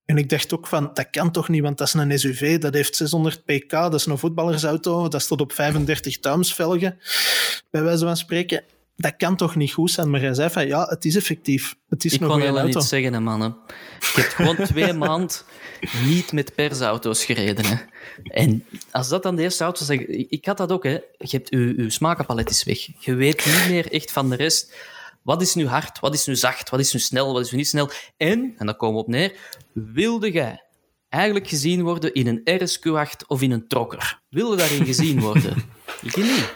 En 0.09 0.17
ik 0.17 0.29
dacht 0.29 0.53
ook 0.53 0.67
van, 0.67 0.89
dat 0.93 1.07
kan 1.11 1.31
toch 1.31 1.49
niet, 1.49 1.61
want 1.61 1.77
dat 1.77 1.87
is 1.87 1.93
een 1.93 2.19
SUV, 2.19 2.57
dat 2.57 2.73
heeft 2.73 2.95
600 2.95 3.45
pk, 3.45 3.69
dat 3.69 3.93
is 3.93 4.05
een 4.05 4.17
voetballersauto, 4.17 5.07
dat 5.07 5.21
staat 5.21 5.41
op 5.41 5.53
35 5.53 6.19
tums 6.19 6.53
velgen, 6.53 6.99
bij 7.71 7.83
wijze 7.83 8.05
van 8.05 8.17
spreken. 8.17 8.63
Dat 8.95 9.15
kan 9.17 9.35
toch 9.35 9.55
niet 9.55 9.71
goed 9.71 9.91
zijn? 9.91 10.09
Maar 10.09 10.19
hij 10.19 10.33
zei 10.33 10.49
van, 10.49 10.67
ja, 10.67 10.85
het 10.85 11.05
is 11.05 11.15
effectief. 11.15 11.75
Het 11.89 12.05
is 12.05 12.13
Ik 12.13 12.19
kon 12.19 12.39
helemaal 12.39 12.65
niet 12.65 12.83
zeggen, 12.83 13.13
hè, 13.13 13.19
mannen. 13.19 13.57
Ik 13.99 14.11
heb 14.15 14.25
gewoon 14.25 14.55
twee 14.73 14.93
maanden 14.93 15.37
niet 16.05 16.31
met 16.31 16.55
persauto's 16.55 17.25
gereden. 17.25 17.65
Hè. 17.65 17.75
En 18.23 18.65
als 18.91 19.09
dat 19.09 19.23
dan 19.23 19.35
de 19.35 19.41
eerste 19.41 19.63
auto 19.63 19.81
is, 19.81 19.89
ik, 19.89 20.07
ik 20.29 20.45
had 20.45 20.57
dat 20.57 20.71
ook. 20.71 20.83
Hè. 20.83 20.91
Je 21.17 21.27
hebt 21.27 21.49
je, 21.49 21.73
je 21.77 21.89
smakenpalet 21.89 22.49
is 22.49 22.63
weg. 22.63 22.87
Je 22.99 23.15
weet 23.15 23.45
niet 23.45 23.67
meer 23.69 23.91
echt 23.91 24.11
van 24.11 24.29
de 24.29 24.35
rest. 24.35 24.73
Wat 25.29 25.41
is 25.41 25.55
nu 25.55 25.67
hard? 25.67 25.99
Wat 25.99 26.13
is 26.13 26.25
nu 26.25 26.35
zacht? 26.35 26.69
Wat 26.69 26.79
is 26.79 26.93
nu 26.93 26.99
snel? 26.99 27.33
Wat 27.33 27.45
is 27.45 27.51
nu 27.51 27.57
niet 27.57 27.67
snel? 27.67 27.89
En, 28.17 28.53
en 28.57 28.65
daar 28.65 28.75
komen 28.75 28.95
we 28.95 29.01
op 29.01 29.07
neer, 29.07 29.35
wilde 29.73 30.31
jij 30.31 30.63
eigenlijk 31.09 31.47
gezien 31.47 31.83
worden 31.83 32.13
in 32.13 32.27
een 32.27 32.61
RSQ8 32.61 33.27
of 33.27 33.41
in 33.41 33.51
een 33.51 33.67
trokker? 33.67 34.19
Wilde 34.29 34.55
daarin 34.55 34.85
gezien 34.85 35.19
worden? 35.29 35.53
Ik 36.01 36.15
niet. 36.15 36.53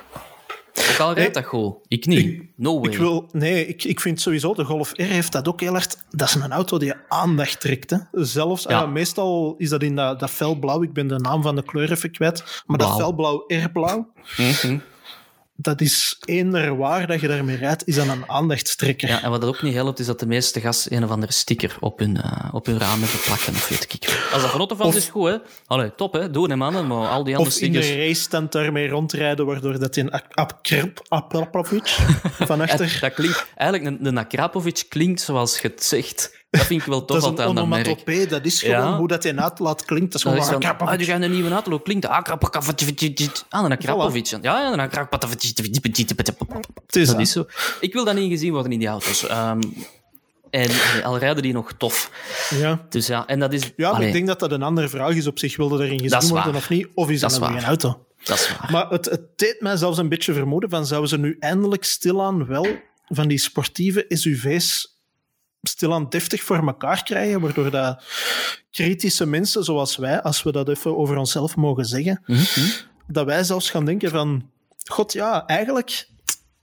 Ook 0.92 1.00
al 1.00 1.14
rijdt 1.14 1.34
dat 1.34 1.46
goed. 1.46 1.76
Ik 1.88 2.06
niet. 2.06 2.44
No 2.56 2.80
way. 2.80 2.92
Ik 2.92 2.98
wil, 2.98 3.30
nee, 3.32 3.66
ik, 3.68 3.84
ik 3.84 4.00
vind 4.00 4.22
sowieso, 4.22 4.54
de 4.54 4.64
Golf 4.64 4.92
R 4.94 5.02
heeft 5.02 5.32
dat 5.32 5.48
ook 5.48 5.60
heel 5.62 5.76
erg... 5.76 5.88
Dat 6.10 6.28
is 6.28 6.36
een 6.36 6.52
auto 6.52 6.78
die 6.78 6.88
je 6.88 6.96
aandacht 7.08 7.60
trekt. 7.60 7.90
Hè. 7.90 7.98
Zelfs, 8.12 8.64
Ja. 8.64 8.82
ah, 8.82 8.92
meestal 8.92 9.56
is 9.58 9.70
dat 9.70 9.84
in 9.84 9.96
dat, 9.96 10.20
dat 10.20 10.30
felblauw. 10.30 10.84
Ik 10.84 10.94
ben 10.94 11.08
de 11.08 11.20
naam 11.20 11.42
van 11.42 11.56
de 11.56 11.64
kleur 11.64 11.92
even 11.92 12.12
kwijt. 12.12 12.64
Maar 12.66 12.78
dat 12.78 12.88
Blauw. 12.88 13.00
felblauw 13.00 13.44
R-blauw, 13.48 14.12
Mhm. 14.38 14.78
Dat 15.56 15.82
is 15.82 16.18
eender 16.26 16.78
waar 16.78 17.08
dat 17.08 17.22
je 17.22 17.28
daarmee 17.28 17.56
rijdt, 17.56 17.88
is 17.88 17.96
dan 17.96 18.10
een 18.10 18.30
aandachtstrekker. 18.30 19.08
Ja, 19.08 19.24
en 19.24 19.30
wat 19.30 19.42
dat 19.42 19.50
ook 19.50 19.62
niet 19.62 19.74
helpt, 19.74 20.00
is 20.00 20.06
dat 20.06 20.20
de 20.20 20.26
meeste 20.26 20.60
gas 20.60 20.92
een 20.92 21.04
of 21.04 21.10
andere 21.10 21.32
sticker 21.32 21.78
op 21.80 22.00
hun, 22.00 22.22
eh, 22.22 22.54
op 22.54 22.66
hun 22.66 22.80
raam 22.80 23.02
hebben 23.02 23.20
plakken, 23.26 23.54
of 23.54 23.70
weet 23.70 23.94
ik. 23.94 24.22
Als 24.34 24.42
dat 24.42 24.52
van 24.52 24.62
Otto 24.62 24.76
Of- 24.76 24.96
is 24.96 25.10
goed, 25.10 25.30
hè. 25.30 25.38
Allee, 25.66 25.96
top, 25.96 26.14
hè. 26.14 26.32
Doen, 26.32 26.50
hè, 26.50 26.56
mannen. 26.56 26.88
Maar 26.88 27.08
al 27.08 27.24
die 27.24 27.36
andere 27.36 27.56
Of 27.56 27.62
in 27.62 27.72
de 27.72 27.82
stickers... 27.82 28.06
racestand 28.06 28.52
daarmee 28.52 28.88
rondrijden, 28.88 29.46
waardoor 29.46 29.80
dat 29.80 29.96
een 29.96 30.12
Akrapovic 31.08 31.88
van 32.50 32.62
achter... 32.62 32.98
dat 33.02 33.14
klinkt... 33.14 33.46
Eigenlijk, 33.56 34.00
een 34.02 34.18
Akrapovic 34.18 34.84
klinkt 34.90 35.22
zoals 35.22 35.60
je 35.60 35.68
het 35.68 35.84
zegt. 35.84 36.43
Dat 36.58 36.66
vind 36.66 36.82
ik 36.82 36.88
wel 36.88 37.00
tof 37.06 37.08
Dat 37.08 37.18
is 37.18 37.24
altijd 37.24 37.48
aan 37.48 37.56
dat 37.56 37.68
merk. 37.68 37.86
onomatopee, 37.86 38.28
dat 38.28 38.46
is 38.46 38.62
gewoon 38.62 38.76
Ja. 38.76 38.98
hoe 38.98 39.08
dat 39.08 39.26
in 39.26 39.42
uitlaat 39.42 39.86
klinkt. 39.86 40.12
Dat 40.12 40.16
is 40.16 40.22
Dat 40.22 40.34
gewoon 40.46 40.62
is 40.62 40.78
ah, 40.80 40.98
die 40.98 41.08
gaan 41.08 41.22
een 41.22 41.32
nieuwe 41.32 41.50
hoe 41.50 41.82
klinkt 41.82 42.06
Akrapovic. 42.06 43.42
Ah, 43.50 43.64
een 43.66 43.72
Akrapovic. 43.72 44.26
Ja, 44.26 44.38
ja, 44.42 44.72
is 46.96 47.08
Dat 47.08 47.16
dat. 47.16 47.26
is 47.26 47.32
zo. 47.32 47.46
Ik 47.80 47.94
wil 47.94 48.06
dat 48.06 48.16
niet 48.16 48.32
gezien 48.32 48.52
worden 48.52 48.72
in 48.72 48.80
die 48.80 48.88
auto's. 48.88 49.28
Ehm, 49.28 49.62
en 50.50 50.70
al 51.04 51.18
rijden 51.18 51.44
die 51.44 51.54
nog 51.54 51.72
tof. 51.78 52.12
Ja. 52.50 52.86
Dus 52.90 53.08
ja, 53.08 53.28
en 53.28 53.40
dat 53.40 53.54
is... 53.54 53.72
Ja, 53.76 53.92
maar 53.92 54.04
ik 54.04 54.14
denk 54.14 54.28
dat 54.28 54.40
dat 54.40 54.52
een 54.52 54.64
andere 54.64 54.90
vraag 54.90 55.16
is 55.16 55.28
op 55.28 55.40
zich. 55.40 55.58
Wilde 55.58 55.76
erin 55.84 55.98
Dat 55.98 56.02
gezien 56.02 56.20
is 56.24 56.30
worden 56.30 56.56
of 56.56 56.70
niet? 56.70 56.88
Of 56.94 57.10
is 57.10 57.20
Dat 57.20 57.30
dat, 57.30 57.42
is 57.42 57.56
een 57.56 57.64
auto? 57.64 58.06
Dat 58.24 58.38
is 58.38 58.50
waar. 58.58 58.72
Maar 58.72 58.90
het, 58.90 59.06
het 59.06 59.22
deed 59.36 59.56
mij 59.60 59.76
zelfs 59.78 59.98
een 59.98 60.10
beetje 60.10 60.34
vermoeden 60.34 60.70
van 60.70 60.86
zouden 60.86 61.10
ze 61.10 61.18
nu 61.18 61.36
eindelijk 61.40 61.84
stilaan 61.84 62.46
wel 62.46 62.68
van 63.08 63.28
die 63.28 63.38
sportieve 63.38 64.06
SUV's 64.10 64.93
stilaan 65.68 66.10
deftig 66.10 66.44
voor 66.44 66.68
elkaar 66.68 67.04
krijgen, 67.04 67.42
waardoor 67.42 67.72
dat 67.72 68.04
kritische 68.72 69.26
mensen 69.26 69.64
zoals 69.64 69.96
wij, 69.96 70.22
als 70.22 70.44
we 70.44 70.52
dat 70.52 70.70
even 70.70 70.98
over 70.98 71.18
onszelf 71.18 71.56
mogen 71.56 71.86
zeggen, 71.86 72.22
Mhm. 72.26 72.70
dat 73.08 73.26
wij 73.26 73.44
zelfs 73.44 73.70
gaan 73.70 73.86
denken 73.86 74.10
van 74.10 74.50
god 74.86 75.14
ja, 75.14 75.46
eigenlijk 75.46 76.08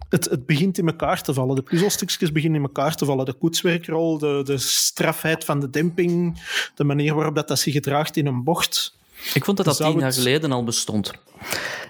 het, 0.09 0.25
het 0.25 0.47
begint 0.47 0.79
in 0.79 0.87
elkaar 0.87 1.23
te 1.23 1.35
vallen. 1.35 1.57
De 1.57 1.63
puzzelstukjes 1.63 2.33
beginnen 2.33 2.61
in 2.61 2.67
elkaar 2.67 2.95
te 2.97 3.05
vallen. 3.05 3.25
De 3.25 3.33
koetswerkrol, 3.33 4.19
de, 4.19 4.41
de 4.45 4.59
strafheid 4.59 5.45
van 5.45 5.61
de 5.61 5.71
demping, 5.71 6.43
de 6.75 6.85
manier 6.85 7.15
waarop 7.15 7.35
dat, 7.35 7.49
dat 7.49 7.59
zich 7.59 7.73
gedraagt 7.73 8.17
in 8.17 8.27
een 8.27 8.45
bocht. 8.45 8.95
Ik 9.35 9.45
vond 9.45 9.57
dat 9.57 9.67
dat 9.67 9.77
Zou 9.77 9.93
tien 9.93 10.01
jaar 10.01 10.13
geleden 10.13 10.53
al 10.53 10.65
bestond. 10.65 11.13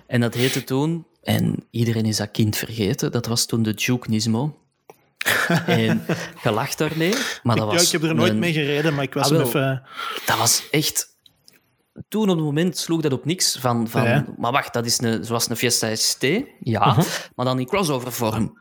En 0.06 0.20
dat 0.20 0.34
heette 0.34 0.64
toen, 0.64 1.06
en 1.22 1.66
iedereen 1.70 2.04
is 2.04 2.16
dat 2.16 2.30
kind 2.30 2.56
vergeten, 2.56 3.12
dat 3.12 3.26
was 3.26 3.46
toen 3.46 3.62
de 3.62 3.74
Duke 3.74 4.10
Nismo. 4.10 4.58
en 5.66 6.04
je 6.42 6.50
lacht 6.50 6.78
daarmee, 6.78 7.14
maar 7.42 7.56
dat 7.56 7.66
was... 7.66 7.74
ja, 7.80 7.86
ik 7.86 7.92
heb 7.92 8.02
er 8.10 8.14
nooit 8.16 8.32
een- 8.32 8.38
mee 8.38 8.52
gereden, 8.52 8.94
maar 8.94 9.04
ik 9.04 9.14
was 9.14 9.24
Ah, 9.24 9.30
wel. 9.36 9.46
even... 9.46 9.82
Dat 10.26 10.38
was 10.38 10.62
echt... 10.70 11.08
Toen 12.08 12.22
op 12.30 12.36
het 12.36 12.44
moment 12.44 12.76
sloeg 12.78 13.00
dat 13.00 13.12
op 13.12 13.24
niks 13.24 13.56
van... 13.60 13.88
van 13.88 14.02
Ja. 14.04 14.24
Maar 14.36 14.52
wacht, 14.52 14.72
dat 14.72 14.86
is 14.86 15.00
een, 15.00 15.24
zoals 15.24 15.48
een 15.50 15.56
Fiesta 15.56 15.94
ST, 15.94 16.22
ja, 16.60 16.86
Mhm. 16.90 17.00
maar 17.34 17.46
dan 17.46 17.58
in 17.58 17.66
crossover 17.66 18.12
vorm. 18.12 18.58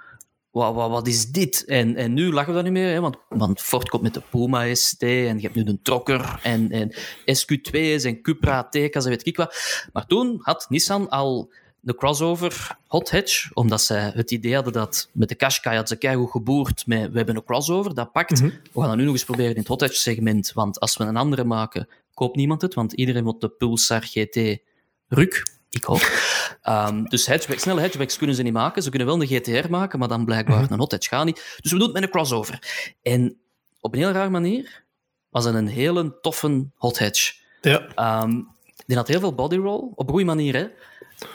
Wat, 0.51 0.74
wat, 0.74 0.89
wat 0.89 1.08
is 1.08 1.25
dit? 1.32 1.66
En, 1.66 1.96
en 1.96 2.13
nu 2.13 2.32
lachen 2.34 2.48
we 2.50 2.54
daar 2.54 2.63
niet 2.72 2.82
meer, 2.82 2.92
hè, 2.94 3.00
want, 3.00 3.18
want 3.30 3.62
Ford 3.62 3.89
komt 3.89 4.04
met 4.04 4.13
de 4.13 4.22
Puma 4.30 4.74
ST 4.75 5.01
en 5.01 5.36
je 5.36 5.42
hebt 5.42 5.56
nu 5.56 5.63
de 5.63 5.80
Trokker 5.82 6.39
en, 6.44 6.72
en 6.72 6.96
SQ2's 7.25 8.04
en 8.04 8.22
Cupra 8.22 8.63
Tecas 8.70 9.04
en 9.04 9.10
weet 9.10 9.25
ik 9.28 9.38
wat. 9.38 9.56
Maar 9.94 10.06
toen 10.06 10.39
had 10.42 10.66
Nissan 10.70 11.10
al 11.10 11.51
de 11.81 11.95
crossover 11.95 12.77
hot 12.88 13.12
hatch, 13.12 13.50
omdat 13.53 13.81
zij 13.81 14.12
het 14.15 14.31
idee 14.31 14.55
hadden 14.55 14.74
dat 14.74 15.09
met 15.12 15.29
de 15.29 15.36
Qashqai 15.36 15.75
had 15.75 15.88
ze 15.88 15.95
keigoed 15.95 16.31
geboerd 16.31 16.88
met 16.88 17.12
we 17.12 17.17
hebben 17.17 17.36
een 17.36 17.43
crossover, 17.43 17.93
dat 17.93 18.12
pakt. 18.12 18.39
We 18.39 18.51
gaan 18.74 18.88
dat 18.88 18.98
nu 18.98 19.03
nog 19.03 19.13
eens 19.13 19.24
proberen 19.24 19.51
in 19.51 19.59
het 19.59 19.67
hot 19.67 19.81
hatch 19.81 19.95
segment, 19.95 20.51
want 20.53 20.79
als 20.79 20.98
we 20.98 21.03
een 21.03 21.17
andere 21.17 21.43
maken, 21.43 21.88
koopt 22.13 22.36
niemand 22.36 22.62
het, 22.62 22.74
want 22.74 22.93
iedereen 22.93 23.24
wil 23.24 23.39
de 23.39 23.50
Pulsar 23.50 24.01
GT 24.01 24.59
Ruk. 25.07 25.57
Ik 25.69 25.89
ook. 25.89 26.01
Ehm, 26.62 27.03
dus 27.03 27.27
hatchback, 27.27 27.59
snelle 27.59 27.81
hatchbacks 27.81 28.17
kunnen 28.17 28.36
ze 28.36 28.41
niet 28.41 28.53
maken. 28.53 28.83
Ze 28.83 28.89
kunnen 28.89 29.07
wel 29.07 29.21
een 29.21 29.27
GTR 29.27 29.69
maken, 29.69 30.00
maar 30.00 30.07
dan 30.07 30.25
blijkbaar 30.25 30.71
een 30.71 30.79
hot 30.79 30.91
hatch 30.91 31.07
gaat 31.07 31.25
niet. 31.25 31.57
Dus 31.62 31.71
we 31.71 31.77
doen 31.77 31.88
het 31.88 31.93
met 31.93 32.03
een 32.03 32.09
crossover. 32.09 32.59
En 33.01 33.38
op 33.79 33.93
een 33.93 34.00
heel 34.00 34.12
raar 34.12 34.31
manier 34.31 34.83
was 35.29 35.45
het 35.45 35.55
een 35.55 35.67
hele 35.67 36.19
toffe 36.21 36.69
hot 36.75 37.00
hatch. 37.00 37.33
Ja. 37.62 37.88
Ehm, 37.95 38.41
die 38.86 38.98
had 38.98 39.07
heel 39.07 39.19
veel 39.19 39.36
body 39.36 39.55
roll, 39.55 39.91
op 39.95 40.05
een 40.05 40.09
goede 40.09 40.25
manier. 40.25 40.55
Hè? 40.55 40.67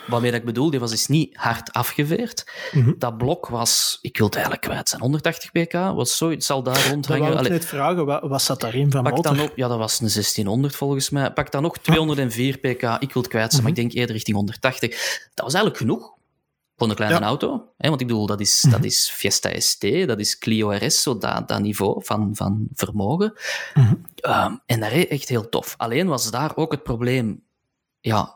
Waarmee 0.07 0.31
dat 0.31 0.39
ik 0.39 0.45
bedoel, 0.45 0.69
die 0.69 0.79
was 0.79 0.91
dus 0.91 1.07
niet 1.07 1.35
hard 1.37 1.73
afgeveerd. 1.73 2.51
Mhm. 2.71 2.93
Dat 2.97 3.17
blok 3.17 3.47
was, 3.47 3.99
ik 4.01 4.17
wil 4.17 4.25
het 4.25 4.35
eigenlijk 4.35 4.65
kwijt 4.65 4.89
zijn, 4.89 5.01
180 5.01 5.51
pk, 5.51 5.73
was 5.73 6.17
zo, 6.17 6.29
het 6.29 6.43
zal 6.43 6.63
daar 6.63 6.87
rondhangen. 6.89 7.31
ik 7.31 7.37
Allee, 7.37 7.51
net 7.51 7.65
vragen, 7.65 8.05
wat, 8.05 8.21
wat 8.23 8.41
zat 8.41 8.61
daarin 8.61 8.91
van 8.91 9.03
Pak 9.03 9.15
motor? 9.15 9.35
dan 9.35 9.45
op, 9.45 9.51
ja, 9.55 9.67
dat 9.67 9.77
was 9.77 9.93
een 9.99 10.09
1600 10.13 10.75
volgens 10.75 11.09
mij. 11.09 11.31
Pak 11.31 11.51
dan 11.51 11.61
nog 11.61 11.77
204 11.77 12.57
pk. 12.57 12.83
Ik 12.99 13.13
wil 13.13 13.21
het 13.21 13.27
kwijt 13.27 13.51
zijn, 13.51 13.61
maar 13.61 13.71
ik 13.71 13.77
denk 13.77 13.91
eerder 13.91 14.15
richting 14.15 14.35
180. 14.35 14.89
Dat 15.33 15.45
was 15.45 15.53
eigenlijk 15.53 15.77
genoeg 15.77 16.13
voor 16.77 16.89
een 16.89 16.95
kleine 16.95 17.19
Ja. 17.19 17.25
auto. 17.25 17.69
Hè? 17.77 17.89
Want 17.89 18.01
ik 18.01 18.07
bedoel, 18.07 18.25
dat 18.25 18.39
is, 18.39 18.61
dat 18.69 18.83
is 18.83 19.09
Fiesta 19.09 19.59
ST, 19.59 19.81
dat 19.81 20.19
is 20.19 20.37
Clio 20.37 20.69
RS, 20.71 21.01
zo 21.01 21.17
dat, 21.17 21.47
dat 21.47 21.59
niveau 21.61 22.03
van, 22.05 22.29
van 22.33 22.67
vermogen. 22.73 23.33
Ehm, 24.15 24.55
en 24.65 24.79
dat 24.79 24.89
reed 24.89 25.07
echt 25.07 25.29
heel 25.29 25.49
tof. 25.49 25.73
Alleen 25.77 26.07
was 26.07 26.31
daar 26.31 26.51
ook 26.55 26.71
het 26.71 26.83
probleem, 26.83 27.43
ja, 27.99 28.35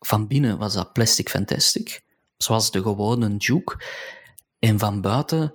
van 0.00 0.26
binnen 0.26 0.58
was 0.58 0.74
dat 0.74 0.92
plastic 0.92 1.28
fantastic, 1.28 2.00
zoals 2.36 2.70
de 2.70 2.82
gewone 2.82 3.36
Duke. 3.36 3.76
En 4.58 4.78
van 4.78 5.00
buiten, 5.00 5.54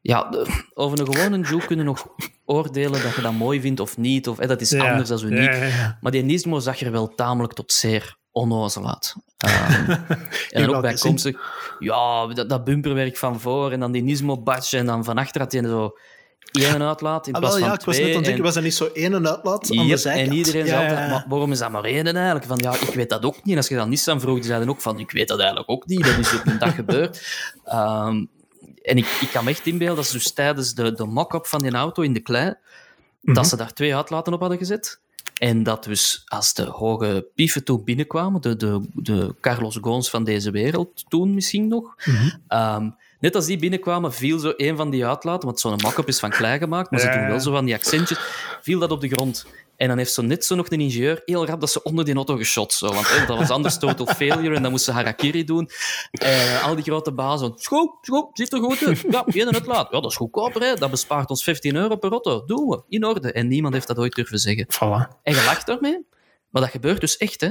ja, 0.00 0.24
de- 0.30 0.64
over 0.74 1.00
een 1.00 1.14
gewone 1.14 1.40
Duke 1.40 1.66
kunnen 1.66 1.84
nog 1.84 2.06
oordelen 2.44 3.02
dat 3.02 3.14
je 3.14 3.20
dat 3.22 3.32
mooi 3.32 3.60
vindt 3.60 3.80
of 3.80 3.96
niet, 3.96 4.28
of 4.28 4.36
dat 4.36 4.60
is 4.60 4.70
Ja. 4.70 4.90
anders 4.90 5.08
dan 5.08 5.24
uniek. 5.32 5.52
Ja. 5.54 5.98
Maar 6.00 6.12
die 6.12 6.22
Nismo 6.22 6.58
zag 6.58 6.80
er 6.80 6.92
wel 6.92 7.14
tamelijk 7.14 7.52
tot 7.52 7.72
zeer 7.72 8.16
onnozel 8.30 8.88
uit. 8.88 9.14
Ehm, 9.38 9.90
en 10.50 10.62
dan 10.66 10.74
ook 10.74 10.82
bijkomstig, 10.82 11.36
ja, 11.78 12.26
dat, 12.26 12.48
dat 12.48 12.64
bumperwerk 12.64 13.16
van 13.16 13.40
voor 13.40 13.72
en 13.72 13.80
dan 13.80 13.92
die 13.92 14.02
Nismo-badge 14.02 14.76
en 14.78 14.86
dan 14.86 15.04
van 15.04 15.18
achter 15.18 15.40
had 15.40 15.52
je 15.52 15.62
zo 15.62 15.98
één 16.52 16.82
uitlaat 16.82 17.26
in 17.26 17.32
Ah, 17.34 17.40
plaats 17.40 17.58
ja, 17.58 17.64
van 17.64 17.74
ik 17.74 17.80
was 17.84 17.94
twee. 17.94 18.06
net 18.06 18.16
aan 18.16 18.22
denken, 18.22 18.42
was 18.42 18.56
er 18.56 18.62
niet 18.62 18.74
zo 18.74 18.84
één 18.92 19.12
uitlaat 19.26 19.76
aan 19.78 19.86
de 19.88 19.96
zijkant? 19.96 20.28
en 20.28 20.34
iedereen 20.36 20.64
Ja, 20.64 20.68
zei 20.68 20.82
altijd, 20.88 20.98
ja. 21.06 21.08
maar 21.14 21.24
waarom 21.28 21.52
is 21.52 21.58
dat 21.58 21.70
maar 21.70 21.84
één 21.84 22.06
eigenlijk? 22.06 22.46
Van 22.46 22.58
ja, 22.58 22.72
ik 22.74 22.94
weet 22.94 23.08
dat 23.10 23.24
ook 23.24 23.34
niet. 23.36 23.50
En 23.52 23.56
als 23.56 23.68
je 23.68 23.74
dan 23.74 23.88
Nissan 23.88 24.20
vroeg, 24.20 24.34
die 24.34 24.44
zeiden 24.44 24.68
ook 24.68 24.80
van, 24.80 24.98
ik 24.98 25.10
weet 25.10 25.28
dat 25.28 25.38
eigenlijk 25.38 25.70
ook 25.70 25.86
niet. 25.86 26.04
Dat 26.04 26.18
is 26.18 26.34
op 26.34 26.46
een 26.46 26.58
dag 26.58 26.74
gebeurd. 26.82 27.26
Ehm, 27.64 28.24
en 28.82 28.96
ik, 28.96 29.06
ik 29.20 29.28
kan 29.32 29.44
me 29.44 29.50
echt 29.50 29.66
inbeelden 29.66 29.96
dat 29.96 30.06
ze 30.06 30.12
dus 30.12 30.32
tijdens 30.32 30.74
de, 30.74 30.92
de 30.94 31.04
mock-up 31.04 31.46
van 31.46 31.58
die 31.60 31.72
auto 31.72 32.02
in 32.02 32.12
de 32.12 32.20
klei, 32.20 32.54
Mhm. 33.20 33.34
dat 33.36 33.46
ze 33.46 33.56
daar 33.56 33.72
twee 33.72 33.96
uitlaten 33.96 34.32
op 34.32 34.40
hadden 34.40 34.58
gezet. 34.58 35.00
En 35.38 35.62
dat 35.62 35.84
dus 35.84 36.22
als 36.26 36.54
de 36.54 36.62
hoge 36.62 37.26
pieven 37.34 37.64
toen 37.64 37.84
binnenkwamen, 37.84 38.40
de, 38.40 38.56
de, 38.56 38.80
de 38.94 39.34
Carlos 39.40 39.78
Goons 39.80 40.10
van 40.10 40.24
deze 40.24 40.50
wereld 40.50 41.04
toen 41.08 41.34
misschien 41.34 41.68
nog, 41.68 41.94
Mhm. 42.04 42.28
Ehm, 42.48 42.90
net 43.20 43.34
als 43.34 43.46
die 43.46 43.58
binnenkwamen, 43.58 44.12
viel 44.12 44.38
zo 44.38 44.52
een 44.56 44.76
van 44.76 44.90
die 44.90 45.06
uitlaten, 45.06 45.46
want 45.46 45.60
zo'n 45.60 45.74
mock-up 45.82 46.08
is 46.08 46.18
van 46.18 46.30
klei 46.30 46.58
gemaakt, 46.58 46.90
maar 46.90 47.00
ze 47.00 47.10
doen 47.10 47.26
wel 47.26 47.40
zo 47.40 47.52
van 47.52 47.64
die 47.64 47.74
accentjes, 47.74 48.18
viel 48.62 48.78
dat 48.78 48.90
op 48.90 49.00
de 49.00 49.08
grond. 49.08 49.46
En 49.76 49.88
dan 49.88 49.98
heeft 49.98 50.12
zo 50.12 50.22
net 50.22 50.44
zo 50.44 50.54
nog 50.54 50.70
een 50.70 50.80
ingenieur 50.80 51.22
heel 51.24 51.46
rap 51.46 51.60
dat 51.60 51.70
ze 51.70 51.82
onder 51.82 52.04
die 52.04 52.14
auto 52.14 52.36
geschot. 52.36 52.72
Zo, 52.72 52.92
want 52.92 53.06
eh, 53.06 53.26
dat 53.26 53.38
was 53.38 53.50
anders 53.50 53.78
total 53.78 54.06
failure 54.06 54.54
en 54.54 54.62
dan 54.62 54.70
moest 54.70 54.84
ze 54.84 54.92
harakiri 54.92 55.44
doen. 55.44 55.70
Eh, 56.10 56.64
al 56.66 56.74
die 56.74 56.84
grote 56.84 57.12
bazen, 57.12 57.52
schoon, 57.56 57.94
schoon, 58.00 58.30
ziet 58.32 58.52
er 58.52 58.58
goed 58.60 58.86
uit. 58.86 59.04
Ja, 59.10 59.24
geen 59.26 59.54
uitlaat. 59.54 59.88
Ja, 59.90 60.00
dat 60.00 60.10
is 60.10 60.16
goedkoper, 60.16 60.62
hè. 60.62 60.74
dat 60.74 60.90
bespaart 60.90 61.30
ons 61.30 61.42
15 61.42 61.76
euro 61.76 61.96
per 61.96 62.10
auto. 62.10 62.44
Doen 62.46 62.68
we, 62.68 62.82
in 62.88 63.04
orde. 63.04 63.32
En 63.32 63.48
niemand 63.48 63.74
heeft 63.74 63.86
dat 63.86 63.98
ooit 63.98 64.14
durven 64.14 64.38
zeggen. 64.38 64.66
Voilà. 64.74 65.18
En 65.22 65.34
je 65.34 65.42
lacht 65.44 65.66
daarmee, 65.66 66.06
maar 66.50 66.62
dat 66.62 66.70
gebeurt 66.70 67.00
dus 67.00 67.16
echt, 67.16 67.40
hè. 67.40 67.50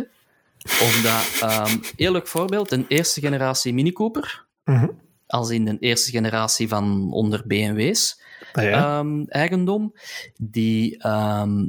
Omdat, 0.81 1.39
ehm 1.41 1.77
heel 1.95 2.11
leuk 2.11 2.27
voorbeeld, 2.27 2.71
een 2.71 2.85
eerste 2.87 3.19
generatie 3.21 3.73
Mini 3.73 3.91
Cooper, 3.91 4.45
Mhm. 4.63 4.87
Als 5.27 5.49
in 5.49 5.65
de 5.65 5.77
eerste 5.79 6.11
generatie 6.11 6.67
van 6.67 7.11
onder 7.11 7.43
BMW's, 7.47 8.21
Ah, 8.53 8.63
ja. 8.63 8.99
ehm, 8.99 9.23
eigendom, 9.27 9.93
die, 10.37 10.97
ehm, 10.97 11.65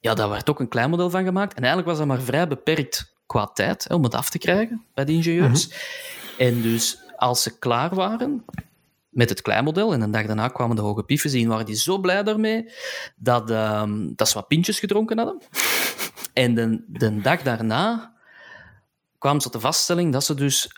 ja, 0.00 0.14
daar 0.14 0.28
werd 0.28 0.50
ook 0.50 0.60
een 0.60 0.68
klein 0.68 0.90
model 0.90 1.10
van 1.10 1.24
gemaakt. 1.24 1.54
En 1.54 1.58
eigenlijk 1.62 1.88
was 1.88 1.98
dat 1.98 2.06
maar 2.06 2.20
vrij 2.20 2.48
beperkt 2.48 3.14
qua 3.26 3.46
tijd 3.46 3.84
hè, 3.88 3.94
om 3.94 4.02
het 4.02 4.14
af 4.14 4.30
te 4.30 4.38
krijgen 4.38 4.84
bij 4.94 5.04
de 5.04 5.12
ingenieurs. 5.12 5.68
En 6.38 6.62
dus 6.62 6.98
als 7.16 7.42
ze 7.42 7.58
klaar 7.58 7.94
waren 7.94 8.44
met 9.08 9.28
het 9.28 9.42
kleinmodel 9.42 9.92
en 9.92 10.00
een 10.00 10.10
dag 10.10 10.26
daarna 10.26 10.48
kwamen 10.48 10.76
de 10.76 10.82
hoge 10.82 11.02
pieven 11.02 11.30
zien, 11.30 11.48
waren 11.48 11.66
die 11.66 11.76
zo 11.76 11.98
blij 11.98 12.22
daarmee 12.22 12.72
dat, 13.16 13.50
ehm, 13.50 14.12
dat 14.16 14.28
ze 14.28 14.34
wat 14.34 14.46
pintjes 14.48 14.78
gedronken 14.78 15.16
hadden. 15.18 15.38
En 16.32 16.54
de, 16.54 16.84
de 16.86 17.20
dag 17.20 17.42
daarna 17.42 18.12
kwamen 19.18 19.40
ze 19.40 19.50
tot 19.50 19.60
de 19.60 19.66
vaststelling 19.66 20.12
dat 20.12 20.24
ze 20.24 20.34
dus 20.34 20.70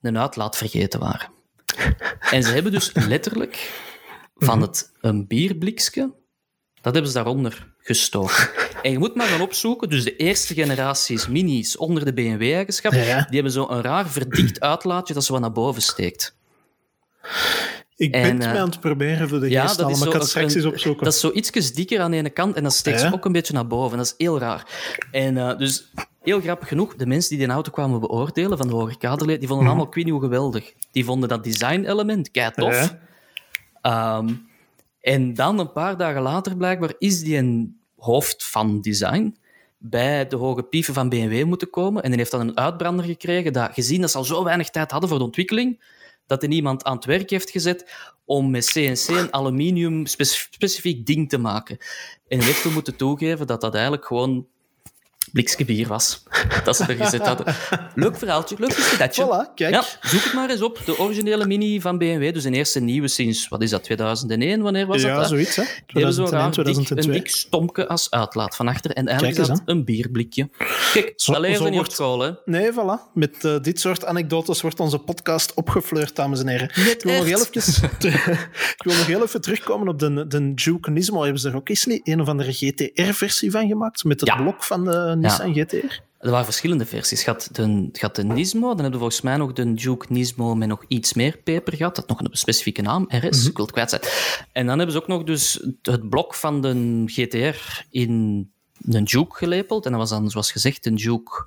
een 0.00 0.18
uitlaat 0.18 0.56
vergeten 0.56 1.00
waren. 1.00 1.28
En 2.30 2.42
ze 2.42 2.50
hebben 2.52 2.72
dus 2.72 2.90
letterlijk 2.94 3.82
van 4.36 4.62
het 4.62 4.92
een 5.00 5.26
bierblikske, 5.26 6.12
dat 6.80 6.92
hebben 6.92 7.06
ze 7.12 7.16
daaronder 7.16 7.74
gestoken. 7.78 8.48
En 8.82 8.90
je 8.90 8.98
moet 8.98 9.14
maar 9.14 9.26
gaan 9.26 9.40
opzoeken, 9.40 9.88
dus 9.88 10.04
de 10.04 10.16
eerste 10.16 10.54
generaties 10.54 11.26
minis 11.28 11.76
onder 11.76 12.04
de 12.04 12.12
BMW-eigenschap, 12.12 12.92
Ja, 12.92 13.02
ja. 13.02 13.16
die 13.24 13.34
hebben 13.34 13.52
zo 13.52 13.66
een 13.68 13.82
raar 13.82 14.08
verdikt 14.08 14.60
uitlaatje 14.60 15.14
dat 15.14 15.24
zo 15.24 15.32
wat 15.32 15.40
naar 15.40 15.52
boven 15.52 15.82
steekt. 15.82 16.36
Ik 17.96 18.12
ben 18.12 18.20
en, 18.22 18.34
het 18.36 18.44
eh, 18.44 18.50
mij 18.52 18.60
aan 18.60 18.68
het 18.68 18.80
proberen 18.80 19.28
voor 19.28 19.40
de 19.40 19.50
Ja, 19.50 19.66
geest 19.66 19.80
maar 19.80 19.90
ik 19.90 19.96
ga 19.96 20.10
het 20.18 20.28
straks 20.28 20.54
een- 20.54 20.56
eens 20.60 20.68
opzoeken. 20.72 21.04
dat 21.04 21.12
is 21.14 21.20
zo 21.20 21.30
ietsjes 21.32 21.72
dikker 21.74 22.00
aan 22.00 22.10
de 22.10 22.16
ene 22.16 22.30
kant 22.30 22.56
en 22.56 22.62
dat 22.62 22.72
steekt 22.72 23.00
Ja. 23.00 23.10
ook 23.10 23.24
een 23.24 23.32
beetje 23.32 23.52
naar 23.52 23.66
boven. 23.66 23.96
Dat 23.96 24.06
is 24.06 24.14
heel 24.16 24.38
raar. 24.38 24.66
En 25.10 25.36
eh, 25.36 25.58
dus, 25.58 25.90
heel 26.28 26.40
grappig 26.40 26.68
genoeg, 26.68 26.94
de 26.96 27.06
mensen 27.06 27.36
die 27.36 27.46
die 27.46 27.54
auto 27.54 27.70
kwamen 27.70 28.00
beoordelen 28.00 28.58
van 28.58 28.68
de 28.68 28.74
hoge 28.74 28.98
kaderleden, 28.98 29.38
die 29.38 29.48
vonden 29.48 29.66
Mhm. 29.66 29.74
allemaal 29.76 29.92
Queen 29.92 30.20
geweldig. 30.20 30.72
Die 30.92 31.04
vonden 31.04 31.28
dat 31.28 31.44
design-element 31.44 32.30
kei 32.30 32.50
tof. 32.50 32.72
Ja. 32.72 32.98
Ehm, 33.82 34.34
en 35.00 35.34
dan 35.34 35.58
een 35.58 35.72
paar 35.72 35.96
dagen 35.96 36.22
later, 36.22 36.56
blijkbaar, 36.56 36.94
is 36.98 37.20
die 37.20 37.36
een 37.36 37.80
hoofd 37.96 38.44
van 38.46 38.80
design 38.80 39.36
bij 39.78 40.26
de 40.26 40.36
hoge 40.36 40.62
pieven 40.62 40.94
van 40.94 41.08
BMW 41.08 41.44
moeten 41.44 41.70
komen. 41.70 42.02
En 42.02 42.08
die 42.08 42.18
heeft 42.18 42.30
dan 42.30 42.40
een 42.40 42.56
uitbrander 42.56 43.04
gekregen 43.04 43.52
dat, 43.52 43.70
gezien 43.72 44.00
dat 44.00 44.10
ze 44.10 44.16
al 44.18 44.24
zo 44.24 44.44
weinig 44.44 44.70
tijd 44.70 44.90
hadden 44.90 45.08
voor 45.08 45.18
de 45.18 45.24
ontwikkeling, 45.24 45.80
dat 46.26 46.42
er 46.42 46.48
iemand 46.48 46.84
aan 46.84 46.96
het 46.96 47.04
werk 47.04 47.30
heeft 47.30 47.50
gezet 47.50 47.92
om 48.24 48.50
met 48.50 48.64
CNC 48.70 49.08
een 49.08 49.32
aluminium 49.32 50.06
spec- 50.06 50.48
specifiek 50.50 51.06
ding 51.06 51.28
te 51.28 51.38
maken. 51.38 51.78
En 52.28 52.40
heeft 52.40 52.62
toen 52.62 52.72
moeten 52.72 52.96
toegeven 52.96 53.46
dat 53.46 53.60
dat 53.60 53.74
eigenlijk 53.74 54.06
gewoon 54.06 54.46
blikske 55.32 55.64
bier 55.64 55.88
was. 55.88 56.22
Dat 56.64 56.76
ze 56.76 56.84
er 56.84 56.96
gezet 57.04 57.26
hadden. 57.26 57.54
Leuk 57.94 58.16
verhaaltje, 58.16 58.56
leuk 58.58 58.72
geschiedatje. 58.72 59.24
Voilà, 59.24 59.54
kijk. 59.54 59.74
Ja, 59.74 59.84
zoek 60.02 60.22
het 60.22 60.32
maar 60.32 60.50
eens 60.50 60.62
op. 60.62 60.80
De 60.84 60.98
originele 60.98 61.46
Mini 61.46 61.80
van 61.80 61.98
BMW, 61.98 62.34
dus 62.34 62.44
een 62.44 62.54
eerste 62.54 62.80
nieuwe 62.80 63.08
sinds, 63.08 63.48
wat 63.48 63.62
is 63.62 63.70
dat, 63.70 63.84
2001? 63.84 64.62
Wanneer 64.62 64.86
was 64.86 65.02
ja, 65.02 65.14
dat? 65.14 65.22
hè? 65.22 65.28
zoiets, 65.28 65.56
hè? 65.56 65.62
Die 65.62 65.72
hebben 65.86 66.12
zo'n 66.12 66.26
2001, 66.26 66.54
raar 66.54 66.64
dik, 66.64 66.76
een 66.76 66.84
2002. 66.84 67.20
dik 67.22 67.30
stompje 67.30 67.88
als 67.88 68.10
uitlaat 68.10 68.56
van 68.56 68.68
achter. 68.68 68.90
En 68.90 69.06
eigenlijk 69.08 69.38
is 69.38 69.46
dat 69.46 69.62
een 69.64 69.84
bierblikje. 69.84 70.48
Kijk, 70.92 71.12
Zo- 71.16 71.32
dat 71.40 71.58
wordt- 71.58 71.92
school, 71.92 72.20
hè. 72.20 72.30
Nee, 72.44 72.72
voilà. 72.72 73.12
Met 73.14 73.44
eh, 73.44 73.60
dit 73.60 73.80
soort 73.80 74.04
anekdotes 74.04 74.60
wordt 74.60 74.80
onze 74.80 74.98
podcast 74.98 75.54
opgefleurd, 75.54 76.16
dames 76.16 76.40
en 76.40 76.48
heren. 76.48 76.68
ik, 76.68 77.00
wil 77.02 77.14
nog 77.16 77.24
heel 77.24 77.46
even, 77.52 77.90
ik 78.76 78.82
wil 78.84 78.94
nog 78.94 79.06
heel 79.06 79.22
even 79.22 79.40
terugkomen 79.40 79.88
op 79.88 79.98
de, 79.98 80.26
de 80.26 80.54
Duke 80.54 80.90
Nismo. 80.90 81.22
Hebben 81.22 81.40
ze 81.40 81.48
er 81.48 81.56
ook 81.56 81.68
eens 81.68 81.84
niet 81.84 82.08
een 82.08 82.20
of 82.20 82.28
andere 82.28 82.52
GTR-versie 82.52 83.50
van 83.50 83.68
gemaakt? 83.68 84.04
Met 84.04 84.20
het 84.20 84.28
Ja. 84.28 84.36
blok 84.36 84.64
van 84.64 84.84
de 84.84 85.16
Nissan 85.18 85.54
GTR? 85.54 86.06
Er 86.18 86.30
waren 86.30 86.44
verschillende 86.44 86.86
versies. 86.86 87.24
Had, 87.24 87.48
de, 87.52 87.88
had 87.92 88.16
de 88.16 88.24
Nismo, 88.24 88.68
dan 88.68 88.76
hebben 88.76 88.90
we 88.92 88.98
volgens 88.98 89.20
mij 89.20 89.36
nog 89.36 89.52
de 89.52 89.74
Duke 89.74 90.06
Nismo 90.08 90.54
met 90.54 90.68
nog 90.68 90.84
iets 90.88 91.12
meer 91.12 91.38
peper 91.44 91.76
gehad. 91.76 91.96
Dat 91.96 92.08
had 92.08 92.20
nog 92.20 92.30
een 92.30 92.36
specifieke 92.36 92.82
naam, 92.82 93.04
RS, 93.08 93.14
mm 93.14 93.20
-hmm. 93.20 93.48
ik 93.48 93.56
wil 93.56 93.64
het 93.64 93.74
kwijt 93.74 93.90
zijn. 93.90 94.02
En 94.52 94.66
dan 94.66 94.76
hebben 94.76 94.96
ze 94.96 95.02
ook 95.02 95.08
nog 95.08 95.24
dus 95.24 95.68
het 95.82 96.08
blok 96.08 96.34
van 96.34 96.60
de 96.60 97.02
GTR 97.06 97.84
in 97.90 98.10
een 98.82 99.04
Duke 99.04 99.36
gelepeld. 99.36 99.84
En 99.84 99.90
dat 99.90 100.00
was 100.00 100.10
dan, 100.10 100.30
zoals 100.30 100.52
gezegd, 100.52 100.86
een 100.86 100.96
Duke 100.96 101.46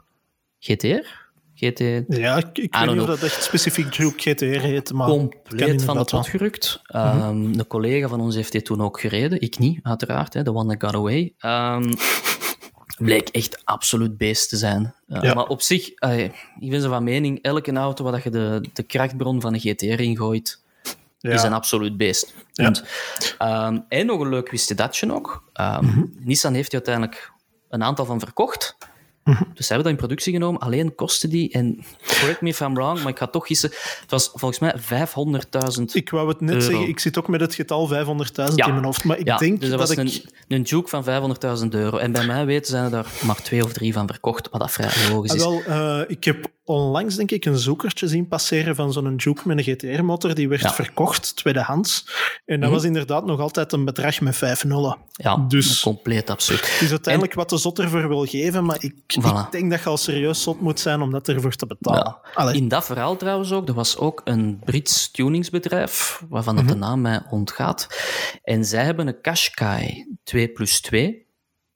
GTR. 0.59 1.19
GT... 1.55 1.79
Ja, 2.07 2.37
ik, 2.37 2.57
ik 2.57 2.75
weet 2.75 2.91
niet 2.91 2.99
of 2.99 3.05
dat 3.05 3.23
echt 3.23 3.43
specifiek 3.43 3.95
Duke 3.95 4.31
GTR 4.31 4.45
heet, 4.45 4.93
maar... 4.93 5.07
Compleet 5.07 5.83
van 5.83 5.97
het 5.97 6.09
pot 6.09 6.27
gerukt. 6.27 6.81
Um, 6.95 7.01
mm 7.01 7.21
-hmm. 7.21 7.59
Een 7.59 7.67
collega 7.67 8.07
van 8.07 8.21
ons 8.21 8.35
heeft 8.35 8.51
dit 8.51 8.65
toen 8.65 8.81
ook 8.81 8.99
gereden. 8.99 9.41
Ik 9.41 9.59
niet, 9.59 9.79
uiteraard. 9.83 10.45
De 10.45 10.53
one 10.53 10.77
that 10.77 10.89
got 10.89 10.99
away. 10.99 11.33
Um, 11.39 11.93
bleek 13.01 13.29
echt 13.29 13.65
absoluut 13.65 14.17
beest 14.17 14.49
te 14.49 14.57
zijn. 14.57 14.93
Uh, 15.07 15.21
ja. 15.21 15.33
Maar 15.33 15.45
op 15.45 15.61
zich, 15.61 16.03
uh, 16.03 16.23
ik 16.59 16.69
ben 16.69 16.81
zo 16.81 16.89
van 16.89 17.03
mening, 17.03 17.41
elke 17.41 17.73
auto 17.73 18.03
waar 18.03 18.21
je 18.23 18.29
de, 18.29 18.65
de 18.73 18.83
krachtbron 18.83 19.41
van 19.41 19.53
een 19.53 19.59
GTR 19.59 19.85
ingooit, 19.85 20.61
ja. 21.19 21.31
is 21.31 21.43
een 21.43 21.53
absoluut 21.53 21.97
beest. 21.97 22.33
Ja. 22.51 22.73
En, 23.37 23.75
um, 23.75 23.85
en 23.87 24.05
nog 24.05 24.19
een 24.19 24.29
leuk 24.29 24.51
wist 24.51 24.77
datje 24.77 25.05
nog. 25.05 25.43
Um, 25.53 25.67
mm 25.81 25.89
-hmm. 25.89 26.13
Nissan 26.19 26.53
heeft 26.53 26.73
uiteindelijk 26.73 27.31
een 27.69 27.83
aantal 27.83 28.05
van 28.05 28.19
verkocht. 28.19 28.77
Mm 29.23 29.33
-hmm. 29.33 29.47
Dus 29.53 29.67
ze 29.67 29.73
hebben 29.73 29.83
dat 29.83 29.91
in 29.91 30.07
productie 30.07 30.33
genomen. 30.33 30.61
Alleen 30.61 30.95
kostte 30.95 31.27
die, 31.27 31.51
en 31.51 31.83
correct 32.19 32.41
me 32.41 32.49
if 32.49 32.59
I'm 32.59 32.73
wrong, 32.73 32.99
maar 32.99 33.11
ik 33.11 33.17
ga 33.17 33.27
toch 33.27 33.47
gissen, 33.47 33.69
het 34.01 34.11
was 34.11 34.31
volgens 34.33 34.59
mij 34.59 34.75
500.000 35.79 35.83
Ik 35.91 36.09
wou 36.09 36.27
het 36.27 36.41
net 36.41 36.49
euro. 36.49 36.65
zeggen, 36.65 36.87
ik 36.87 36.99
zit 36.99 37.17
ook 37.17 37.27
met 37.27 37.41
het 37.41 37.55
getal 37.55 37.89
500.000 37.89 37.95
ja. 38.55 38.65
in 38.65 38.71
mijn 38.71 38.83
hoofd, 38.83 39.03
maar 39.03 39.17
ik 39.17 39.27
ja, 39.27 39.37
denk 39.37 39.59
dus 39.59 39.69
dat, 39.69 39.79
dat 39.79 39.87
was 39.87 39.97
ik... 39.97 40.23
een, 40.47 40.57
een 40.57 40.61
Juke 40.61 40.89
van 40.89 41.03
500.000 41.63 41.67
euro. 41.69 41.97
En 41.97 42.11
bij 42.11 42.25
mij 42.25 42.45
weten 42.45 42.71
zijn 42.71 42.83
er 42.83 42.91
daar 42.91 43.07
maar 43.25 43.41
twee 43.41 43.63
of 43.63 43.73
drie 43.73 43.93
van 43.93 44.07
verkocht, 44.07 44.49
wat 44.49 44.61
dat 44.61 44.71
vrij 44.71 45.09
logisch 45.09 45.33
is. 45.33 45.43
Ah, 45.43 45.65
wel, 45.65 45.99
uh, 45.99 46.03
ik 46.07 46.23
heb 46.23 46.49
onlangs 46.63 47.15
denk 47.15 47.31
ik 47.31 47.45
een 47.45 47.57
zoekertje 47.57 48.07
zien 48.07 48.27
passeren 48.27 48.75
van 48.75 48.93
zo'n 48.93 49.15
Juke 49.15 49.41
met 49.45 49.57
een 49.57 49.63
GTR-motor. 49.63 50.35
Die 50.35 50.49
werd 50.49 50.61
ja. 50.61 50.73
verkocht, 50.73 51.35
tweedehands. 51.35 52.05
En 52.05 52.13
dat 52.45 52.57
mm 52.57 52.63
-hmm. 52.63 52.73
was 52.73 52.83
inderdaad 52.83 53.25
nog 53.25 53.39
altijd 53.39 53.71
een 53.71 53.85
bedrag 53.85 54.21
met 54.21 54.35
vijf 54.35 54.63
nullen. 54.63 54.97
Ja, 55.11 55.45
dus, 55.47 55.81
compleet 55.81 56.29
absurd. 56.29 56.71
Het 56.71 56.81
is 56.81 56.89
uiteindelijk 56.89 57.33
en... 57.33 57.39
wat 57.39 57.49
de 57.49 57.57
zot 57.57 57.79
ervoor 57.79 58.07
wil 58.07 58.25
geven, 58.25 58.65
maar 58.65 58.77
ik, 58.79 58.93
voilà. 59.19 59.45
ik, 59.45 59.51
denk 59.51 59.71
dat 59.71 59.79
je 59.79 59.89
al 59.89 59.97
serieus 59.97 60.43
zot 60.43 60.61
moet 60.61 60.79
zijn 60.79 61.01
om 61.01 61.11
dat 61.11 61.27
ervoor 61.27 61.55
te 61.55 61.65
betalen. 61.65 62.17
Ja. 62.35 62.51
In 62.51 62.67
dat 62.67 62.85
verhaal 62.85 63.15
trouwens 63.15 63.51
ook, 63.51 63.67
er 63.67 63.73
was 63.73 63.97
ook 63.97 64.21
een 64.23 64.61
Brits 64.65 65.11
tuningsbedrijf, 65.11 66.23
waarvan 66.29 66.53
mm 66.53 66.59
-hmm. 66.59 66.69
de 66.69 66.75
naam 66.75 67.01
mij 67.01 67.21
ontgaat. 67.29 67.87
En 68.43 68.65
zij 68.65 68.83
hebben 68.83 69.07
een 69.07 69.21
Qashqai 69.21 70.15
2 70.23 70.47
plus 70.47 70.81
2. 70.81 71.25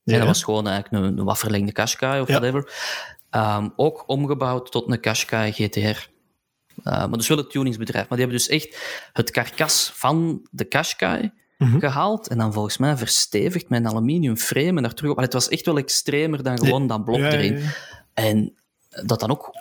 Ja. 0.03 0.13
En 0.13 0.19
dat 0.19 0.27
was 0.27 0.43
gewoon 0.43 0.67
eigenlijk 0.67 1.03
een, 1.03 1.17
een 1.17 1.25
wat 1.25 1.37
verlengde 1.37 1.71
Qashqai 1.71 2.21
of 2.21 2.27
ja. 2.27 2.39
whatever. 2.39 2.73
Um, 3.31 3.73
ook 3.75 4.03
omgebouwd 4.07 4.71
tot 4.71 4.91
een 4.91 4.99
Qashqai 4.99 5.51
GTR. 5.51 5.79
Uh, 5.79 5.95
maar 6.83 7.11
dus 7.11 7.27
wel 7.27 7.37
het 7.37 7.49
tuningsbedrijf. 7.49 8.09
Maar 8.09 8.17
die 8.17 8.27
hebben 8.27 8.45
dus 8.45 8.47
echt 8.47 8.77
het 9.13 9.31
karkas 9.31 9.91
van 9.93 10.47
de 10.51 10.65
Qashqai 10.65 11.31
mm 11.57 11.67
-hmm. 11.67 11.79
gehaald 11.79 12.27
en 12.27 12.37
dan 12.37 12.53
volgens 12.53 12.77
mij 12.77 12.97
verstevigd 12.97 13.69
met 13.69 13.79
een 13.79 13.91
aluminium 13.91 14.37
frame 14.37 14.75
en 14.75 14.83
daar 14.83 14.93
terug 14.93 15.11
op. 15.11 15.17
Allee, 15.17 15.29
het 15.29 15.39
was 15.39 15.49
echt 15.49 15.65
wel 15.65 15.77
extremer 15.77 16.43
dan 16.43 16.57
gewoon 16.57 16.81
ja. 16.81 16.87
dat 16.87 17.05
blok 17.05 17.17
ja, 17.17 17.31
erin. 17.31 17.57
Ja, 17.57 17.69
en 18.13 18.53
dat 19.03 19.19
dan 19.19 19.31
ook 19.31 19.51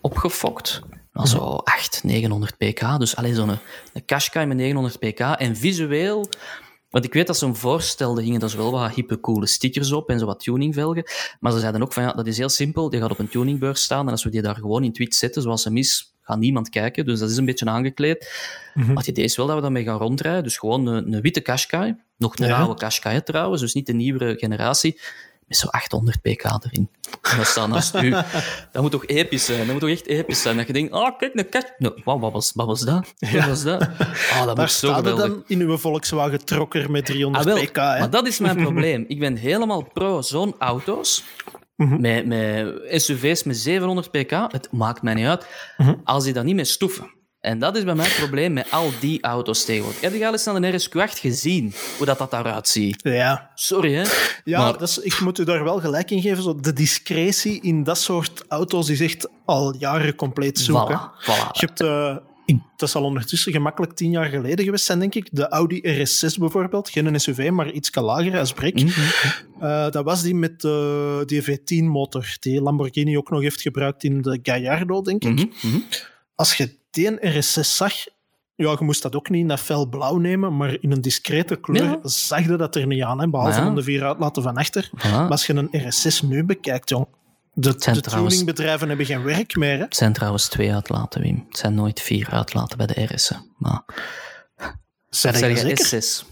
opgefokt. 0.00 0.82
Nou, 1.12 1.26
zo 1.26 1.38
8, 1.38 2.04
900 2.04 2.56
pk. 2.56 2.98
Dus 2.98 3.16
alleen 3.16 3.34
zo'n 3.34 3.58
een 3.92 4.04
Qashqai 4.04 4.46
met 4.46 4.56
900 4.56 4.98
pk. 4.98 5.20
En 5.20 5.56
visueel 5.56 6.28
want 6.94 7.06
ik 7.06 7.12
weet 7.12 7.26
dat 7.26 7.36
ze 7.36 7.44
hem 7.44 7.56
voorstelden, 7.56 8.24
hingen 8.24 8.40
er 8.40 8.46
dus 8.46 8.56
wel 8.56 8.70
wat 8.70 8.94
hippe, 8.94 9.20
coole 9.20 9.46
stickers 9.46 9.92
op 9.92 10.10
en 10.10 10.18
zo 10.18 10.26
wat 10.26 10.40
tuningvelgen. 10.40 11.04
Maar 11.40 11.52
ze 11.52 11.58
zeiden 11.58 11.82
ook 11.82 11.92
van, 11.92 12.02
ja, 12.02 12.12
dat 12.12 12.26
is 12.26 12.38
heel 12.38 12.48
simpel. 12.48 12.90
Die 12.90 13.00
gaat 13.00 13.10
op 13.10 13.18
een 13.18 13.28
tuningbeurs 13.28 13.82
staan 13.82 14.06
en 14.06 14.10
als 14.10 14.24
we 14.24 14.30
die 14.30 14.42
daar 14.42 14.54
gewoon 14.54 14.84
in 14.84 14.92
tweet 14.92 15.14
zetten, 15.14 15.42
zoals 15.42 15.64
hem 15.64 15.76
is, 15.76 16.14
gaat 16.22 16.38
niemand 16.38 16.68
kijken. 16.68 17.04
Dus 17.04 17.18
dat 17.18 17.30
is 17.30 17.36
een 17.36 17.44
beetje 17.44 17.66
aangekleed. 17.66 18.32
Mm 18.74 18.82
-hmm. 18.82 18.92
Maar 18.92 19.02
het 19.02 19.12
idee 19.12 19.24
is 19.24 19.36
wel 19.36 19.46
dat 19.46 19.54
we 19.54 19.62
daarmee 19.62 19.84
gaan 19.84 19.98
rondrijden. 19.98 20.42
Dus 20.42 20.56
gewoon 20.56 20.86
een, 20.86 21.12
een 21.12 21.20
witte 21.20 21.40
Qashqai. 21.40 21.96
Nog 22.16 22.38
een 22.38 22.46
ja. 22.46 22.58
oude 22.58 22.74
Qashqai 22.74 23.22
trouwens, 23.22 23.60
dus 23.60 23.74
niet 23.74 23.86
de 23.86 23.92
nieuwere 23.92 24.36
generatie 24.38 25.00
met 25.46 25.56
zo'n 25.56 25.70
800 25.70 26.20
pk 26.20 26.42
erin. 26.42 26.88
En 27.22 27.36
dat 27.36 27.46
staat 27.46 27.68
naast 27.68 27.94
u. 27.94 28.10
Dat 28.72 28.82
moet 28.82 28.90
toch 28.90 29.06
episch 29.06 29.44
zijn? 29.44 29.58
Dat 29.58 29.66
moet 29.66 29.80
toch 29.80 29.90
echt 29.90 30.06
episch 30.06 30.42
zijn? 30.42 30.56
Dat 30.56 30.66
je 30.66 30.72
denkt, 30.72 30.92
oh, 30.92 31.18
kijk, 31.18 31.34
een 31.34 31.48
kat. 31.48 31.74
No, 31.78 31.94
wow, 32.04 32.20
wat, 32.20 32.32
was, 32.32 32.52
wat 32.54 32.66
was 32.66 32.80
dat? 32.80 33.14
Wat 33.18 33.30
ja. 33.30 33.48
was 33.48 33.62
dat? 33.62 33.82
Oh, 34.32 34.44
dat 34.44 34.56
Daar 34.56 34.68
staat 34.68 35.04
het 35.04 35.16
dan 35.16 35.44
in 35.46 35.60
uw 35.60 35.76
Volkswagen 35.76 36.44
Trokker 36.44 36.90
met 36.90 37.06
300 37.06 37.46
ah, 37.46 37.52
wel, 37.52 37.64
pk. 37.64 37.76
Hè? 37.76 37.98
Maar 37.98 38.10
dat 38.10 38.26
is 38.26 38.38
mijn 38.38 38.56
probleem. 38.56 39.04
Ik 39.08 39.18
ben 39.18 39.36
helemaal 39.36 39.82
pro 39.92 40.22
zo'n 40.22 40.54
auto's. 40.58 41.24
Mm 41.76 41.88
-hmm. 41.88 42.00
met, 42.00 42.26
met 42.26 43.02
SUV's 43.02 43.42
met 43.42 43.56
700 43.56 44.10
pk. 44.10 44.30
Het 44.30 44.68
maakt 44.70 45.02
mij 45.02 45.14
niet 45.14 45.26
uit. 45.26 45.46
Mm 45.76 45.86
-hmm. 45.86 46.00
Als 46.04 46.24
die 46.24 46.32
dat 46.32 46.44
niet 46.44 46.54
mee 46.54 46.64
stoeven. 46.64 47.10
En 47.44 47.58
dat 47.58 47.76
is 47.76 47.84
bij 47.84 47.94
mij 47.94 48.04
het 48.04 48.16
probleem 48.16 48.52
met 48.52 48.70
al 48.70 48.90
die 49.00 49.22
auto's 49.22 49.64
tegenwoordig. 49.64 50.00
Heb 50.00 50.14
je 50.14 50.26
al 50.26 50.32
eens 50.32 50.44
naar 50.44 50.54
een 50.54 50.80
RSQ8 50.80 51.20
gezien, 51.20 51.74
hoe 51.96 52.06
dat, 52.06 52.18
dat 52.18 52.30
daaruit 52.30 52.68
ziet? 52.68 53.00
Ja. 53.02 53.50
Sorry, 53.54 53.94
hè? 53.94 54.02
Ja, 54.44 54.58
maar... 54.58 54.78
dat 54.78 54.88
is, 54.88 54.98
ik 54.98 55.20
moet 55.20 55.38
u 55.38 55.44
daar 55.44 55.64
wel 55.64 55.80
gelijk 55.80 56.10
in 56.10 56.20
geven. 56.20 56.42
Zo, 56.42 56.60
de 56.60 56.72
discretie 56.72 57.60
in 57.60 57.82
dat 57.82 57.98
soort 57.98 58.44
auto's 58.48 58.88
is 58.88 59.00
echt 59.00 59.28
al 59.44 59.74
jaren 59.78 60.14
compleet 60.14 60.58
zoek. 60.58 60.90
Voilà, 60.90 61.22
voilà. 61.22 61.50
Je 61.52 61.66
hebt... 61.66 61.80
Uh, 61.80 62.16
ik, 62.46 62.56
dat 62.76 62.90
zal 62.90 63.02
ondertussen 63.02 63.52
gemakkelijk 63.52 63.92
tien 63.92 64.10
jaar 64.10 64.28
geleden 64.28 64.64
geweest 64.64 64.84
zijn, 64.84 64.98
denk 64.98 65.14
ik. 65.14 65.28
De 65.32 65.48
Audi 65.48 65.80
RS6 65.80 66.38
bijvoorbeeld. 66.38 66.90
Geen 66.90 67.20
SUV, 67.20 67.50
maar 67.50 67.70
iets 67.70 67.94
lager 67.94 68.38
als 68.38 68.52
brek. 68.52 68.82
Mm 68.82 68.88
-hmm. 68.88 69.68
uh, 69.68 69.90
dat 69.90 70.04
was 70.04 70.22
die 70.22 70.34
met 70.34 70.64
uh, 70.64 71.20
die 71.24 71.42
V10-motor, 71.42 72.36
die 72.40 72.62
Lamborghini 72.62 73.16
ook 73.16 73.30
nog 73.30 73.40
heeft 73.40 73.60
gebruikt 73.60 74.04
in 74.04 74.22
de 74.22 74.38
Gallardo, 74.42 75.02
denk 75.02 75.24
ik. 75.24 75.38
Mm 75.38 75.50
-hmm. 75.60 75.84
Als 76.34 76.54
je 76.54 76.82
die 76.94 77.10
RS6 77.10 77.60
zag, 77.60 77.94
ja, 78.54 78.70
je 78.70 78.76
moest 78.80 79.02
dat 79.02 79.16
ook 79.16 79.28
niet 79.28 79.40
in 79.40 79.48
dat 79.48 79.60
fel 79.60 79.86
blauw 79.86 80.16
nemen, 80.16 80.56
maar 80.56 80.76
in 80.80 80.92
een 80.92 81.00
discrete 81.00 81.56
kleur 81.56 81.84
ja. 81.84 81.98
zag 82.02 82.40
je 82.40 82.56
dat 82.56 82.76
er 82.76 82.86
niet 82.86 83.02
aan, 83.02 83.20
hè, 83.20 83.28
behalve 83.28 83.60
ja. 83.60 83.70
de 83.70 83.82
vier 83.82 84.04
uitlaten 84.04 84.42
van 84.42 84.56
achter. 84.56 84.90
Ja. 84.96 85.10
Maar 85.10 85.30
als 85.30 85.46
je 85.46 85.54
een 85.54 85.68
RS6 85.68 86.28
nu 86.28 86.44
bekijkt, 86.44 86.88
jong, 86.88 87.06
de, 87.52 87.74
de 87.74 88.00
tuningbedrijven 88.00 88.88
hebben 88.88 89.06
geen 89.06 89.22
werk 89.22 89.56
meer. 89.56 89.76
Hè? 89.76 89.82
Het 89.82 89.96
zijn 89.96 90.12
trouwens 90.12 90.48
twee 90.48 90.74
uitlaten, 90.74 91.22
Wim. 91.22 91.44
Het 91.48 91.58
zijn 91.58 91.74
nooit 91.74 92.00
vier 92.00 92.28
uitlaten 92.30 92.78
bij 92.78 92.86
de 92.86 93.04
RS'en. 93.14 93.54
Maar... 93.58 93.84
Zeg 95.08 95.40
je 95.40 96.24
S6? 96.24 96.28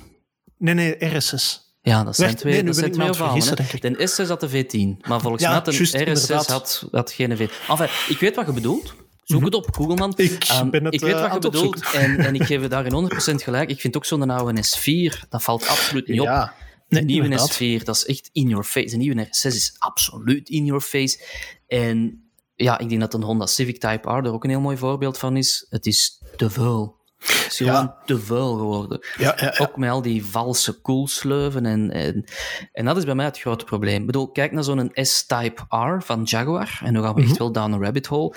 Nee, 0.59 0.75
nee, 0.75 0.94
RS6. 0.94 1.61
Ja, 1.83 2.05
dat 2.05 2.16
zijn 2.16 2.29
Werd, 2.29 2.40
twee, 2.40 2.53
nee, 2.53 2.64
dat 2.64 2.77
zijn 2.77 2.92
twee. 2.92 3.81
De 3.81 4.25
S6 4.25 4.29
had 4.29 4.40
de 4.40 4.48
V10, 4.48 5.09
maar 5.09 5.20
volgens 5.20 5.42
mij 5.42 5.53
had 5.53 5.68
een 5.68 6.16
RS6 6.16 6.46
had, 6.46 6.87
had 6.90 7.12
geen 7.12 7.37
V10. 7.37 7.68
Enfin, 7.68 7.88
ik 8.09 8.16
weet 8.20 8.37
wat 8.37 8.46
je 8.46 8.53
bedoelt. 8.53 8.94
Zoek 9.32 9.44
het 9.44 9.54
op, 9.54 9.74
Google 9.74 9.94
man. 9.94 10.12
Ik, 10.16 10.48
um, 10.60 10.70
ben 10.70 10.84
het, 10.84 10.94
ik 10.94 11.00
weet 11.00 11.14
uh, 11.14 11.20
wat 11.20 11.32
je 11.32 11.50
bedoelt 11.50 11.92
en, 11.92 12.18
en, 12.18 12.34
ik 12.34 12.42
geef 12.42 12.60
je 12.60 12.68
daarin 12.68 13.10
100% 13.10 13.34
gelijk. 13.34 13.70
Ik 13.70 13.80
vind 13.80 13.96
ook 13.96 14.04
zo'n 14.04 14.30
oude 14.30 14.64
S4, 14.64 15.28
dat 15.28 15.42
valt 15.42 15.68
absoluut 15.68 16.08
niet 16.08 16.22
ja. 16.22 16.42
op. 16.42 16.50
De 16.88 16.96
nee, 16.96 17.04
nieuwe 17.04 17.24
inderdaad. 17.24 17.54
S4, 17.54 17.84
dat 17.84 17.96
is 17.96 18.06
echt 18.06 18.30
in 18.32 18.48
your 18.48 18.64
face. 18.64 18.86
De 18.90 18.96
nieuwe 18.96 19.26
S6 19.26 19.46
is 19.46 19.76
absoluut 19.78 20.48
in 20.48 20.64
your 20.64 20.80
face. 20.80 21.18
En 21.66 22.30
ja, 22.54 22.78
ik 22.78 22.88
denk 22.88 23.00
dat 23.00 23.14
een 23.14 23.22
Honda 23.22 23.46
Civic 23.46 23.80
Type 23.80 24.10
R 24.10 24.24
er 24.24 24.32
ook 24.32 24.44
een 24.44 24.50
heel 24.50 24.60
mooi 24.60 24.76
voorbeeld 24.76 25.18
van 25.18 25.36
is. 25.36 25.66
Het 25.70 25.86
is 25.86 26.22
te 26.36 26.50
vuil. 26.50 27.00
Het 27.22 27.46
is 27.48 27.56
gewoon 27.56 27.72
ja. 27.72 27.96
te 28.04 28.20
vuil 28.20 28.56
geworden. 28.56 29.00
Ja, 29.18 29.35
ja, 29.37 29.54
ook 29.58 29.76
met 29.76 29.90
al 29.90 30.02
die 30.02 30.24
valse 30.26 30.80
koelsleuven. 30.80 31.66
En, 31.66 31.90
en, 31.90 32.24
en 32.72 32.85
dat 32.85 32.96
is 32.96 33.04
bij 33.04 33.14
mij 33.14 33.24
het 33.24 33.38
grote 33.38 33.64
probleem. 33.64 34.00
Ik 34.00 34.06
bedoel, 34.06 34.28
kijk 34.28 34.52
naar 34.52 34.64
zo'n 34.64 34.90
S-Type 34.94 35.62
R 35.68 36.02
van 36.02 36.22
Jaguar. 36.22 36.80
En 36.85 36.94
dan 36.94 37.02
gaan 37.02 37.14
we 37.14 37.22
echt 37.22 37.38
wel 37.38 37.52
down 37.52 37.72
a 37.72 37.78
rabbit 37.78 38.06
hole. 38.06 38.35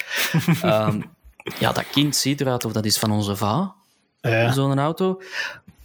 um, 0.64 1.04
ja, 1.60 1.72
dat 1.72 1.90
kind 1.92 2.16
ziet 2.16 2.42
eruit 2.42 2.66
of 2.66 2.72
dat 2.72 2.86
is 2.86 2.98
van 2.98 3.12
onze 3.12 3.36
va. 3.36 3.76
Zo'n 4.52 4.80
auto. 4.80 5.22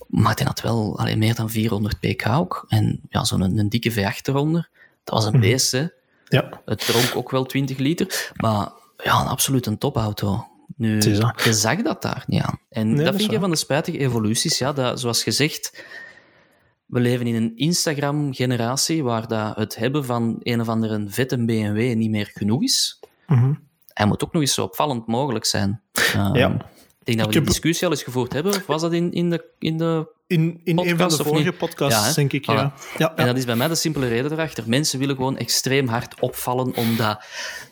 Maar 0.07 0.35
die 0.35 0.47
had 0.47 0.61
wel 0.61 0.99
allee, 0.99 1.17
meer 1.17 1.35
dan 1.35 1.51
400 1.51 2.01
pk 2.01 2.29
ook. 2.29 2.65
En 2.69 3.01
ja, 3.09 3.25
zo'n 3.25 3.41
een, 3.41 3.59
een 3.59 3.69
dikke 3.69 3.93
V8 3.93 4.23
eronder. 4.23 4.69
Dat 5.05 5.15
was 5.15 5.25
een 5.25 5.41
beest, 5.41 5.73
hè. 5.73 5.87
Ja. 6.25 6.61
Het 6.65 6.87
dronk 6.87 7.17
ook 7.17 7.31
wel 7.31 7.45
20 7.45 7.79
liter. 7.79 8.31
Maar 8.37 8.69
ja, 8.97 9.13
absoluut 9.13 9.67
een 9.67 9.79
topauto. 9.79 10.47
Nu, 10.81 11.01
je 11.45 11.55
zag 11.55 11.83
dat 11.83 12.03
daar 12.03 12.25
niet 12.27 12.43
aan. 12.43 12.61
En 12.69 12.87
nee, 12.87 12.97
dat, 12.97 13.05
dat 13.05 13.17
vind 13.17 13.33
ik 13.33 13.41
van 13.41 13.51
de 13.51 13.57
spijtige 13.57 13.99
evoluties. 13.99 14.59
Ja, 14.59 14.73
dat, 14.73 15.01
zoals 15.01 15.23
gezegd, 15.23 15.85
we 16.87 17.01
leven 17.01 17.27
in 17.27 17.35
een 17.35 17.53
Instagram-generatie 17.57 19.03
waar 19.03 19.29
dat 19.29 19.57
het 19.57 19.77
hebben 19.77 20.05
van 20.05 20.37
een 20.43 20.61
of 20.61 20.69
andere 20.69 21.05
vette 21.09 21.45
BMW 21.45 21.95
niet 21.95 22.11
meer 22.11 22.31
genoeg 22.35 22.63
is. 22.63 23.01
Mm 23.27 23.39
-hmm. 23.39 23.69
Hij 23.93 24.07
moet 24.07 24.25
ook 24.25 24.33
nog 24.33 24.43
eens 24.43 24.55
zo 24.55 24.63
opvallend 24.63 25.07
mogelijk 25.07 25.45
zijn. 25.45 25.81
Um, 26.17 26.35
ja. 26.35 26.49
Ik 26.99 27.07
denk 27.07 27.19
dat 27.19 27.27
we 27.27 27.33
die 27.33 27.43
discussie 27.43 27.87
al 27.87 27.93
eens 27.93 28.03
gevoerd 28.03 28.33
hebben. 28.33 28.55
Of 28.55 28.67
was 28.67 28.81
dat 28.81 28.93
in, 28.93 29.13
in 29.13 29.31
de, 29.31 29.45
in 29.59 29.79
de 29.79 30.13
in, 30.27 30.61
in 30.65 30.79
een 30.79 30.99
van 30.99 31.09
de 31.09 31.25
vorige 31.25 31.53
podcasts, 31.53 32.09
ja, 32.09 32.15
denk 32.15 32.33
ik. 32.33 32.47
Ja. 32.47 32.73
Voilà. 32.73 32.97
Ja, 32.97 33.17
en 33.17 33.27
dat 33.27 33.37
is 33.37 33.45
bij 33.45 33.57
mij 33.57 33.69
de 33.69 33.75
simpele 33.75 34.09
reden 34.09 34.33
erachter. 34.33 34.65
Mensen 34.67 34.99
willen 34.99 35.17
gewoon 35.17 35.37
extreem 35.37 35.89
hard 35.89 36.21
opvallen, 36.21 36.75
omdat 36.75 37.25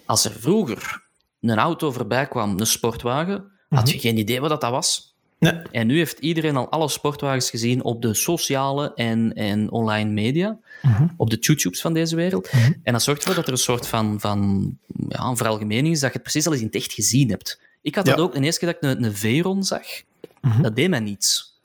als 0.07 0.25
er 0.25 0.33
vroeger 0.33 1.07
een 1.40 1.59
auto 1.59 1.90
voorbij 1.92 2.27
kwam, 2.29 2.61
een 2.61 2.66
sportwagen, 2.66 3.44
had 3.68 3.90
je 3.90 3.98
geen 3.98 4.18
idee 4.18 4.40
wat 4.40 4.61
dat 4.61 4.70
was. 4.70 5.16
Nee. 5.38 5.53
En 5.53 5.87
nu 5.87 5.96
heeft 5.96 6.18
iedereen 6.18 6.57
al 6.57 6.68
alle 6.70 6.88
sportwagens 6.88 7.51
gezien 7.51 7.83
op 7.85 8.03
de 8.03 8.14
sociale 8.14 8.92
en, 8.94 9.33
en 9.35 9.70
online 9.70 10.11
media, 10.11 10.59
Mhm. 10.83 11.07
op 11.16 11.31
de 11.31 11.37
YouTubes 11.40 11.81
van 11.81 11.92
deze 11.92 12.16
wereld. 12.16 12.51
En 12.83 12.92
dat 12.92 13.03
zorgt 13.03 13.20
ervoor 13.20 13.37
dat 13.37 13.46
er 13.46 13.53
een 13.53 13.59
soort 13.59 13.87
van, 13.87 14.20
van 14.20 14.70
ja, 15.09 15.24
een 15.24 15.37
veralgemening 15.37 15.94
is 15.94 16.01
dat 16.01 16.09
je 16.12 16.14
het 16.18 16.22
precies 16.22 16.46
al 16.46 16.53
eens 16.53 16.61
in 16.61 16.66
het 16.66 16.77
echt 16.77 16.92
gezien 16.92 17.31
hebt. 17.31 17.61
Ik 17.83 17.94
had 17.94 18.05
dat 18.05 18.18
ook 18.18 18.33
de 18.35 18.40
eerste 18.40 18.64
keer 18.64 18.74
dat 18.81 18.90
ik 18.90 18.98
een, 18.98 19.05
een 19.05 19.16
Veyron 19.16 19.62
zag. 19.64 19.87
Mhm. 20.40 20.62
Dat 20.62 20.77
deed 20.77 20.88
mij 20.88 21.01
niets. 21.01 21.58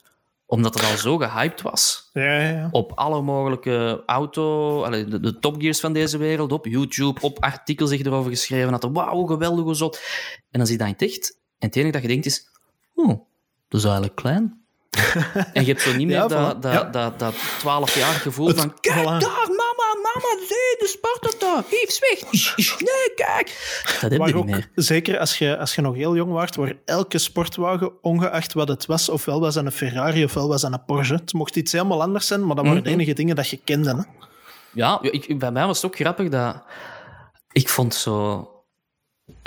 Omdat 0.53 0.73
het 0.73 0.83
al 0.91 0.97
zo 0.97 1.17
gehyped 1.17 1.61
was 1.61 2.09
Ja, 2.13 2.23
ja, 2.23 2.49
ja. 2.49 2.67
op 2.71 2.91
alle 2.95 3.21
mogelijke 3.21 4.03
auto, 4.05 4.81
allee, 4.83 5.05
de, 5.05 5.19
de 5.19 5.39
topgears 5.39 5.79
van 5.79 5.93
deze 5.93 6.17
wereld, 6.17 6.51
op 6.51 6.65
YouTube, 6.65 7.21
op 7.21 7.43
artikels 7.43 7.89
zich 7.89 8.01
erover 8.03 8.31
geschreven 8.31 8.71
had. 8.71 8.89
Wauw, 8.91 9.25
geweldig, 9.25 9.75
zot. 9.75 9.99
En 10.51 10.57
dan 10.59 10.67
zie 10.67 10.77
je 10.77 10.83
dat 10.83 10.87
in 10.99 11.07
het 11.07 11.15
echt. 11.15 11.37
En 11.59 11.67
het 11.67 11.75
enige 11.75 11.91
dat 11.91 12.01
je 12.01 12.07
denkt 12.07 12.25
is, 12.25 12.47
oh, 12.95 13.07
dat 13.67 13.79
is 13.79 13.83
eigenlijk 13.83 14.15
klein. 14.15 14.61
en 15.53 15.65
je 15.65 15.71
hebt 15.71 15.81
zo 15.81 15.95
niet 15.95 16.07
meer 16.07 16.27
dat, 16.27 16.61
dat, 16.61 16.93
dat, 16.93 17.19
dat 17.19 17.35
12 17.59 17.95
jaar 17.97 18.13
gevoel 18.13 18.47
Het- 18.47 18.59
van, 18.59 18.79
kijk 18.79 18.99
voilà. 18.99 19.03
daar, 19.03 19.47
mama, 20.13 20.37
zie, 20.47 20.75
de 20.79 20.87
Sparta, 20.87 21.63
Yves, 21.69 21.99
weg. 21.99 22.31
Ish, 22.31 22.77
Nee, 22.79 23.13
kijk. 23.15 23.81
Dat 23.85 24.01
heb 24.01 24.11
je 24.11 24.17
Maar 24.17 24.27
niet 24.27 24.35
ook, 24.35 24.45
meer. 24.45 24.69
zeker 24.75 25.19
als 25.19 25.37
je, 25.37 25.57
als 25.57 25.75
je 25.75 25.81
nog 25.81 25.95
heel 25.95 26.15
jong 26.15 26.31
was, 26.31 26.49
waar 26.55 26.73
elke 26.85 27.17
sportwagen, 27.17 27.91
ongeacht 28.03 28.53
wat 28.53 28.67
het 28.67 28.85
was, 28.85 29.09
ofwel 29.09 29.39
was 29.39 29.55
het 29.55 29.65
een 29.65 29.71
Ferrari 29.71 30.23
ofwel 30.23 30.47
was 30.47 30.61
het 30.61 30.73
een 30.73 30.85
Porsche. 30.85 31.13
Het 31.15 31.33
mocht 31.33 31.55
iets 31.55 31.71
helemaal 31.71 32.01
anders 32.01 32.27
zijn, 32.27 32.45
maar 32.45 32.55
dat 32.55 32.65
waren 32.65 32.83
de 32.83 32.89
Mhm. 32.89 32.99
enige 32.99 33.13
dingen 33.13 33.35
dat 33.35 33.49
je 33.49 33.57
kende. 33.63 33.95
Hè? 33.95 34.01
Ja, 34.73 34.97
ik, 35.01 35.39
bij 35.39 35.51
mij 35.51 35.65
was 35.65 35.81
het 35.81 35.85
ook 35.91 35.95
grappig 35.95 36.29
dat... 36.29 36.63
Ik 37.51 37.69
vond 37.69 37.93
zo... 37.95 38.47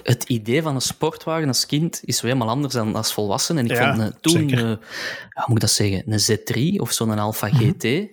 Het 0.02 0.24
idee 0.24 0.62
van 0.62 0.74
een 0.74 0.81
sportwagen 0.81 1.48
als 1.48 1.66
kind 1.66 2.00
is 2.05 2.16
zo 2.16 2.26
helemaal 2.26 2.48
anders 2.48 2.74
dan 2.74 2.94
als 2.94 3.12
volwassen. 3.12 3.59
En 3.59 3.64
ik 3.64 3.70
Ja, 3.70 3.94
vond 3.94 4.09
eh, 4.12 4.16
toen, 4.20 4.50
eh, 4.50 4.59
ja, 4.61 5.44
moet 5.46 5.55
ik 5.57 5.61
dat 5.61 5.70
zeggen, 5.70 6.02
een 6.12 6.20
Z3 6.20 6.81
of 6.81 6.92
zo'n 6.92 7.18
Alfa 7.18 7.46
Mhm. 7.46 7.57
GT, 7.57 8.09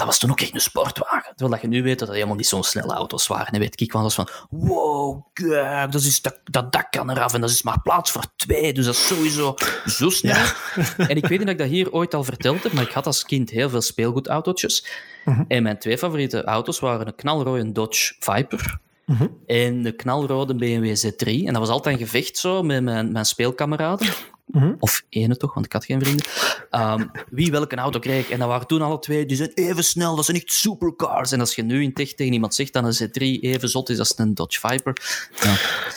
dat 0.00 0.08
was 0.08 0.18
toen 0.18 0.30
ook 0.30 0.40
echt 0.40 0.54
een 0.54 0.60
sportwagen. 0.60 1.28
Terwijl 1.28 1.50
dat 1.50 1.60
je 1.60 1.68
nu 1.68 1.82
weet 1.82 1.98
dat 1.98 2.06
dat 2.06 2.16
helemaal 2.16 2.36
niet 2.36 2.46
zo'n 2.46 2.64
snelle 2.64 2.92
auto's 2.92 3.26
waren. 3.26 3.52
En 3.52 3.60
weet 3.60 3.80
ik, 3.80 3.92
was 3.92 4.14
van, 4.14 4.28
wow, 4.50 5.22
kijk, 5.32 5.92
dat, 5.92 6.02
is, 6.02 6.20
dat, 6.22 6.40
dat 6.44 6.72
dak 6.72 6.90
kan 6.90 7.10
eraf 7.10 7.34
en 7.34 7.40
dat 7.40 7.50
is 7.50 7.62
maar 7.62 7.80
plaats 7.82 8.10
voor 8.10 8.24
twee. 8.36 8.72
Dus 8.72 8.84
dat 8.84 8.94
is 8.94 9.06
sowieso 9.06 9.54
zo 9.86 10.10
snel. 10.10 10.44
En 10.96 11.16
ik 11.16 11.26
weet 11.26 11.38
niet 11.38 11.46
of 11.46 11.52
ik 11.52 11.58
dat 11.58 11.68
hier 11.68 11.92
ooit 11.92 12.14
al 12.14 12.24
verteld 12.24 12.62
heb, 12.62 12.72
maar 12.72 12.82
ik 12.82 12.92
had 12.92 13.06
als 13.06 13.24
kind 13.24 13.50
heel 13.50 13.70
veel 13.70 13.80
speelgoedautootjes. 13.80 14.86
Mhm. 15.24 15.44
En 15.48 15.62
mijn 15.62 15.78
twee 15.78 15.98
favoriete 15.98 16.44
auto's 16.44 16.78
waren 16.78 17.06
een 17.06 17.14
knalrode 17.14 17.72
Dodge 17.72 18.14
Viper 18.18 18.78
Mhm. 19.10 19.26
en 19.46 19.82
de 19.82 19.92
knalrode 19.92 20.54
BMW 20.54 20.96
Z3. 20.96 21.26
En 21.46 21.52
dat 21.52 21.56
was 21.56 21.68
altijd 21.68 21.94
een 22.00 22.06
gevecht 22.06 22.36
zo 22.36 22.62
met 22.62 22.82
mijn, 22.82 23.12
mijn 23.12 23.24
speelkameraden. 23.24 24.08
Mhm. 24.50 24.74
Of 24.78 25.02
ene 25.08 25.36
toch, 25.36 25.54
want 25.54 25.66
ik 25.66 25.72
had 25.72 25.84
geen 25.84 26.00
vrienden. 26.00 26.26
Ehm, 26.70 27.06
wie 27.30 27.50
welke 27.50 27.76
auto 27.76 27.98
kreeg. 27.98 28.30
En 28.30 28.38
dat 28.38 28.48
waren 28.48 28.66
toen 28.66 28.82
alle 28.82 28.98
twee, 28.98 29.26
die 29.26 29.36
zijn 29.36 29.50
even 29.54 29.84
snel, 29.84 30.16
dat 30.16 30.24
zijn 30.24 30.36
echt 30.36 30.52
supercars. 30.52 31.32
En 31.32 31.40
als 31.40 31.54
je 31.54 31.62
nu 31.62 31.82
in 31.82 31.92
tech 31.92 32.14
tegen 32.14 32.32
iemand 32.32 32.54
zegt 32.54 32.72
dat 32.72 32.84
een 32.84 33.08
Z3 33.08 33.40
even 33.40 33.68
zot 33.68 33.88
is 33.88 33.98
als 33.98 34.12
een 34.16 34.34
Dodge 34.34 34.60
Viper, 34.68 34.96
ja, 35.42 35.56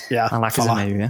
Ja, 0.10 0.28
dan 0.28 0.40
lachen 0.40 0.64
ze 0.64 0.74
met 0.74 0.88
u. 0.88 1.02
Hè. 1.02 1.08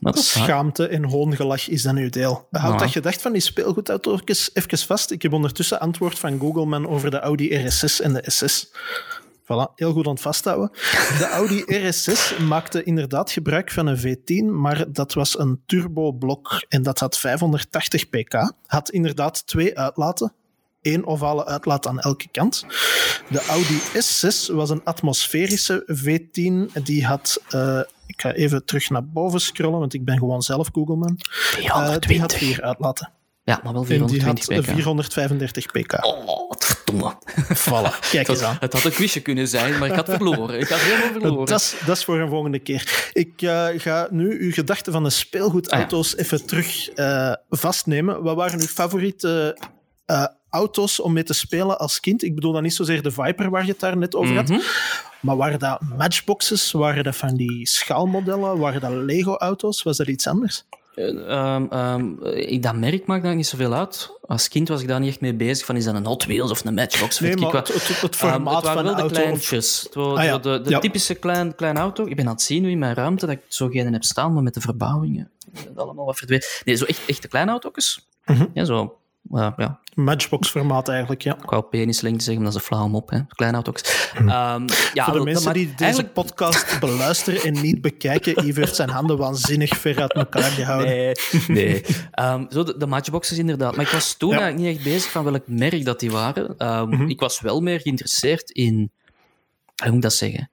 Dat. 0.00 0.18
Schaamte 0.18 0.86
en 0.88 1.04
hoongelach 1.04 1.68
is 1.68 1.82
dan 1.82 1.96
uw 1.96 2.10
deel. 2.10 2.46
Houd 2.50 2.72
Ja. 2.72 2.78
dat 2.78 2.90
gedacht 2.90 3.22
van 3.22 3.32
die 3.32 3.40
speelgoedauto's 3.40 4.50
even 4.52 4.78
vast. 4.78 5.10
Ik 5.10 5.22
heb 5.22 5.32
ondertussen 5.32 5.80
antwoord 5.80 6.18
van 6.18 6.38
Google 6.38 6.64
Man 6.64 6.88
over 6.88 7.10
de 7.10 7.18
Audi 7.20 7.50
RS6 7.50 8.00
en 8.02 8.12
de 8.12 8.24
S6. 8.32 8.76
Voilà, 9.48 9.74
heel 9.74 9.92
goed 9.92 10.06
aan 10.06 10.12
het 10.12 10.20
vasthouden. 10.20 10.70
De 11.18 11.28
Audi 11.30 11.64
RS6 11.78 12.42
maakte 12.46 12.82
inderdaad 12.82 13.30
gebruik 13.30 13.70
van 13.70 13.86
een 13.86 13.98
V10, 13.98 14.44
maar 14.44 14.92
dat 14.92 15.14
was 15.14 15.38
een 15.38 15.62
turboblok 15.66 16.64
en 16.68 16.82
dat 16.82 16.98
had 16.98 17.18
580 17.18 18.08
pk. 18.08 18.52
Had 18.66 18.90
inderdaad 18.90 19.46
twee 19.46 19.78
uitlaten. 19.78 20.32
Eén 20.82 21.06
ovale 21.06 21.46
uitlaat 21.46 21.86
aan 21.86 22.00
elke 22.00 22.28
kant. 22.30 22.66
De 23.30 23.44
Audi 23.44 23.78
S6 23.80 24.54
was 24.54 24.70
een 24.70 24.84
atmosferische 24.84 25.84
V10. 25.86 26.82
Die 26.82 27.06
had... 27.06 27.42
eh, 27.48 27.80
ik 28.06 28.20
ga 28.20 28.32
even 28.32 28.64
terug 28.64 28.90
naar 28.90 29.06
boven 29.06 29.40
scrollen, 29.40 29.78
want 29.78 29.94
ik 29.94 30.04
ben 30.04 30.18
gewoon 30.18 30.42
zelf 30.42 30.68
Googleman. 30.72 31.18
Eh, 31.18 31.58
die 31.58 31.70
had 31.70 32.04
420. 32.04 32.38
vier 32.38 32.62
uitlaten. 32.62 33.12
Ja, 33.48 33.60
maar 33.62 33.72
wel 33.72 33.82
En 33.82 34.06
die 34.06 34.22
had 34.22 34.44
420 34.44 34.64
pk. 34.64 34.72
435 34.72 35.66
pk. 35.66 36.04
Oh, 36.04 36.48
wat 36.48 36.64
verdomme. 36.64 37.14
Voilà, 37.54 37.98
kijk 38.10 38.28
eens 38.28 38.42
aan. 38.42 38.56
Het 38.60 38.72
had 38.72 38.84
een 38.84 38.92
quizje 38.92 39.20
kunnen 39.20 39.48
zijn, 39.48 39.78
maar 39.78 39.88
ik 39.88 39.94
had 39.94 40.08
verloren. 40.08 40.60
Ik 40.60 40.68
had 40.68 40.78
helemaal 40.78 41.20
verloren. 41.20 41.46
Dat 41.46 41.60
is, 41.60 41.74
dat 41.86 41.96
is 41.96 42.04
voor 42.04 42.20
een 42.20 42.28
volgende 42.28 42.58
keer. 42.58 43.10
Ik 43.12 43.42
eh, 43.42 43.66
ga 43.76 44.08
nu 44.10 44.40
uw 44.40 44.52
gedachten 44.52 44.92
van 44.92 45.02
de 45.02 45.10
speelgoedauto's 45.10 46.16
even 46.16 46.46
terug 46.46 46.88
eh, 46.88 47.32
vastnemen. 47.50 48.22
Wat 48.22 48.36
waren 48.36 48.60
uw 48.60 48.66
favoriete 48.66 49.58
eh, 50.06 50.26
auto's 50.50 51.00
om 51.00 51.12
mee 51.12 51.24
te 51.24 51.34
spelen 51.34 51.78
als 51.78 52.00
kind? 52.00 52.22
Ik 52.22 52.34
bedoel 52.34 52.52
dan 52.52 52.62
niet 52.62 52.74
zozeer 52.74 53.02
de 53.02 53.10
Viper 53.10 53.50
waar 53.50 53.64
je 53.64 53.70
het 53.70 53.80
daar 53.80 53.96
net 53.96 54.14
over 54.14 54.34
had. 54.34 54.48
Mhm. 54.48 54.60
Maar 55.20 55.36
waren 55.36 55.58
dat 55.58 55.80
matchboxes? 55.96 56.72
Waren 56.72 57.04
dat 57.04 57.16
van 57.16 57.36
die 57.36 57.66
schaalmodellen? 57.66 58.58
Waren 58.58 58.80
dat 58.80 58.92
Lego-auto's? 58.92 59.82
Was 59.82 59.96
dat 59.96 60.06
iets 60.06 60.26
anders? 60.26 60.64
Ehm, 60.98 61.64
ehm, 61.70 62.24
ik, 62.34 62.62
dat 62.62 62.76
merk 62.76 63.06
maakt 63.06 63.22
daar 63.22 63.34
niet 63.34 63.46
zoveel 63.46 63.74
uit. 63.74 64.10
Als 64.26 64.48
kind 64.48 64.68
was 64.68 64.80
ik 64.82 64.88
daar 64.88 65.00
niet 65.00 65.08
echt 65.08 65.20
mee 65.20 65.34
bezig. 65.34 65.66
Van, 65.66 65.76
is 65.76 65.84
dat 65.84 65.94
een 65.94 66.06
Hot 66.06 66.24
Wheels 66.24 66.50
of 66.50 66.64
een 66.64 66.74
Matchbox? 66.74 67.20
Nee, 67.20 67.36
maar 67.36 67.50
wat. 67.52 67.68
het, 67.68 67.88
het, 67.88 68.00
het 68.00 68.16
Ehm, 68.20 68.30
formaat 68.30 68.54
het 68.62 68.64
van 68.72 68.74
wel 68.74 68.84
de 68.84 68.94
de 68.94 69.00
auto. 69.00 69.14
kleintjes. 69.20 69.88
Ah, 69.94 70.24
ja. 70.24 70.38
De, 70.38 70.60
de 70.60 70.70
Ja. 70.70 70.78
typische 70.78 71.14
klein, 71.14 71.54
klein 71.54 71.76
auto. 71.76 72.06
Ik 72.06 72.16
ben 72.16 72.26
aan 72.26 72.32
het 72.32 72.42
zien 72.42 72.62
nu 72.62 72.70
in 72.70 72.78
mijn 72.78 72.94
ruimte 72.94 73.26
dat 73.26 73.34
ik 73.34 73.42
zo 73.48 73.68
geen 73.68 73.92
heb 73.92 74.04
staan, 74.04 74.32
maar 74.32 74.42
met 74.42 74.54
de 74.54 74.60
verbouwingen. 74.60 75.30
Dat 75.74 75.76
allemaal 75.84 76.04
wat 76.04 76.16
verdwenen. 76.16 76.46
Nee, 76.64 76.74
zo 76.74 76.84
echt, 76.84 77.00
echte 77.06 77.28
kleine 77.28 77.50
auto's. 77.50 78.06
Mhm. 78.24 78.46
Ja, 78.54 78.64
zo. 78.64 78.96
Eh, 79.32 79.52
ja, 79.56 79.80
Matchbox-formaat 79.94 80.88
eigenlijk, 80.88 81.22
ja. 81.22 81.36
ik 81.42 81.50
wou 81.50 81.62
penislengte 81.62 82.24
zeggen, 82.24 82.42
maar 82.42 82.52
dat 82.52 82.62
is 82.62 82.68
een 82.68 82.76
flauw 82.76 82.92
op. 82.92 83.10
Hè. 83.10 83.18
Kleine 83.28 83.56
auto's. 83.56 84.10
Ehm, 84.14 84.26
ja, 84.28 84.58
Hm. 84.58 84.64
Voor 85.02 85.12
de 85.12 85.18
dat 85.18 85.24
mensen 85.24 85.52
die 85.52 85.66
deze 85.66 85.84
eigenlijk- 85.84 86.14
podcast 86.14 86.76
beluisteren 86.80 87.42
en 87.42 87.52
niet 87.62 87.80
bekijken, 87.80 88.32
Yves 88.46 88.56
heeft 88.56 88.76
zijn 88.76 88.88
handen 88.88 89.18
waanzinnig 89.18 89.76
ver 89.76 90.00
uit 90.00 90.12
elkaar 90.12 90.42
gehouden. 90.50 90.88
Nee, 90.88 91.14
nee. 91.48 91.84
Ehm, 92.10 92.44
zo 92.48 92.62
de, 92.64 92.76
de 92.76 92.86
matchboxes 92.86 93.38
inderdaad. 93.38 93.76
Maar 93.76 93.84
ik 93.84 93.90
was 93.92 94.14
toen 94.16 94.30
Ja. 94.30 94.38
eigenlijk 94.40 94.66
niet 94.68 94.76
echt 94.76 94.94
bezig 94.94 95.10
van 95.10 95.24
welk 95.24 95.42
merk 95.46 95.84
dat 95.84 96.00
die 96.00 96.10
waren. 96.10 96.54
Ehm, 96.58 96.88
Mhm. 96.88 97.08
Ik 97.08 97.20
was 97.20 97.40
wel 97.40 97.60
meer 97.60 97.80
geïnteresseerd 97.80 98.50
in... 98.50 98.90
Hoe 99.76 99.86
moet 99.86 99.94
ik 99.96 100.02
dat 100.02 100.12
zeggen? 100.12 100.50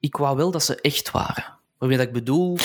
Ik 0.00 0.16
wou 0.16 0.36
wel 0.36 0.50
dat 0.50 0.62
ze 0.64 0.80
echt 0.80 1.10
waren. 1.10 1.44
Waarmee 1.82 2.00
dat 2.00 2.06
ik 2.06 2.12
bedoel... 2.12 2.56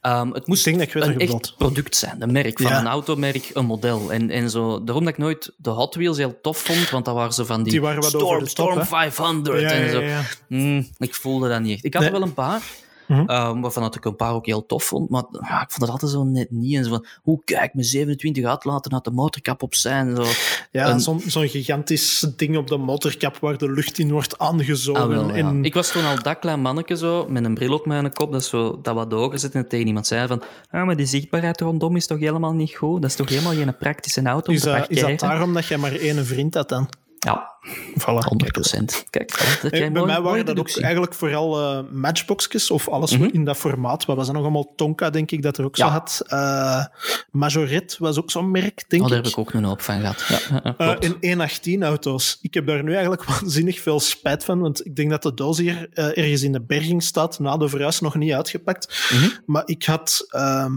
ehm, 0.00 0.30
het 0.30 0.46
moest 0.46 0.66
Ik 0.66 0.74
denk 0.74 0.78
dat 0.78 0.86
ik 0.88 0.92
weet 0.94 1.02
wat 1.04 1.12
een 1.14 1.20
echt 1.20 1.32
bedoelt. 1.32 1.54
product 1.58 1.96
zijn. 1.96 2.22
Een 2.22 2.32
merk 2.32 2.60
van 2.60 2.70
Ja. 2.70 2.80
een 2.80 2.86
automerk, 2.86 3.50
een 3.54 3.64
model. 3.66 4.12
En, 4.12 4.30
en 4.30 4.50
zo. 4.50 4.84
Daarom 4.84 5.04
dat 5.04 5.12
ik 5.12 5.18
nooit 5.18 5.52
de 5.56 5.70
Hot 5.70 5.94
Wheels 5.94 6.16
heel 6.16 6.38
tof 6.42 6.58
vond, 6.58 6.90
want 6.90 7.04
dat 7.04 7.14
waren 7.14 7.32
ze 7.32 7.44
van 7.44 7.62
die, 7.62 7.72
Storm, 8.02 8.38
top, 8.38 8.48
Storm 8.48 8.78
hè? 8.78 8.84
500 8.84 9.60
Ja, 9.60 9.68
en 9.70 9.90
zo. 9.90 10.02
Hmm, 10.48 10.88
ik 10.98 11.14
voelde 11.14 11.48
dat 11.48 11.60
niet 11.60 11.74
echt. 11.74 11.84
Ik 11.84 11.92
had 11.92 12.02
Nee. 12.02 12.10
er 12.12 12.18
wel 12.18 12.28
een 12.28 12.34
paar, 12.34 12.62
Ehm, 13.08 13.60
waarvan 13.60 13.82
dat 13.82 13.94
ik 13.94 14.04
een 14.04 14.16
paar 14.16 14.32
ook 14.32 14.46
heel 14.46 14.66
tof 14.66 14.84
vond, 14.84 15.10
maar 15.10 15.24
ja, 15.30 15.62
ik 15.62 15.70
vond 15.70 15.80
dat 15.80 15.90
altijd 15.90 16.10
zo 16.10 16.24
net 16.24 16.50
niet. 16.50 16.76
En 16.76 16.84
zo 16.84 16.90
van, 16.90 17.06
hoe 17.22 17.40
kijk, 17.44 17.74
met 17.74 17.86
27 17.86 18.44
uitlaten 18.44 18.92
had 18.92 19.04
de 19.04 19.10
motorkap 19.10 19.62
op 19.62 19.74
zijn. 19.74 20.16
Zo. 20.16 20.24
Ja, 20.72 20.98
zo'n 20.98 21.48
gigantisch 21.48 22.26
ding 22.36 22.56
op 22.56 22.66
de 22.66 22.76
motorkap 22.76 23.38
waar 23.38 23.58
de 23.58 23.70
lucht 23.70 23.98
in 23.98 24.10
wordt 24.10 24.38
aangezogen. 24.38 25.02
Ah, 25.02 25.08
wel, 25.08 25.28
ja. 25.28 25.34
en... 25.34 25.64
Ik 25.64 25.74
was 25.74 25.92
toen 25.92 26.04
al 26.04 26.22
dat 26.22 26.38
klein 26.38 26.60
manneke 26.60 26.96
zo, 26.96 27.26
met 27.28 27.44
een 27.44 27.54
bril 27.54 27.74
op 27.74 27.86
mijn 27.86 28.12
kop, 28.12 28.32
dat, 28.32 28.44
zo, 28.44 28.78
dat 28.82 28.94
wat 28.94 29.14
ogen 29.14 29.38
zit 29.38 29.54
en 29.54 29.68
tegen 29.68 29.86
iemand 29.86 30.06
zei 30.06 30.26
van 30.26 30.42
ah, 30.70 30.86
maar 30.86 30.96
die 30.96 31.06
zichtbaarheid 31.06 31.60
rondom 31.60 31.96
is 31.96 32.06
toch 32.06 32.18
helemaal 32.18 32.52
niet 32.52 32.74
goed? 32.74 33.02
Dat 33.02 33.10
is 33.10 33.16
toch 33.16 33.28
helemaal 33.28 33.54
geen 33.54 33.76
praktische 33.76 34.22
auto 34.22 34.48
om 34.48 34.54
Is 34.54 34.62
te 34.62 34.70
dat, 34.70 34.90
is 34.90 35.00
dat 35.00 35.18
daarom 35.18 35.54
dat 35.54 35.66
jij 35.66 35.78
maar 35.78 35.92
één 35.92 36.26
vriend 36.26 36.54
had 36.54 36.68
dan? 36.68 36.88
Ja, 37.18 37.54
Voilà. 37.98 38.18
100 38.28 38.52
procent. 38.52 39.04
Kijk, 39.10 39.58
dat 39.62 39.70
Bij 39.70 39.90
mooi- 39.90 40.06
mij 40.06 40.20
waren 40.20 40.46
dat 40.46 40.58
ook 40.58 40.70
eigenlijk 40.80 41.14
vooral 41.14 41.60
eh, 41.60 41.78
matchboxjes 41.92 42.70
of 42.70 42.88
alles 42.88 43.16
Mhm. 43.18 43.28
in 43.32 43.44
dat 43.44 43.56
formaat. 43.56 44.04
Wat 44.04 44.16
was 44.16 44.26
dat 44.26 44.34
nog 44.34 44.44
allemaal? 44.44 44.72
Tonka, 44.76 45.10
denk 45.10 45.30
ik, 45.30 45.42
dat 45.42 45.58
er 45.58 45.64
ook 45.64 45.76
Ja. 45.76 45.86
zo 45.86 45.92
had. 45.92 46.22
Eh 46.26 46.84
Majorette 47.30 47.96
was 47.98 48.18
ook 48.18 48.30
zo'n 48.30 48.50
merk, 48.50 48.84
denk 48.88 49.02
Oh, 49.02 49.08
daar 49.08 49.18
ik. 49.18 49.24
heb 49.24 49.32
ik 49.32 49.38
ook 49.38 49.52
een 49.52 49.64
hoop 49.64 49.80
van 49.80 50.00
gehad. 50.00 50.24
Ja, 50.28 50.74
Eh, 50.76 50.94
in 50.98 51.16
118-auto's. 51.20 52.38
Ik 52.42 52.54
heb 52.54 52.66
daar 52.66 52.82
nu 52.82 52.92
eigenlijk 52.92 53.24
waanzinnig 53.30 53.80
veel 53.80 54.00
spijt 54.00 54.44
van, 54.44 54.58
want 54.60 54.86
ik 54.86 54.96
denk 54.96 55.10
dat 55.10 55.22
de 55.22 55.34
doos 55.34 55.58
hier 55.58 55.88
ergens 55.92 56.42
in 56.42 56.52
de 56.52 56.60
berging 56.62 57.02
staat, 57.02 57.38
na 57.38 57.56
de 57.56 57.68
verhuis 57.68 58.00
nog 58.00 58.14
niet 58.14 58.32
uitgepakt. 58.32 59.08
Mhm. 59.12 59.28
Maar 59.46 59.62
ik 59.66 59.84
had, 59.84 60.26
ehm, 60.28 60.72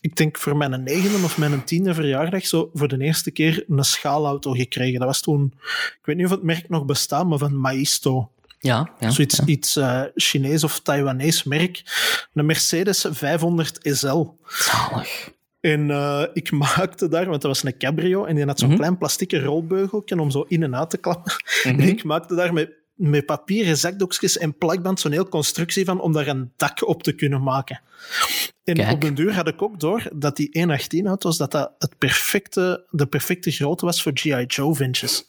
ik 0.00 0.16
denk 0.16 0.38
voor 0.38 0.56
mijn 0.56 0.82
negende 0.82 1.24
of 1.24 1.38
mijn 1.38 1.64
tiende 1.64 1.94
verjaardag, 1.94 2.46
zo 2.46 2.70
voor 2.74 2.88
de 2.88 2.98
eerste 3.00 3.30
keer 3.30 3.64
een 3.68 3.84
schaalauto 3.84 4.52
gekregen. 4.52 4.98
Dat 4.98 5.08
was 5.08 5.20
toen, 5.20 5.52
ik 5.98 5.98
weet 6.02 6.16
niet 6.16 6.24
of 6.24 6.30
het 6.30 6.42
merk 6.42 6.68
nog 6.68 6.84
bestaat, 6.84 7.26
maar 7.26 7.38
van 7.38 7.56
Maisto. 7.60 8.30
ja, 8.58 8.90
ja, 9.00 9.10
Zoiets 9.10 9.36
ja. 9.36 9.44
iets 9.46 9.76
eh, 9.76 10.02
Chinees 10.14 10.64
of 10.64 10.80
Taiwanees 10.80 11.42
merk. 11.44 11.82
Een 12.34 12.46
Mercedes 12.46 13.06
500 13.10 13.78
SL. 13.82 14.24
Zalig. 14.46 15.30
En 15.60 15.90
eh, 15.90 16.22
ik 16.32 16.50
maakte 16.76 17.08
daar, 17.08 17.26
want 17.28 17.42
dat 17.42 17.50
was 17.50 17.64
een 17.64 17.78
cabrio, 17.78 18.24
en 18.24 18.34
die 18.34 18.44
had 18.44 18.58
zo'n 18.58 18.68
Mhm. 18.68 18.78
klein 18.78 18.98
plastieke 18.98 19.40
rolbeugeltje 19.42 20.20
om 20.20 20.30
zo 20.30 20.44
in 20.48 20.62
en 20.62 20.76
uit 20.76 20.90
te 20.90 20.98
klappen. 20.98 21.32
Mhm. 21.64 21.80
En 21.80 21.88
ik 21.88 22.04
maakte 22.04 22.34
daar 22.34 22.52
met 22.52 22.70
met 22.98 23.26
papieren 23.26 23.76
zakdoekjes 23.76 24.38
en 24.38 24.56
plakband 24.56 25.00
zo'n 25.00 25.12
heel 25.12 25.28
constructie 25.28 25.84
van 25.84 26.00
om 26.00 26.12
daar 26.12 26.26
een 26.26 26.52
dak 26.56 26.88
op 26.88 27.02
te 27.02 27.12
kunnen 27.12 27.42
maken. 27.42 27.80
En 28.64 28.74
Kijk. 28.74 28.92
op 28.92 29.00
den 29.00 29.14
duur 29.14 29.34
had 29.34 29.48
ik 29.48 29.62
ook 29.62 29.80
door 29.80 30.02
dat 30.14 30.36
die 30.36 30.66
118-auto's 30.66 31.36
dat 31.36 31.52
dat 31.52 31.72
het 31.78 31.98
perfecte, 31.98 32.84
de 32.90 33.06
perfecte 33.06 33.50
grootte 33.50 33.84
was 33.84 34.02
voor 34.02 34.12
G.I. 34.14 34.44
Joe 34.46 34.74
ventjes. 34.74 35.28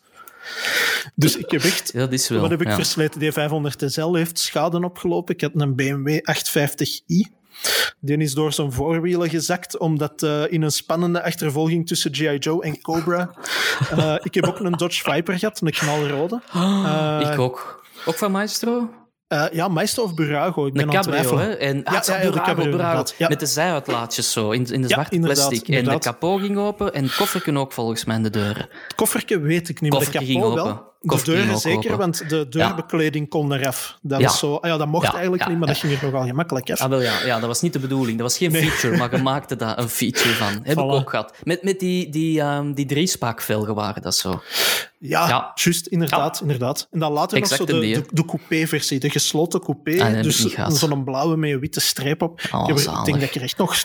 Dus 1.15 1.37
ik 1.37 1.51
heb 1.51 1.63
echt... 1.63 1.93
Dat 1.93 2.13
is 2.13 2.27
wel. 2.27 2.41
Wat 2.41 2.49
heb 2.49 2.61
ik 2.61 2.67
ja. 2.67 2.75
versleten? 2.75 3.19
Die 3.19 3.31
500 3.31 3.83
SL 3.91 4.13
heeft 4.13 4.39
schade 4.39 4.83
opgelopen. 4.83 5.33
Ik 5.33 5.41
had 5.41 5.51
een 5.53 5.75
BMW 5.75 6.17
850i. 6.17 7.38
Die 7.99 8.17
is 8.17 8.33
door 8.33 8.53
zijn 8.53 8.71
voorwielen 8.71 9.29
gezakt, 9.29 9.77
omdat 9.77 10.23
eh, 10.23 10.51
in 10.51 10.61
een 10.61 10.71
spannende 10.71 11.23
achtervolging 11.23 11.87
tussen 11.87 12.13
G.I. 12.13 12.37
Joe 12.37 12.63
en 12.63 12.81
Cobra. 12.81 13.29
Eh, 13.89 14.15
ik 14.23 14.33
heb 14.33 14.45
ook 14.45 14.59
een 14.59 14.71
Dodge 14.71 15.11
Viper 15.11 15.39
gehad, 15.39 15.61
een 15.61 15.71
knalrode. 15.71 16.41
Eh, 16.53 17.29
ik 17.31 17.39
ook. 17.39 17.83
Ook 18.05 18.15
van 18.15 18.31
Maestro? 18.31 18.89
Eh, 19.29 19.45
ja, 19.51 19.67
Maestro 19.67 20.03
of 20.03 20.13
Burago. 20.13 20.65
Ik 20.65 20.73
ben 20.73 20.83
Een 20.83 20.89
cabrio, 20.89 21.37
hè? 21.37 21.53
En, 21.53 21.77
Ja, 21.77 21.83
ah, 21.83 22.03
ja, 22.03 22.21
ja, 22.21 22.31
de 22.31 22.41
cabrio, 22.41 22.63
inderdaad. 22.65 23.15
Ja. 23.17 23.27
Met 23.27 23.39
de 23.39 23.45
zijuitlaatjes 23.45 24.31
zo, 24.31 24.51
in, 24.51 24.65
in 24.65 24.81
de 24.81 24.87
zwarte 24.87 25.15
inderdaad, 25.15 25.47
plastic. 25.47 25.67
En 25.67 25.71
de 25.71 25.77
inderdaad. 25.77 26.03
kapot 26.03 26.41
ging 26.41 26.57
open 26.57 26.93
en 26.93 27.03
het 27.03 27.15
kofferken 27.15 27.57
ook 27.57 27.71
volgens 27.71 28.05
mij 28.05 28.15
in 28.15 28.23
de 28.23 28.29
deuren. 28.29 28.67
Het 28.83 28.95
koffertje 28.95 29.39
weet 29.39 29.69
ik 29.69 29.81
niet, 29.81 29.91
maar 29.91 30.05
de 30.05 30.11
kapot 30.11 30.53
wel. 30.53 30.88
De 31.01 31.21
deuren 31.23 31.57
zeker, 31.57 31.77
open. 31.85 31.97
want 31.97 32.29
de 32.29 32.47
deurbekleding 32.49 33.29
kon 33.29 33.53
eraf. 33.53 33.97
Dat, 34.01 34.21
was 34.21 34.39
zo, 34.39 34.55
ah 34.55 34.69
ja, 34.69 34.77
dat 34.77 34.87
mocht 34.87 35.13
eigenlijk 35.13 35.47
niet, 35.47 35.57
maar 35.57 35.67
dat 35.67 35.77
ging 35.77 35.93
er 35.93 36.03
nogal 36.11 36.25
gemakkelijk 36.27 36.71
af. 36.71 36.79
Ah, 36.81 36.89
wel 36.89 37.01
ja, 37.01 37.25
ja, 37.25 37.39
dat 37.39 37.47
was 37.47 37.61
niet 37.61 37.73
de 37.73 37.79
bedoeling. 37.79 38.17
Dat 38.17 38.27
was 38.27 38.37
geen 38.37 38.51
Nee. 38.51 38.69
feature, 38.69 38.97
maar 38.97 39.15
je 39.15 39.21
maakte 39.31 39.55
daar 39.55 39.77
een 39.79 39.89
feature 39.89 40.33
van. 40.33 40.47
Heb 40.53 40.65
ik 40.65 40.73
Voilà. 40.73 40.77
ook 40.77 41.09
gehad. 41.09 41.33
Met, 41.43 41.63
met 41.63 41.79
die, 41.79 42.09
die, 42.09 42.39
ehm 42.41 42.73
die 42.73 42.85
driespaakvelgen 42.85 43.75
waren 43.75 44.01
dat 44.01 44.15
zo. 44.15 44.41
Ja, 44.99 45.27
Ja. 45.27 45.51
juist, 45.55 45.87
inderdaad, 45.87 46.41
inderdaad. 46.41 46.87
En 46.91 46.99
dan 46.99 47.11
later 47.11 47.37
Exact 47.37 47.59
nog 47.59 47.69
zo 47.69 47.79
de, 47.79 47.87
de, 47.87 48.05
de 48.11 48.25
coupé-versie, 48.25 48.99
de 48.99 49.09
gesloten 49.09 49.59
coupé. 49.61 50.01
Ah, 50.03 50.17
ik 50.17 50.23
dus 50.23 50.45
zo'n 50.67 51.03
blauwe 51.03 51.37
met 51.37 51.51
een 51.51 51.59
witte 51.59 51.79
streep 51.79 52.21
op. 52.21 52.41
Oh, 52.51 52.61
ik, 52.61 52.67
heb 52.67 52.77
er- 52.77 52.99
ik 52.99 53.05
denk 53.05 53.19
dat 53.19 53.29
ik 53.29 53.35
er 53.35 53.41
echt 53.41 53.57
nog 53.57 53.75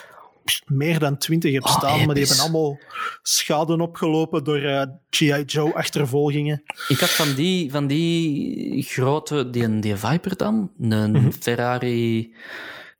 meer 0.65 0.99
dan 0.99 1.17
twintig 1.17 1.53
heb 1.53 1.63
Oh, 1.65 1.77
staan, 1.77 2.05
maar 2.05 2.15
die 2.15 2.25
hebben 2.25 2.43
allemaal 2.43 2.79
schade 3.21 3.81
opgelopen 3.81 4.43
door 4.43 4.57
eh, 4.61 4.81
G.I. 5.09 5.43
Joe-achtervolgingen. 5.45 6.63
Ik 6.87 6.99
had 6.99 7.09
van 7.09 7.33
die, 7.33 7.71
van 7.71 7.87
die 7.87 8.83
grote, 8.83 9.49
die, 9.49 9.79
die 9.79 9.95
Viper 9.95 10.37
dan, 10.37 10.71
een 10.79 11.11
Mhm. 11.11 11.31
Ferrari 11.39 12.33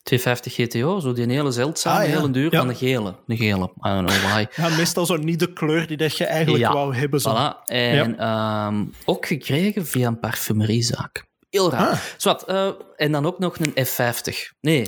250 0.03 0.53
GTO, 0.53 0.99
zo 0.99 1.13
die 1.13 1.25
hele 1.25 1.51
zeldzame, 1.51 1.99
Ah, 2.03 2.10
ja. 2.10 2.15
hele 2.17 2.31
duur, 2.31 2.51
Ja. 2.51 2.58
van 2.58 2.67
de 2.67 2.75
gele. 2.75 3.15
De 3.25 3.36
gele, 3.36 3.63
I 3.63 3.89
don't 3.89 4.10
know 4.10 4.31
why. 4.31 4.45
Ja, 4.55 4.69
meestal 4.69 5.05
zo 5.05 5.15
niet 5.17 5.39
de 5.39 5.53
kleur 5.53 5.88
die 5.88 5.97
dat 5.97 6.17
je 6.17 6.25
eigenlijk 6.25 6.63
Ja, 6.63 6.73
wou 6.73 6.95
hebben. 6.95 7.21
Zo. 7.21 7.31
Voilà. 7.34 7.63
En 7.65 8.17
ehm, 8.19 8.86
ook 9.05 9.25
gekregen 9.25 9.86
via 9.86 10.08
een 10.08 10.19
parfumeriezaak. 10.19 11.25
Heel 11.49 11.71
raar. 11.71 12.15
Ah. 12.23 12.36
Eh, 12.47 12.67
en 12.95 13.12
dan 13.12 13.25
ook 13.25 13.39
nog 13.39 13.58
een 13.60 13.86
F50. 13.88 14.53
Nee, 14.62 14.86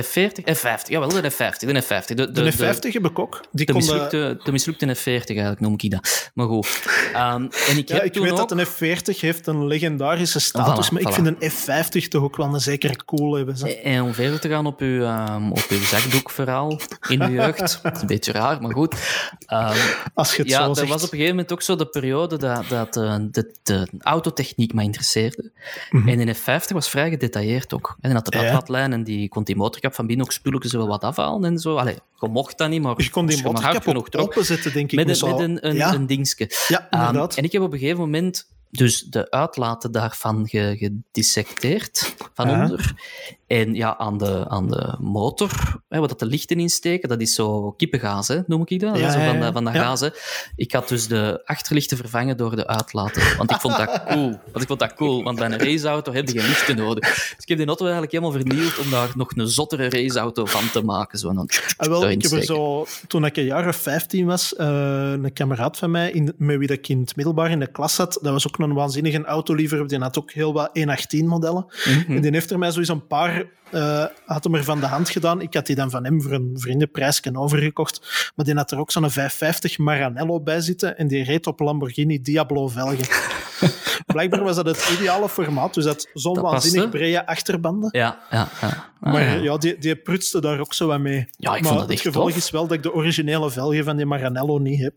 F40? 0.00 0.56
F50, 0.56 0.88
jawel, 0.88 1.08
de 1.08 1.30
F50. 1.32 1.56
De 1.58 1.82
F50. 1.82 2.14
De, 2.14 2.30
De, 2.30 2.52
F50 2.52 2.92
heb 2.92 3.06
ik 3.06 3.18
ook. 3.18 3.40
Die 3.52 3.66
de, 3.66 3.72
mislukte, 3.72 4.40
de 4.44 4.52
mislukte 4.52 4.96
F40 4.96 5.04
eigenlijk, 5.04 5.60
noem 5.60 5.74
ik 5.76 5.90
dat. 5.90 6.30
Maar 6.34 6.46
goed. 6.46 6.86
Ehm, 7.12 7.42
en 7.68 7.76
ik 7.76 7.88
ja, 7.88 7.94
heb 7.94 8.04
ik 8.04 8.14
weet 8.14 8.30
ook... 8.30 8.48
dat 8.48 8.50
een 8.50 8.66
F40 8.66 9.20
heeft 9.20 9.46
een 9.46 9.66
legendarische 9.66 10.40
status, 10.40 10.88
Voilà, 10.88 10.92
maar 10.92 11.02
ik 11.02 11.08
vind 11.08 11.26
een 11.26 11.50
F50 11.50 12.08
toch 12.08 12.22
ook 12.22 12.36
wel 12.36 12.54
een 12.54 12.60
zekere 12.60 12.96
cool 13.04 13.34
hebben. 13.34 13.56
Zo. 13.56 13.66
En 13.66 14.02
om 14.02 14.14
verder 14.14 14.40
te 14.40 14.48
gaan 14.48 14.66
op 14.66 14.80
uw, 14.80 15.02
ehm, 15.02 15.50
op 15.50 15.64
uw 15.68 15.80
zakdoekverhaal 15.80 16.80
in 17.08 17.18
de 17.18 17.30
jeugd. 17.30 17.80
Een 18.00 18.06
beetje 18.06 18.32
raar, 18.32 18.62
maar 18.62 18.72
goed. 18.72 18.94
Ehm, 19.46 19.76
Als 20.14 20.34
je 20.36 20.42
het 20.42 20.50
ja, 20.50 20.60
zo 20.60 20.66
dat 20.66 20.76
zegt. 20.76 20.88
was 20.88 20.96
op 21.02 21.12
een 21.12 21.18
gegeven 21.18 21.34
moment 21.34 21.52
ook 21.52 21.62
zo 21.62 21.76
de 21.76 21.86
periode 21.86 22.36
dat, 22.38 22.68
dat 22.68 22.96
eh, 22.96 23.16
de, 23.30 23.54
de 23.62 23.88
autotechniek 24.00 24.74
me 24.74 24.82
interesseerde. 24.82 25.50
Mhm. 25.90 26.08
En 26.08 26.20
in 26.20 26.34
F50 26.36 26.68
was 26.72 26.88
vrij 26.90 27.10
gedetailleerd 27.10 27.74
ook. 27.74 27.96
En 28.00 28.08
dan 28.12 28.22
had 28.22 28.26
de 28.32 28.38
Ja. 28.38 28.50
radlijn 28.52 28.92
en 28.92 29.04
die 29.04 29.28
kon 29.28 29.42
die 29.44 29.56
motorkap 29.82 29.94
van 29.94 30.06
binnen 30.06 30.26
ook 30.26 30.32
spulletjes 30.32 30.72
wel 30.72 30.86
wat 30.86 31.02
afhalen 31.02 31.44
en 31.44 31.58
zo. 31.58 31.76
Allee, 31.76 31.98
je 32.20 32.28
mocht 32.28 32.58
dat 32.58 32.68
niet, 32.68 32.82
maar 32.82 32.94
Je 32.96 33.10
kon 33.10 33.26
die 33.26 33.42
motorkap 33.42 33.82
genoeg 33.82 34.12
ook 34.12 34.20
openzetten, 34.22 34.72
denk 34.72 34.90
ik. 34.92 34.96
met, 35.04 35.20
een, 35.22 35.30
met 35.30 35.40
een, 35.40 35.68
een, 35.68 35.74
ja, 35.74 35.94
een 35.94 36.06
ja, 36.68 36.88
Ehm, 36.90 37.06
inderdaad. 37.06 37.36
en 37.36 37.44
ik 37.44 37.52
heb 37.52 37.62
op 37.62 37.72
een 37.72 37.78
gegeven 37.78 38.00
moment 38.00 38.50
dus 38.70 39.02
de 39.02 39.30
uitlaten 39.30 39.92
daarvan 39.92 40.48
ge- 40.48 40.76
gedissecteerd 40.78 42.14
van 42.34 42.50
onder. 42.50 42.94
En 43.52 43.74
ja, 43.74 43.98
aan 43.98 44.18
de, 44.18 44.44
aan 44.48 44.68
de 44.68 44.94
motor, 45.00 45.50
hè, 45.88 45.98
wat 46.00 46.08
dat 46.08 46.18
de 46.18 46.26
lichten 46.26 46.58
insteken, 46.60 47.08
dat 47.08 47.20
is 47.20 47.34
zo 47.34 47.70
kippengaas, 47.72 48.28
hè, 48.28 48.38
noem 48.46 48.62
ik 48.66 48.80
dat? 48.80 48.98
Ja, 48.98 49.10
zo 49.12 49.18
van, 49.24 49.40
dat- 49.40 49.52
van 49.52 49.64
dat 49.64 49.74
Ja. 49.74 49.82
gaas. 49.82 50.00
Hè. 50.00 50.08
Ik 50.56 50.72
had 50.72 50.88
dus 50.88 51.06
de 51.08 51.42
achterlichten 51.44 51.96
vervangen 51.96 52.36
door 52.36 52.56
de 52.56 52.66
uitlaten. 52.66 53.36
Want 53.36 53.50
ik 53.50 53.60
vond 53.60 53.76
dat 53.76 54.02
cool. 54.08 54.30
Want 54.30 54.60
ik 54.62 54.66
vond 54.66 54.78
dat 54.80 54.94
cool, 54.94 55.22
want 55.22 55.38
bij 55.38 55.46
een 55.50 55.58
raceauto 55.58 56.12
heb 56.12 56.28
je 56.28 56.38
geen 56.38 56.48
lichten 56.48 56.76
nodig. 56.76 57.08
Dus 57.14 57.34
ik 57.38 57.48
heb 57.48 57.58
die 57.58 57.66
auto 57.66 57.82
eigenlijk 57.84 58.12
helemaal 58.12 58.32
vernieuwd 58.40 58.78
om 58.78 58.90
daar 58.90 59.10
nog 59.14 59.28
een 59.36 59.48
zottere 59.48 59.88
raceauto 59.90 60.44
van 60.44 60.70
te 60.70 60.82
maken. 60.84 61.18
Zo, 61.18 61.32
dan 61.32 61.48
Ah, 61.76 61.88
wel, 61.88 62.08
ik 62.10 62.22
heb 62.22 62.30
er 62.32 62.42
zo, 62.42 62.86
toen 63.06 63.24
ik 63.24 63.36
een 63.36 63.44
jaar 63.44 63.68
of 63.68 63.76
15 63.76 64.26
was, 64.26 64.54
eh, 64.54 64.66
een 65.12 65.32
kameraad 65.32 65.78
van 65.78 65.90
mij, 65.90 66.10
in, 66.10 66.32
met 66.36 66.58
wie 66.58 66.68
ik 66.72 66.88
in 66.88 67.00
het 67.00 67.16
middelbaar 67.16 67.50
in 67.50 67.58
de 67.58 67.66
klas 67.70 67.94
zat, 67.94 68.18
dat 68.22 68.32
was 68.32 68.46
ook 68.46 68.58
een 68.58 68.72
waanzinnige 68.74 69.24
autoliefhebber, 69.24 69.88
die 69.88 69.98
had 69.98 70.18
ook 70.18 70.32
heel 70.32 70.52
wat 70.52 70.70
118-modellen. 70.72 71.66
Mhm. 71.84 72.12
En 72.16 72.22
die 72.22 72.30
heeft 72.30 72.50
er 72.50 72.58
mij 72.58 72.70
sowieso 72.70 72.92
een 72.92 73.06
paar, 73.06 73.41
eh, 73.70 74.04
had 74.26 74.44
hem 74.44 74.54
er 74.54 74.64
van 74.64 74.80
de 74.80 74.86
hand 74.86 75.10
gedaan. 75.10 75.40
Ik 75.40 75.54
had 75.54 75.66
die 75.66 75.76
dan 75.76 75.90
van 75.90 76.04
hem 76.04 76.22
voor 76.22 76.32
een 76.32 76.50
vriendenprijsje 76.54 77.38
overgekocht. 77.38 78.32
Maar 78.36 78.44
die 78.44 78.54
had 78.54 78.70
er 78.70 78.78
ook 78.78 78.90
zo'n 78.90 79.10
550 79.10 79.78
Maranello 79.78 80.40
bij 80.40 80.60
zitten 80.60 80.98
en 80.98 81.06
die 81.08 81.24
reed 81.24 81.46
op 81.46 81.60
Lamborghini 81.60 82.22
Diablo 82.22 82.68
velgen. 82.68 83.06
Blijkbaar 84.06 84.42
was 84.42 84.56
dat 84.56 84.66
het 84.66 84.90
ideale 84.98 85.28
formaat, 85.28 85.74
dus 85.74 85.84
dat 85.84 86.08
zo'n 86.14 86.40
waanzinnig 86.40 86.88
brede 86.90 87.26
achterbanden. 87.26 87.88
Ja, 87.92 88.18
ja, 88.30 88.48
ja. 88.60 88.90
Ah, 89.00 89.12
Maar 89.12 89.22
ja. 89.22 89.34
ja, 89.34 89.56
die, 89.56 89.78
die 89.78 89.96
prutste 89.96 90.40
daar 90.40 90.60
ook 90.60 90.74
zo 90.74 90.86
wat 90.86 91.00
mee. 91.00 91.26
Ja, 91.30 91.54
ik 91.54 91.60
maar 91.62 91.68
vond 91.70 91.80
dat 91.80 91.90
echt 91.90 92.04
het 92.04 92.12
gevolg 92.12 92.28
tof. 92.28 92.38
is 92.38 92.50
wel 92.50 92.62
dat 92.66 92.76
ik 92.76 92.82
de 92.82 92.94
originele 92.94 93.50
velgen 93.50 93.84
van 93.84 93.96
die 93.96 94.06
Maranello 94.06 94.58
niet 94.58 94.80
heb. 94.80 94.94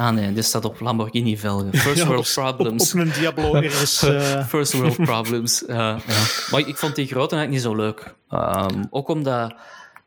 Ah 0.00 0.10
nee, 0.14 0.32
dit 0.32 0.44
staat 0.44 0.64
op 0.64 0.80
Lamborghini-velgen. 0.80 1.74
First 1.78 1.96
Ja, 1.98 2.06
world 2.06 2.36
op- 2.38 2.44
problems. 2.56 2.92
Op, 2.94 3.00
een 3.00 3.12
Diablo 3.12 3.54
ergens. 3.62 4.02
eh, 4.02 4.46
First 4.46 4.72
world 4.72 4.96
problems. 4.96 5.64
ja, 5.66 5.74
ja. 6.06 6.24
Maar 6.50 6.60
ik 6.68 6.76
vond 6.76 6.94
die 6.94 7.06
grote 7.06 7.36
eigenlijk 7.36 7.50
niet 7.50 7.60
zo 7.62 7.74
leuk. 7.82 8.14
Ehm, 8.28 8.84
ook 8.90 9.08
omdat, 9.08 9.54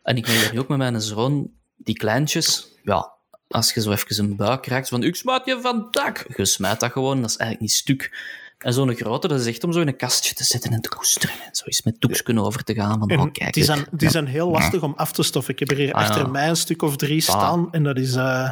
en 0.03 0.17
ik 0.17 0.27
merk 0.27 0.41
dat 0.43 0.51
nu 0.51 0.59
ook 0.59 0.67
met 0.67 0.77
mijn 0.77 1.01
zoon, 1.01 1.49
die 1.77 1.95
kleintjes, 1.97 2.67
ja, 2.83 3.11
als 3.47 3.73
je 3.73 3.81
zo 3.81 3.91
even 3.91 4.23
een 4.23 4.35
buik 4.35 4.65
raakt, 4.67 4.89
van 4.89 5.03
ik 5.03 5.15
smijt 5.15 5.45
je 5.45 5.59
van 5.61 5.87
dak. 5.91 6.25
Je 6.35 6.45
smijt 6.45 6.79
dat 6.79 6.91
gewoon, 6.91 7.21
dat 7.21 7.29
is 7.29 7.37
eigenlijk 7.37 7.61
niet 7.71 7.79
stuk. 7.79 8.31
En 8.57 8.73
zo'n 8.73 8.95
grote, 8.95 9.27
dat 9.27 9.39
is 9.39 9.45
echt 9.45 9.63
om 9.63 9.73
zo 9.73 9.79
in 9.79 9.87
een 9.87 9.95
kastje 9.95 10.33
te 10.35 10.43
zetten 10.43 10.71
en 10.71 10.81
te 10.81 10.89
koesteren. 10.89 11.35
En 11.35 11.55
zo 11.55 11.65
eens 11.65 11.81
met 11.83 11.99
toeksken 12.01 12.39
over 12.39 12.63
te 12.63 12.73
gaan. 12.73 12.99
Van, 12.99 13.09
en 13.09 13.19
oh, 13.19 13.31
kijk, 13.31 13.53
die, 13.53 13.63
zijn, 13.63 13.85
die 13.91 14.09
zijn 14.09 14.25
heel 14.25 14.49
lastig 14.49 14.81
om 14.81 14.93
af 14.95 15.11
te 15.11 15.23
stoffen. 15.23 15.53
Ik 15.53 15.59
heb 15.59 15.71
er 15.71 15.77
hier 15.77 15.93
Ah, 15.93 16.01
ja. 16.01 16.07
achter 16.07 16.29
mij 16.31 16.49
een 16.49 16.55
stuk 16.55 16.81
of 16.81 16.95
drie 16.95 17.21
staan 17.21 17.67
en 17.71 17.83
dat 17.83 17.97
is. 17.97 18.15
eh, 18.15 18.49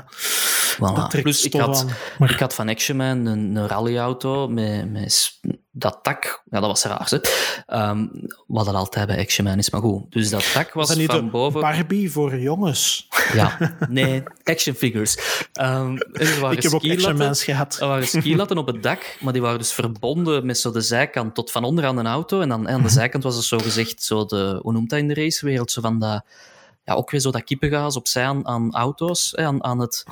Voilà. 0.75 1.21
Plus, 1.21 1.45
ik 1.45 1.53
had. 1.53 1.85
Maar- 2.19 2.31
ik 2.31 2.39
had 2.39 2.53
van 2.53 2.69
Action 2.69 2.97
Man 2.97 3.25
een, 3.25 3.55
een 3.55 3.67
rallyauto 3.67 4.47
met, 4.47 4.91
met 4.91 5.39
dat 5.71 5.99
tak. 6.01 6.41
Ja, 6.49 6.59
dat 6.59 6.69
was 6.69 6.83
raar, 6.83 7.07
hè. 7.09 7.17
Ehm, 7.65 8.07
wat 8.47 8.65
dat 8.65 8.75
altijd 8.75 9.07
bij 9.07 9.19
Action 9.19 9.45
Man 9.45 9.57
is, 9.57 9.69
maar 9.69 9.81
goed. 9.81 10.11
Dus 10.11 10.29
dat 10.29 10.51
tak 10.53 10.65
was 10.65 10.73
Was 10.73 10.87
dat 10.87 10.97
niet 10.97 11.11
van 11.11 11.29
boven... 11.29 11.61
Barbie 11.61 12.11
voor 12.11 12.37
jongens? 12.39 13.07
Ja, 13.33 13.57
nee, 13.89 14.23
action 14.43 14.75
figures. 14.75 15.17
Ehm, 15.53 15.95
er 16.13 16.39
waren 16.39 16.57
ik 16.57 16.63
heb 16.63 16.73
ook 16.73 16.83
Action. 16.89 17.17
Mans 17.17 17.43
gehad. 17.43 17.77
Er 17.81 17.87
waren 17.87 18.07
skilatten 18.07 18.57
op 18.57 18.67
het 18.67 18.83
dak, 18.83 19.17
maar 19.21 19.33
die 19.33 19.41
waren 19.41 19.57
dus 19.59 19.71
verbonden 19.73 20.45
met 20.45 20.57
zo 20.57 20.71
de 20.71 20.81
zijkant 20.81 21.35
tot 21.35 21.51
van 21.51 21.63
onder 21.63 21.85
aan 21.85 21.95
de 21.95 22.01
auto. 22.03 22.41
En 22.41 22.49
dan 22.49 22.67
aan 22.69 22.75
de 22.75 22.81
Mhm. 22.81 22.89
zijkant 22.93 23.23
was 23.23 23.35
het 23.35 23.45
zo 23.45 23.57
gezegd, 23.57 24.03
zo 24.03 24.25
de, 24.25 24.59
hoe 24.61 24.71
noemt 24.73 24.89
dat 24.89 24.99
in 24.99 25.07
de 25.07 25.13
racewereld? 25.13 25.71
Zo 25.71 25.81
van 25.81 25.99
dat, 25.99 26.23
ja, 26.83 26.93
ook 26.93 27.11
weer 27.11 27.19
zo 27.21 27.31
dat 27.31 27.43
kippengaas 27.43 27.95
opzij 27.95 28.25
aan, 28.25 28.47
aan 28.47 28.73
auto's, 28.73 29.33
hè, 29.35 29.43
aan, 29.45 29.63
aan, 29.63 29.79
het, 29.79 30.03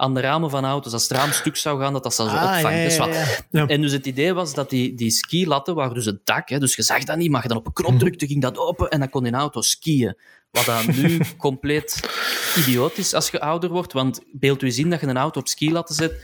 aan 0.00 0.14
de 0.14 0.20
ramen 0.20 0.50
van 0.50 0.64
auto's. 0.64 0.92
Als 0.92 1.02
het 1.08 1.12
raam 1.18 1.32
stuk 1.32 1.56
zou 1.56 1.80
gaan, 1.80 1.92
dat 1.92 2.02
dat, 2.02 2.16
dat 2.16 2.26
zo 2.28 2.36
Ah, 2.36 2.60
ja, 2.60 2.70
ja, 2.70 2.84
Dus 2.84 2.96
wat- 2.96 3.12
ja. 3.14 3.24
Ja. 3.50 3.66
En 3.66 3.80
dus 3.80 3.92
het 3.92 4.06
idee 4.06 4.32
was 4.34 4.54
dat 4.54 4.70
die, 4.70 4.94
die 4.94 5.10
skilatten 5.10 5.74
waren 5.74 5.94
dus 5.94 6.04
het 6.04 6.20
dak, 6.26 6.48
hè, 6.48 6.58
dus 6.58 6.74
je 6.76 6.82
zag 6.82 7.04
dat 7.04 7.16
niet, 7.16 7.30
maar 7.30 7.42
je 7.42 7.48
dan 7.48 7.56
op 7.56 7.66
een 7.66 7.72
knop 7.72 7.98
drukte, 7.98 8.26
ging 8.26 8.42
dat 8.42 8.58
open 8.58 8.88
en 8.88 8.98
dan 8.98 9.10
kon 9.10 9.22
die 9.22 9.32
auto 9.32 9.60
skiën. 9.60 10.16
Wat 10.50 10.64
dan 10.64 10.84
nu 10.96 11.20
compleet 11.38 12.00
idioot 12.56 12.98
is 12.98 13.14
als 13.14 13.30
je 13.30 13.40
ouder 13.40 13.70
wordt, 13.70 13.92
want 13.92 14.20
beeld 14.32 14.62
u 14.62 14.66
eens 14.66 14.78
in 14.78 14.90
dat 14.90 15.00
je 15.00 15.06
een 15.06 15.16
auto 15.16 15.40
op 15.40 15.48
skilatten 15.48 15.94
zet, 15.94 16.22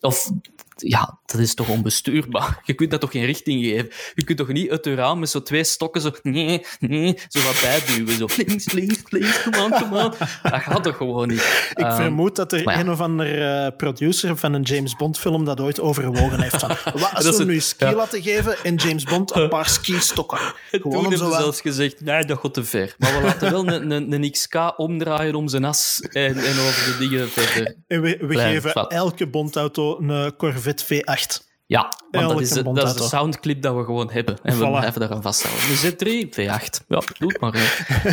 of 0.00 0.30
ja, 0.76 1.18
dat 1.26 1.40
is 1.40 1.54
toch 1.54 1.68
onbestuurbaar. 1.68 2.60
Je 2.64 2.74
kunt 2.74 2.90
dat 2.90 3.00
toch 3.00 3.10
geen 3.10 3.24
richting 3.24 3.64
geven. 3.64 3.90
Je 4.14 4.24
kunt 4.24 4.38
toch 4.38 4.48
niet 4.48 4.70
uit 4.70 4.84
je 4.84 4.94
raam 4.94 5.18
met 5.18 5.30
zo 5.30 5.42
twee 5.42 5.64
stokken 5.64 6.00
zo, 6.00 6.10
nee, 6.22 6.64
nee, 6.80 7.18
zo 7.28 7.40
wat 7.42 7.60
bijduwen. 7.62 8.16
Zo 8.16 8.26
links, 8.36 8.72
links, 8.72 9.02
links, 9.08 9.44
on, 9.46 9.70
come 9.70 10.04
on. 10.04 10.12
Dat 10.42 10.60
gaat 10.60 10.82
toch 10.82 10.96
gewoon 10.96 11.28
niet. 11.28 11.70
Ik 11.74 11.84
Ehm, 11.84 11.96
vermoed 11.96 12.36
dat 12.36 12.52
er 12.52 12.60
ja. 12.62 12.78
een 12.80 12.90
of 12.90 13.00
ander 13.00 13.42
eh, 13.64 13.76
producer 13.76 14.36
van 14.36 14.52
een 14.52 14.62
James 14.62 14.96
Bond 14.96 15.18
film 15.18 15.44
dat 15.44 15.60
ooit 15.60 15.80
overwogen 15.80 16.40
heeft. 16.40 16.56
Van, 16.56 16.68
wat 17.00 17.24
is 17.24 17.38
het- 17.38 17.46
nu 17.46 17.60
ski 17.60 17.84
ja. 17.84 17.94
laten 17.94 18.22
geven 18.22 18.56
en 18.62 18.74
James 18.74 19.04
Bond 19.04 19.34
een 19.34 19.48
paar 19.48 19.68
skistokken? 19.78 20.38
En 20.70 20.80
Gewoon 20.80 21.02
toen 21.04 21.16
zo 21.16 21.30
zelfs 21.30 21.60
gezegd, 21.60 22.00
nee, 22.00 22.24
dat 22.24 22.38
gaat 22.38 22.54
te 22.54 22.64
ver. 22.64 22.94
Maar 22.98 23.16
we 23.16 23.22
laten 23.26 23.50
wel 23.50 23.68
een, 23.68 23.90
een, 23.90 24.12
een 24.12 24.30
XK 24.30 24.72
omdraaien 24.76 25.34
om 25.34 25.48
zijn 25.48 25.64
as 25.64 26.00
en, 26.12 26.36
en 26.36 26.58
over 26.58 26.84
de 26.92 26.96
dingen 26.98 27.28
verder. 27.28 27.74
En 27.86 28.00
we, 28.00 28.18
we 28.20 28.34
geven 28.38 28.72
elke 28.88 29.26
Bondauto 29.26 29.98
een 30.00 30.36
Corvette 30.36 30.62
V8. 30.64 31.53
Ja, 31.66 31.92
want 32.10 32.28
dat 32.28 32.40
is, 32.40 32.50
een 32.50 32.64
de, 32.64 32.72
dat 32.72 32.86
is 32.86 33.02
de 33.02 33.08
soundclip 33.08 33.62
dat 33.62 33.74
we 33.76 33.84
gewoon 33.84 34.10
hebben. 34.10 34.38
En 34.42 34.58
we 34.58 34.64
Voilà. 34.64 34.68
blijven 34.70 35.00
daaraan 35.00 35.22
vasthouden. 35.22 35.64
De 35.68 35.90
Z3, 35.90 36.28
V8. 36.28 36.86
Ja, 36.88 37.02
doe 37.18 37.32
het 37.32 37.40
maar. 37.40 37.52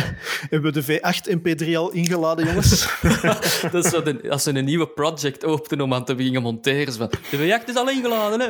Hebben 0.50 0.72
we 0.72 0.82
de 0.82 0.84
V8 0.84 1.36
MP3 1.38 1.76
al 1.76 1.90
ingeladen, 1.92 2.46
jongens? 2.46 2.88
Dat 3.72 3.84
is 3.84 3.90
de, 3.90 4.20
als 4.30 4.42
ze 4.42 4.54
een 4.56 4.64
nieuwe 4.64 4.88
project 4.88 5.44
openen 5.44 5.84
om 5.84 5.94
aan 5.94 6.04
te 6.04 6.14
beginnen 6.14 6.42
monteren. 6.42 6.94
Van, 6.94 7.10
de 7.30 7.36
V8 7.60 7.64
is 7.68 7.74
al 7.76 7.90
ingeladen, 7.90 8.40
hè? 8.40 8.48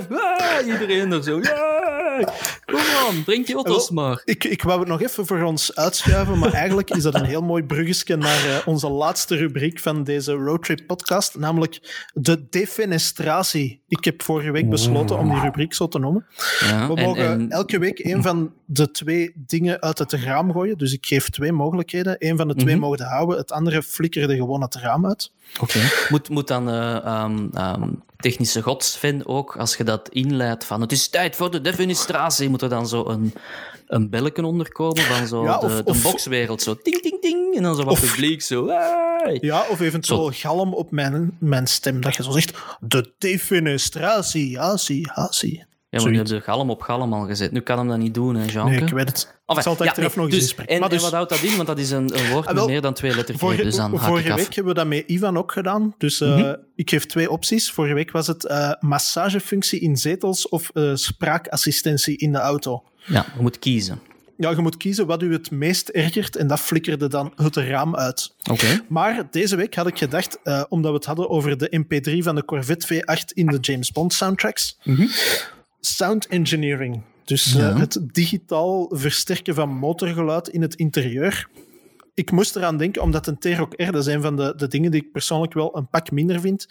Iedereen 0.72 1.12
er 1.12 1.22
zo. 1.22 1.38
Ja, 1.40 2.24
kom 2.64 2.80
on, 3.08 3.24
breng 3.24 3.46
die 3.46 3.54
auto's 3.54 3.90
Wel, 3.90 4.04
maar. 4.04 4.22
ik, 4.24 4.44
ik 4.44 4.62
wou 4.62 4.78
het 4.80 4.88
nog 4.88 5.02
even 5.02 5.26
voor 5.26 5.42
ons 5.42 5.74
uitschuiven, 5.76 6.38
maar 6.38 6.52
eigenlijk 6.52 6.90
is 6.90 7.02
dat 7.02 7.14
een 7.14 7.24
heel 7.24 7.42
mooi 7.42 7.62
bruggetje 7.64 8.16
naar 8.16 8.44
eh, 8.48 8.66
onze 8.66 8.88
laatste 8.88 9.36
rubriek 9.36 9.78
van 9.78 10.04
deze 10.04 10.32
Roadtrip 10.32 10.86
podcast, 10.86 11.34
namelijk 11.38 12.06
de 12.12 12.46
defenestratie. 12.50 13.82
Ik 13.88 14.04
heb 14.04 14.22
vorige 14.22 14.50
week 14.50 14.70
besloten 14.92 15.18
om 15.18 15.30
die 15.32 15.40
rubriek 15.40 15.74
zo 15.74 15.88
te 15.88 15.98
noemen. 15.98 16.26
Ja, 16.60 16.88
We 16.88 16.94
en- 16.94 17.04
mogen 17.06 17.26
en- 17.30 17.50
elke 17.50 17.78
week 17.78 17.98
een 18.04 18.22
van 18.22 18.52
de 18.64 18.90
twee 18.90 19.32
dingen 19.36 19.80
uit 19.80 19.98
het 19.98 20.12
raam 20.12 20.52
gooien. 20.52 20.78
Dus 20.78 20.92
ik 20.92 21.06
geef 21.06 21.30
twee 21.30 21.52
mogelijkheden. 21.52 22.16
Eén 22.18 22.36
van 22.36 22.48
de 22.48 22.54
twee 22.54 22.74
Mhm. 22.76 22.84
mogen 22.84 23.04
houden, 23.06 23.36
het 23.38 23.52
andere 23.52 23.82
flikkerde 23.82 24.34
gewoon 24.36 24.62
het 24.62 24.74
raam 24.74 25.06
uit. 25.06 25.30
Oké. 25.60 25.78
Moet, 26.08 26.28
moet 26.28 26.48
dan 26.48 26.68
eh, 26.68 26.96
ehm, 27.04 27.46
ehm, 27.54 27.88
technische 28.16 28.62
godsfan 28.62 29.26
ook, 29.26 29.56
als 29.56 29.76
je 29.76 29.84
dat 29.84 30.08
inleidt 30.08 30.64
van 30.64 30.80
het 30.80 30.92
is 30.92 31.08
tijd 31.08 31.36
voor 31.36 31.50
de 31.50 31.60
defenestratie, 31.60 32.48
moet 32.48 32.62
er 32.62 32.68
dan 32.68 32.88
zo 32.88 33.04
een, 33.08 33.32
een 33.92 34.10
belletje 34.10 34.46
onderkomen 34.46 35.02
van 35.02 35.26
zo 35.26 35.44
Ja, 35.44 35.58
de, 35.58 35.66
of- 35.66 35.76
de 35.76 35.84
of- 35.84 36.02
boxwereld. 36.02 36.62
Zo 36.62 36.74
ting, 36.82 37.00
ting, 37.02 37.20
ting. 37.20 37.56
En 37.56 37.62
dan 37.62 37.76
zo 37.76 37.84
wat 37.84 37.92
Of- 37.92 38.10
publiek 38.10 38.42
zo. 38.42 38.66
Ja, 39.40 39.64
of 39.70 39.80
eventueel 39.80 40.30
galm 40.30 40.74
op 40.74 40.90
mijn, 40.90 41.36
mijn 41.40 41.66
stem, 41.66 42.00
dat 42.00 42.16
je 42.16 42.22
zo 42.22 42.30
zegt, 42.30 42.58
de 42.80 43.12
defenestratie, 43.18 44.50
ja, 44.50 44.76
zie, 44.76 45.10
ja, 45.14 45.32
zie. 45.32 45.58
Ja, 45.90 45.98
maar 46.00 46.08
nu 46.10 46.14
Zoiets. 46.14 46.32
je 46.32 46.40
galm 46.40 46.70
op 46.70 46.80
galm 46.82 47.12
al 47.12 47.26
gezet. 47.26 47.52
Nu 47.52 47.60
kan 47.60 47.78
hem 47.78 47.88
dat 47.88 47.98
niet 47.98 48.14
doen, 48.14 48.34
hè, 48.34 48.44
Jean? 48.44 48.70
Nee, 48.70 48.80
ik 48.80 48.88
weet 48.88 49.08
het. 49.08 49.40
Ik 49.46 49.60
zal 49.62 49.72
het 49.72 49.86
achteraf 49.88 50.16
nog 50.16 50.24
eens 50.24 50.34
dus, 50.34 50.42
inspreken. 50.42 50.74
En, 50.74 50.80
Maar 50.80 50.88
en 50.88 50.94
dus- 50.94 51.04
wat 51.04 51.12
houdt 51.12 51.30
dat 51.30 51.40
in? 51.42 51.54
Want 51.56 51.68
dat 51.68 51.78
is 51.78 51.90
een, 51.90 52.18
een 52.18 52.30
woord 52.30 52.46
Ah, 52.46 52.54
met 52.54 52.66
meer 52.66 52.80
dan 52.80 52.94
twee 52.94 53.14
lettergrepen, 53.14 53.64
dus 53.64 53.76
dan 53.76 53.98
vorige 53.98 54.32
af. 54.32 54.36
week 54.38 54.54
hebben 54.54 54.72
we 54.74 54.78
dat 54.78 54.88
met 54.88 55.04
Ivan 55.06 55.36
ook 55.38 55.52
gedaan. 55.52 55.94
Dus 55.98 56.20
eh, 56.20 56.36
Mhm. 56.36 56.54
ik 56.76 56.90
geef 56.90 57.06
twee 57.06 57.30
opties. 57.30 57.70
Vorige 57.70 57.94
week 57.94 58.10
was 58.10 58.26
het 58.26 58.46
eh, 58.46 58.72
massagefunctie 58.80 59.80
in 59.80 59.96
zetels 59.96 60.48
of 60.48 60.70
eh, 60.74 60.90
spraakassistentie 60.94 62.16
in 62.16 62.32
de 62.32 62.38
auto. 62.38 62.82
Ja, 63.04 63.26
je 63.36 63.42
moet 63.42 63.58
kiezen. 63.58 64.00
Ja, 64.36 64.50
je 64.50 64.60
moet 64.60 64.76
kiezen 64.76 65.06
wat 65.06 65.22
u 65.22 65.32
het 65.32 65.50
meest 65.50 65.88
ergert 65.88 66.36
en 66.36 66.46
dat 66.46 66.60
flikkerde 66.60 67.08
dan 67.08 67.32
het 67.36 67.56
raam 67.56 67.96
uit. 67.96 68.34
Oké. 68.50 68.84
Maar 68.88 69.28
deze 69.30 69.56
week 69.56 69.74
had 69.74 69.86
ik 69.86 69.98
gedacht, 69.98 70.38
eh, 70.42 70.62
omdat 70.68 70.90
we 70.90 70.96
het 70.96 71.06
hadden 71.06 71.28
over 71.28 71.58
de 71.58 71.68
MP3 71.70 72.22
van 72.22 72.34
de 72.34 72.44
Corvette 72.44 72.86
V8 72.86 73.32
in 73.34 73.46
de 73.46 73.58
James 73.60 73.90
Bond 73.92 74.12
soundtracks, 74.12 74.78
sound 75.80 76.26
engineering. 76.26 77.02
Dus 77.24 77.54
eh, 77.54 77.78
het 77.78 77.98
digitaal 78.12 78.90
versterken 78.94 79.54
van 79.54 79.68
motorgeluid 79.68 80.48
in 80.48 80.62
het 80.62 80.74
interieur. 80.74 81.48
Ik 82.14 82.30
moest 82.30 82.56
eraan 82.56 82.76
denken, 82.76 83.02
omdat 83.02 83.26
een 83.26 83.38
T-Roc 83.38 83.72
R, 83.76 83.92
dat 83.92 84.06
is 84.06 84.14
een 84.14 84.22
van 84.22 84.36
de, 84.36 84.52
de 84.56 84.68
dingen 84.68 84.90
die 84.90 85.02
ik 85.02 85.12
persoonlijk 85.12 85.52
wel 85.52 85.76
een 85.76 85.88
pak 85.88 86.10
minder 86.10 86.40
vind. 86.40 86.66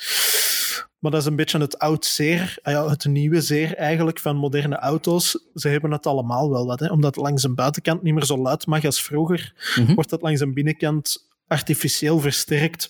Maar 1.00 1.12
dat 1.12 1.22
is 1.22 1.28
een 1.28 1.36
beetje 1.36 1.60
het 1.60 1.80
oud 1.80 2.06
zeer, 2.06 2.58
ah 2.62 2.90
het 2.90 3.06
nieuwe 3.06 3.42
zeer 3.42 3.76
eigenlijk 3.76 4.20
van 4.20 4.36
moderne 4.36 4.76
auto's. 4.76 5.40
Ze 5.56 5.68
hebben 5.68 5.92
het 5.92 6.06
allemaal 6.06 6.50
wel 6.50 6.66
wat, 6.66 6.80
hè? 6.80 6.88
omdat 6.88 7.16
het 7.16 7.24
langs 7.24 7.44
een 7.44 7.56
buitenkant 7.56 8.02
niet 8.04 8.14
meer 8.14 8.26
zo 8.26 8.38
luid 8.38 8.66
mag 8.66 8.86
als 8.86 9.04
vroeger, 9.04 9.54
Mhm. 9.76 9.94
wordt 9.94 10.12
het 10.12 10.22
langs 10.22 10.40
een 10.42 10.54
binnenkant 10.54 11.28
artificieel 11.48 12.20
versterkt. 12.20 12.90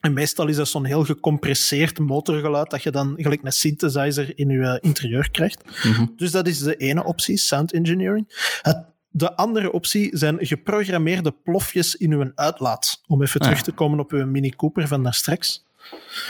En 0.00 0.12
meestal 0.12 0.46
is 0.48 0.56
dat 0.56 0.68
zo'n 0.68 0.84
heel 0.84 1.04
gecompresseerd 1.04 1.98
motorgeluid 1.98 2.70
dat 2.70 2.82
je 2.82 2.90
dan 2.90 3.14
gelijk 3.16 3.40
een 3.44 3.52
synthesizer 3.52 4.32
in 4.38 4.48
je 4.48 4.62
eh, 4.62 4.76
interieur 4.80 5.30
krijgt. 5.30 5.64
Mhm. 5.84 6.06
Dus 6.16 6.30
dat 6.30 6.46
is 6.46 6.58
de 6.58 6.76
ene 6.76 7.04
optie, 7.04 7.36
sound 7.36 7.72
engineering. 7.72 8.58
Het- 8.62 8.88
de 9.12 9.36
andere 9.36 9.72
optie 9.72 10.16
zijn 10.16 10.36
geprogrammeerde 10.46 11.30
plofjes 11.44 11.94
in 11.94 12.12
uw 12.12 12.30
uitlaat. 12.34 13.02
Om 13.06 13.22
even 13.22 13.40
Ah, 13.40 13.46
terug 13.46 13.62
te 13.62 13.72
komen 13.72 13.98
op 14.00 14.10
uw 14.12 14.26
Mini 14.26 14.50
Cooper 14.50 14.88
van 14.88 15.02
daarstraks. 15.02 15.64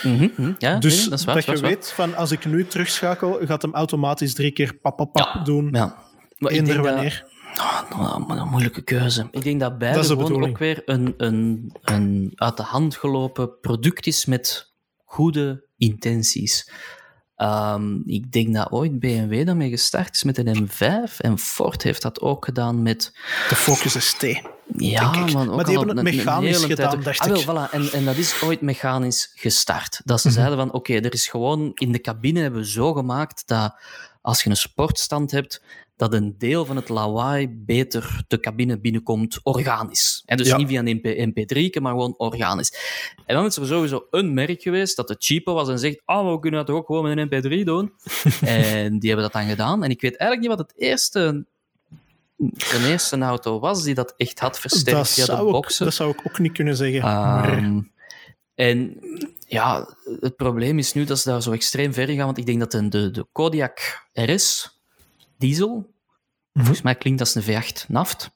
Mhm, 0.03 0.29
mhm. 0.37 0.53
Ja, 0.59 0.79
Dus 0.79 1.01
nee, 1.01 1.09
dat 1.09 1.19
is 1.19 1.25
waar. 1.25 1.35
dat 1.35 1.45
dat 1.45 1.55
je 1.57 1.61
waar. 1.63 1.71
weet 1.71 1.93
van 1.93 2.15
als 2.15 2.31
ik 2.31 2.45
nu 2.45 2.67
terugschakel, 2.67 3.39
gaat 3.43 3.63
hem 3.63 3.75
automatisch 3.75 4.35
drie 4.35 4.51
keer 4.53 4.75
pap, 4.75 4.97
pap, 4.97 5.13
pap 5.13 5.35
Ja. 5.35 5.43
doen. 5.43 5.69
Ja. 5.73 5.97
Maar 6.39 6.51
Eender 6.53 6.77
dat- 6.77 6.85
wanneer. 6.85 7.29
Ah, 7.55 7.91
nou, 7.99 8.27
maar 8.27 8.37
een 8.39 8.49
moeilijke 8.49 8.83
keuze. 8.83 9.29
Ik 9.31 9.43
denk 9.43 9.61
dat 9.61 9.79
beide 9.79 10.03
gewoon 10.05 10.49
ook 10.49 10.59
weer 10.59 10.83
een, 10.85 11.15
een, 11.17 11.73
een 11.83 12.33
uit 12.35 12.57
de 12.57 12.63
hand 12.63 12.97
gelopen 12.97 13.59
product 13.61 14.07
is 14.07 14.25
met 14.25 14.73
goede 15.05 15.67
intenties. 15.77 16.73
Ehm, 17.41 17.97
ik 18.07 18.33
denk 18.33 18.55
dat 18.55 18.71
ooit 18.71 18.99
BMW 19.01 19.47
daarmee 19.47 19.71
gestart 19.71 20.15
is 20.15 20.23
met 20.23 20.39
een 20.39 20.69
M5 20.69 21.17
en 21.17 21.39
Ford 21.39 21.83
heeft 21.83 22.03
dat 22.03 22.21
ook 22.21 22.45
gedaan 22.45 22.83
met... 22.83 23.13
De 23.49 23.55
Focus 23.55 24.07
ST. 24.07 24.23
Ja, 24.77 25.11
man, 25.11 25.49
ook 25.49 25.57
Maar 25.57 25.65
die 25.65 25.79
al 25.79 25.87
hebben 25.87 26.05
het 26.05 26.17
mechanisch 26.17 26.65
gedaan, 26.65 27.03
dacht 27.03 27.21
ah, 27.21 27.27
wel, 27.27 27.37
ik. 27.37 27.47
Mhm. 27.47 27.57
Voilà. 27.57 27.71
En, 27.71 27.93
en 27.93 28.05
dat 28.05 28.17
is 28.17 28.43
ooit 28.43 28.61
mechanisch 28.61 29.33
gestart. 29.35 30.01
Dat 30.05 30.21
ze 30.21 30.31
zeiden 30.31 30.57
van, 30.57 30.73
oké, 30.73 30.95
er 30.95 31.13
is 31.13 31.29
gewoon... 31.29 31.73
In 31.75 31.93
de 31.93 32.01
cabine 32.01 32.41
hebben 32.41 32.61
we 32.61 32.69
zo 32.69 32.93
gemaakt 32.93 33.43
dat 33.47 33.75
als 34.21 34.43
je 34.43 34.51
een 34.51 34.57
sportstand 34.57 35.31
hebt, 35.31 35.63
dat 35.97 36.15
een 36.15 36.35
deel 36.39 36.65
van 36.65 36.77
het 36.77 36.89
lawaai 36.89 37.49
beter 37.49 38.23
de 38.29 38.41
cabine 38.41 38.79
binnenkomt 38.81 39.41
organisch. 39.43 40.23
En 40.27 40.37
dus 40.37 40.47
Ja. 40.49 40.57
niet 40.57 40.69
via 40.69 40.81
een 40.85 41.01
MP, 41.03 41.29
MP3, 41.29 41.81
maar 41.83 41.93
gewoon 41.93 42.15
organisch. 42.19 42.73
En 43.27 43.35
dan 43.35 43.45
is 43.47 43.57
er 43.57 43.67
sowieso 43.67 44.07
een 44.11 44.35
merk 44.35 44.63
geweest 44.63 44.97
dat 44.97 45.09
het 45.09 45.25
cheaper 45.25 45.55
was 45.55 45.69
en 45.69 45.79
zegt, 45.79 46.03
ah, 46.05 46.33
we 46.33 46.39
kunnen 46.41 46.67
dat 46.67 46.77
ook 46.77 46.87
gewoon 46.87 47.15
met 47.15 47.19
een 47.19 47.27
MP3 47.61 47.65
doen. 47.65 47.93
en 48.41 48.99
die 48.99 49.09
hebben 49.11 49.31
dat 49.31 49.41
dan 49.43 49.49
gedaan. 49.51 49.85
En 49.85 49.91
ik 49.91 50.01
weet 50.01 50.17
eigenlijk 50.17 50.41
niet 50.51 50.59
wat 50.59 50.69
het 50.69 50.79
eerste... 50.81 51.45
De 52.37 52.87
eerste 52.91 53.19
auto 53.19 53.59
was 53.59 53.83
die 53.83 53.95
dat 53.95 54.15
echt 54.17 54.39
had 54.39 54.59
versterkt 54.61 54.99
Dat 54.99 55.09
via 55.09 55.25
de 55.25 55.33
zou, 55.33 55.47
ik, 55.47 55.53
boxen. 55.53 55.85
dat 55.85 55.95
zou 55.95 56.11
ik 56.11 56.21
ook 56.27 56.39
niet 56.39 56.53
kunnen 56.53 56.77
zeggen. 56.77 57.03
maar 57.03 57.59
Ehm, 57.59 57.81
en 58.67 58.97
ja, 59.47 59.89
het 60.21 60.37
probleem 60.37 60.79
is 60.79 60.93
nu 60.93 61.05
dat 61.05 61.19
ze 61.19 61.29
daar 61.29 61.43
zo 61.43 61.53
extreem 61.53 61.93
ver 61.93 62.09
in 62.09 62.17
gaan, 62.17 62.25
want 62.27 62.39
ik 62.39 62.47
denk 62.47 62.59
dat 62.61 62.71
de, 62.71 62.89
de, 62.89 63.11
de 63.11 63.27
Kodiaq 63.33 64.09
RS 64.13 64.79
diesel, 65.39 65.93
volgens 66.53 66.83
mij 66.83 66.95
klinkt 66.95 67.21
als 67.21 67.35
een 67.35 67.43
V8 67.43 67.87
naft, 67.89 68.31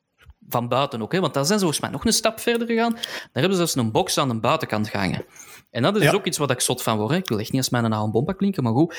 van 0.49 0.69
buiten 0.69 1.03
ook, 1.03 1.13
hè, 1.13 1.21
want 1.21 1.35
daar 1.35 1.45
zijn 1.45 1.59
ze 1.59 1.65
volgens 1.65 1.85
mij 1.85 1.93
nog 1.95 2.05
een 2.05 2.13
stap 2.13 2.41
verder 2.41 2.67
gegaan. 2.67 2.93
Daar 2.93 3.03
hebben 3.33 3.51
ze 3.51 3.57
zelfs 3.57 3.75
een 3.75 3.91
box 3.93 4.19
aan 4.19 4.29
de 4.29 4.35
buitenkant 4.41 4.89
gehangen. 4.89 5.25
En 5.71 5.83
dat 5.83 5.97
is 5.97 6.03
Ja. 6.03 6.11
dus 6.11 6.19
ook 6.19 6.27
iets 6.27 6.39
wat 6.39 6.51
ik 6.51 6.61
zot 6.61 6.83
van 6.83 6.97
word. 6.99 7.11
Hè. 7.11 7.17
Ik 7.17 7.29
wil 7.29 7.39
echt 7.39 7.51
niet 7.53 7.61
als 7.61 7.71
mijn 7.71 7.93
oude 7.93 8.13
bompa 8.13 8.33
klinken, 8.33 8.63
maar 8.63 8.73
goed. 8.73 8.97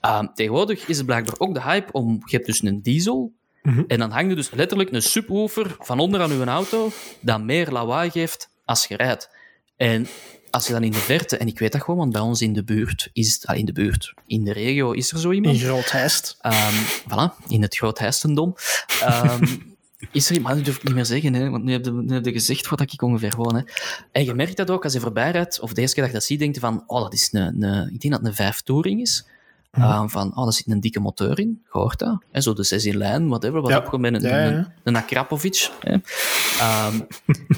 Ehm, 0.00 0.26
tegenwoordig 0.34 0.86
is 0.88 0.96
het 0.96 1.06
blijkbaar 1.06 1.34
ook 1.38 1.54
de 1.54 1.62
hype 1.62 1.92
om... 1.92 2.12
Je 2.24 2.36
hebt 2.36 2.46
dus 2.46 2.62
een 2.62 2.82
diesel, 2.82 3.32
Mhm. 3.62 3.84
en 3.86 3.98
dan 3.98 4.10
hangt 4.10 4.30
er 4.30 4.36
dus 4.36 4.50
letterlijk 4.50 4.92
een 4.92 5.02
subwoofer 5.02 5.76
van 5.78 5.98
onder 5.98 6.20
aan 6.20 6.30
uw 6.30 6.44
auto, 6.44 6.90
dat 7.20 7.40
meer 7.40 7.70
lawaai 7.70 8.10
geeft 8.10 8.50
als 8.64 8.86
je 8.86 8.96
rijdt. 8.96 9.30
En 9.76 10.06
als 10.50 10.66
je 10.66 10.72
dan 10.72 10.82
in 10.82 10.90
de 10.90 10.98
verte, 10.98 11.36
en 11.36 11.46
ik 11.46 11.58
weet 11.58 11.72
dat 11.72 11.82
gewoon, 11.82 11.98
want 11.98 12.12
bij 12.12 12.20
ons 12.20 12.42
in 12.42 12.52
de 12.52 12.64
buurt 12.64 13.10
is 13.12 13.46
ah, 13.46 13.56
in 13.56 13.64
de 13.64 13.72
buurt, 13.72 14.14
in 14.26 14.44
de 14.44 14.52
regio 14.52 14.92
is 14.92 15.12
er 15.12 15.18
zo 15.18 15.28
in 15.30 15.36
iemand. 15.36 15.60
groot 15.60 15.90
heist. 15.90 16.36
Ehm, 16.40 16.74
voilà, 17.02 17.46
in 17.48 17.62
het 17.62 17.76
groot 17.76 17.98
Heistendom. 17.98 18.54
Ehm, 19.02 19.44
is 20.12 20.28
er 20.28 20.34
iemand, 20.36 20.54
dat 20.56 20.64
durf 20.64 20.76
ik 20.76 20.82
niet 20.84 20.94
meer 20.94 21.04
zeggen, 21.06 21.34
hè, 21.34 21.50
want 21.50 21.64
nu 21.64 21.72
heb, 21.72 21.84
je, 21.84 21.92
nu 21.92 22.14
heb 22.14 22.24
je 22.24 22.32
gezegd 22.32 22.68
wat 22.68 22.80
ik 22.80 23.02
ongeveer 23.02 23.34
woon. 23.36 23.54
Hè. 23.56 23.62
En 24.12 24.24
je 24.24 24.34
merkt 24.34 24.56
dat 24.56 24.70
ook 24.70 24.84
als 24.84 24.92
je 24.92 25.00
voorbij 25.00 25.30
rijdt, 25.30 25.60
of 25.60 25.72
de 25.72 25.80
eerste 25.80 25.94
keer 25.94 26.04
dat 26.04 26.12
je 26.12 26.18
dat 26.18 26.28
ziet, 26.28 26.38
denk 26.38 26.54
je 26.54 26.60
van, 26.60 26.82
oh, 26.86 27.02
dat 27.02 27.12
is 27.12 27.28
een, 27.32 27.62
een 27.62 27.92
ik 27.92 28.00
denk 28.00 28.12
dat 28.14 28.22
het 28.22 28.30
een 28.30 28.34
5 28.34 28.60
touring 28.60 29.00
is. 29.00 29.26
Mhm. 29.72 29.82
Ehm, 29.86 30.08
van, 30.08 30.36
oh, 30.36 30.42
daar 30.44 30.52
zit 30.52 30.66
een 30.70 30.80
dikke 30.80 31.00
motor 31.00 31.38
in, 31.38 31.60
je 31.64 31.68
hoort 31.78 31.98
dat. 31.98 32.22
Hè, 32.30 32.40
zo 32.40 32.52
de 32.52 32.62
6 32.62 32.84
in 32.84 32.96
lijn, 32.96 33.28
whatever, 33.28 33.60
wat 33.60 33.70
Ja. 33.70 33.76
opgekomen 33.76 34.12
met 34.12 34.22
een, 34.22 34.28
Ja, 34.30 34.38
ja, 34.38 34.50
ja. 34.50 34.56
een, 34.56 34.66
een 34.82 34.96
Akrapovic. 34.96 35.70
Hè. 35.80 35.96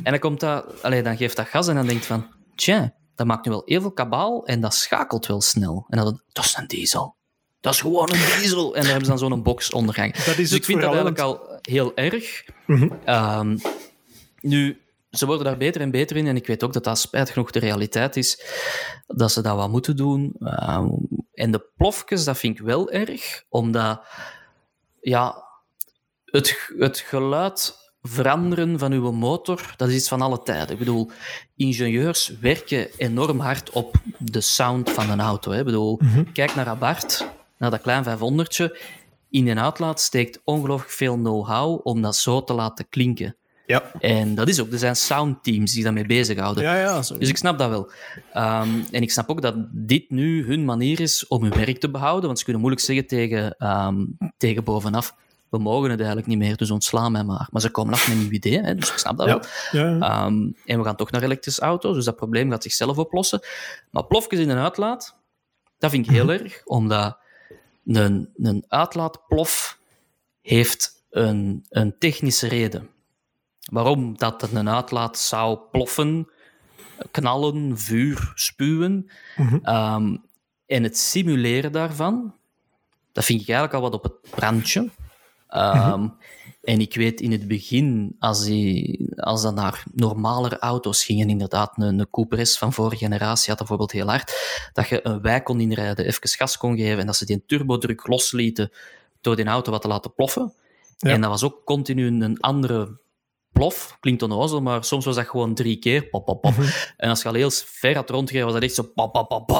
En 0.03 0.11
dan, 0.13 0.19
komt 0.19 0.41
dat, 0.41 0.83
allee, 0.83 1.03
dan 1.03 1.17
geeft 1.17 1.37
dat 1.37 1.47
gas 1.47 1.69
en 1.69 1.75
dan 1.75 1.87
denkt 1.87 2.07
van, 2.07 2.27
tja, 2.61 2.95
dat 3.15 3.27
maakt 3.27 3.45
nu 3.45 3.51
wel 3.51 3.63
heel 3.65 3.81
veel 3.81 3.93
kabaal 3.93 4.47
en 4.47 4.61
dat 4.61 4.75
schakelt 4.75 5.27
wel 5.27 5.41
snel. 5.41 5.87
En 5.89 5.99
dan, 5.99 6.21
dat 6.33 6.45
is 6.45 6.57
een 6.57 6.67
diesel. 6.67 7.17
Dat 7.61 7.73
is 7.73 7.81
gewoon 7.81 8.11
een 8.13 8.39
diesel. 8.41 8.75
En 8.75 8.81
daar 8.81 8.91
hebben 8.91 9.05
ze 9.05 9.11
dan 9.11 9.31
zo'n 9.31 9.43
box 9.43 9.73
ondergang. 9.73 10.15
Dat 10.15 10.27
is 10.27 10.49
Dus 10.49 10.53
ik 10.53 10.65
vind 10.65 10.81
dat 10.81 10.89
eigenlijk 10.89 11.19
al 11.19 11.59
heel 11.63 11.97
erg. 11.97 12.45
Mhm. 12.67 12.89
Ehm, 13.05 13.59
nu, 14.41 14.81
ze 15.11 15.27
worden 15.27 15.45
daar 15.45 15.57
beter 15.57 15.81
en 15.81 15.91
beter 15.91 16.17
in. 16.17 16.27
En 16.27 16.37
ik 16.37 16.47
weet 16.47 16.65
ook 16.65 16.73
dat 16.73 16.85
dat 16.85 16.99
spijtig 16.99 17.33
genoeg 17.33 17.51
de 17.51 17.59
realiteit 17.59 18.17
is. 18.17 18.43
Dat 19.07 19.33
ze 19.33 19.43
dat 19.43 19.57
wat 19.57 19.71
moeten 19.71 19.97
doen. 19.97 20.37
Ehm, 20.39 20.89
en 21.35 21.51
de 21.51 21.71
plofjes, 21.77 22.25
dat 22.25 22.39
vind 22.39 22.59
ik 22.59 22.65
wel 22.65 22.91
erg. 22.91 23.45
Omdat, 23.49 24.01
ja, 25.01 25.45
het, 26.25 26.71
het 26.79 26.99
geluid 26.99 27.80
veranderen 28.03 28.79
van 28.79 28.93
uw 28.93 29.13
motor, 29.13 29.75
dat 29.77 29.89
is 29.89 29.95
iets 29.95 30.09
van 30.09 30.21
alle 30.21 30.43
tijden. 30.43 30.73
Ik 30.73 30.79
bedoel, 30.79 31.11
ingenieurs 31.57 32.33
werken 32.41 32.89
enorm 32.97 33.41
hard 33.41 33.71
op 33.71 33.95
de 34.19 34.41
sound 34.41 34.91
van 34.91 35.11
een 35.11 35.21
auto. 35.21 35.51
Hè. 35.51 35.59
Ik 35.59 35.65
bedoel, 35.65 36.01
kijk 36.33 36.55
naar 36.55 36.69
Abarth, 36.69 37.27
naar 37.59 37.71
dat 37.71 37.81
klein 37.81 38.05
500 38.05 38.71
In 39.31 39.49
een 39.49 39.61
uitlaat 39.61 40.01
steekt 40.01 40.41
ongelooflijk 40.45 40.93
veel 40.93 41.15
know-how 41.15 41.87
om 41.87 42.03
dat 42.03 42.17
zo 42.17 42.45
te 42.45 42.53
laten 42.53 42.89
klinken. 42.89 43.35
Ja. 43.71 43.93
En 44.01 44.35
dat 44.35 44.49
is 44.49 44.61
ook, 44.61 44.73
er 44.73 44.79
zijn 44.79 44.97
soundteams 44.97 45.73
die 45.73 45.83
daarmee 45.83 46.07
bezighouden. 46.07 46.63
Ja, 46.63 46.77
ja. 46.81 46.97
Dus 46.97 47.29
ik 47.29 47.37
snap 47.37 47.59
dat 47.59 47.69
wel. 47.69 47.91
Ehm, 48.33 48.69
en 48.91 49.03
ik 49.03 49.11
snap 49.11 49.29
ook 49.29 49.43
dat 49.43 49.55
dit 49.73 50.11
nu 50.11 50.47
hun 50.47 50.65
manier 50.65 51.01
is 51.01 51.27
om 51.27 51.43
hun 51.43 51.55
werk 51.55 51.79
te 51.79 51.91
behouden, 51.91 52.27
want 52.27 52.39
ze 52.39 52.45
kunnen 52.45 52.63
moeilijk 52.63 52.87
zeggen 52.87 53.07
tegen, 53.07 53.55
ehm, 53.59 54.05
tegen 54.37 54.65
bovenaf, 54.65 55.15
we 55.51 55.59
mogen 55.59 55.89
het 55.91 55.99
eigenlijk 55.99 56.29
niet 56.29 56.39
meer, 56.39 56.57
dus 56.57 56.71
ontslaan 56.71 57.13
mij 57.13 57.25
maar. 57.25 57.49
Maar 57.51 57.61
ze 57.61 57.71
komen 57.71 57.95
af 57.95 58.09
met 58.09 58.17
een 58.17 58.23
nieuw 58.23 58.31
idee, 58.33 58.61
hè, 58.61 58.75
dus 58.75 58.91
ik 58.91 58.97
snap 58.99 59.17
dat 59.17 59.27
Ja. 59.27 59.43
wel. 59.73 59.83
Ja. 59.99 59.99
Ehm, 60.09 60.51
en 60.65 60.79
we 60.79 60.85
gaan 60.85 60.97
toch 60.97 61.11
naar 61.11 61.23
elektrische 61.23 61.61
auto's, 61.61 61.95
dus 61.95 62.05
dat 62.05 62.17
probleem 62.17 62.51
gaat 62.51 62.63
zichzelf 62.63 62.99
oplossen. 62.99 63.41
Maar 63.91 64.05
plofjes 64.05 64.39
in 64.41 64.49
een 64.49 64.59
uitlaat, 64.59 65.17
dat 65.79 65.91
vind 65.91 66.07
ik 66.07 66.13
heel 66.13 66.31
erg, 66.31 66.65
omdat 66.65 67.19
een, 67.87 68.29
een 68.37 68.65
uitlaatplof 68.69 69.79
heeft 70.43 71.05
een, 71.11 71.67
een 71.69 71.99
technische 71.99 72.49
reden. 72.49 72.89
Waarom 73.71 74.17
dat 74.19 74.49
een 74.53 74.69
uitlaat 74.71 75.19
zou 75.19 75.59
ploffen, 75.71 76.29
knallen, 77.11 77.79
vuur, 77.79 78.33
spuwen. 78.35 79.11
Mhm. 79.37 79.59
Ehm, 79.63 80.17
en 80.67 80.83
het 80.83 80.99
simuleren 80.99 81.73
daarvan, 81.73 82.35
dat 83.13 83.25
vind 83.25 83.41
ik 83.41 83.49
eigenlijk 83.49 83.77
al 83.77 83.91
wat 83.91 83.95
op 83.95 84.03
het 84.03 84.31
brandje. 84.31 84.89
Ehm, 85.51 86.09
En 86.61 86.81
ik 86.81 86.95
weet 86.95 87.21
in 87.21 87.33
het 87.33 87.49
begin, 87.49 88.17
als, 88.19 88.45
die, 88.45 89.09
als 89.17 89.43
dat 89.43 89.55
naar 89.55 89.85
normalere 89.93 90.59
auto's 90.59 91.05
ging, 91.05 91.21
en 91.21 91.29
inderdaad 91.29 91.73
een, 91.77 91.99
een 91.99 92.11
Cooper 92.11 92.47
S 92.47 92.59
van 92.59 92.73
vorige 92.73 92.97
generatie 92.97 93.49
had 93.49 93.59
dat 93.59 93.69
bijvoorbeeld 93.69 93.93
heel 93.93 94.07
hard, 94.07 94.33
dat 94.73 94.89
je 94.89 95.07
een 95.07 95.21
wijk 95.21 95.45
kon 95.45 95.61
inrijden, 95.61 96.07
even 96.07 96.29
gas 96.29 96.57
kon 96.57 96.77
geven 96.77 96.99
en 96.99 97.07
dat 97.07 97.17
ze 97.17 97.27
die 97.27 97.43
turbodruk 97.47 98.07
loslieten 98.07 98.71
door 99.21 99.37
die 99.37 99.45
auto 99.45 99.71
wat 99.71 99.83
te 99.83 99.89
laten 99.89 100.15
ploffen. 100.15 100.53
Ja. 100.97 101.11
En 101.11 101.21
dat 101.21 101.31
was 101.31 101.45
ook 101.45 101.65
continu 101.65 102.07
een 102.07 102.41
andere 102.41 102.99
plof, 103.53 103.97
klinkt 104.01 104.23
onnozel, 104.23 104.61
maar 104.61 104.85
soms 104.85 105.05
was 105.05 105.15
dat 105.15 105.27
gewoon 105.27 105.55
drie 105.55 105.77
keer. 105.77 106.09
Pop, 106.09 106.25
pop, 106.25 106.41
pop. 106.41 106.57
Mhm. 106.57 106.69
En 106.97 107.09
als 107.09 107.23
je 107.23 107.29
al 107.29 107.35
heel 107.35 107.51
ver 107.51 107.95
had 107.95 108.11
rondgegeven, 108.11 108.45
was 108.45 108.55
dat 108.55 108.63
echt 108.63 108.75
zo. 108.75 108.83
Pop, 108.83 109.13
pop, 109.13 109.57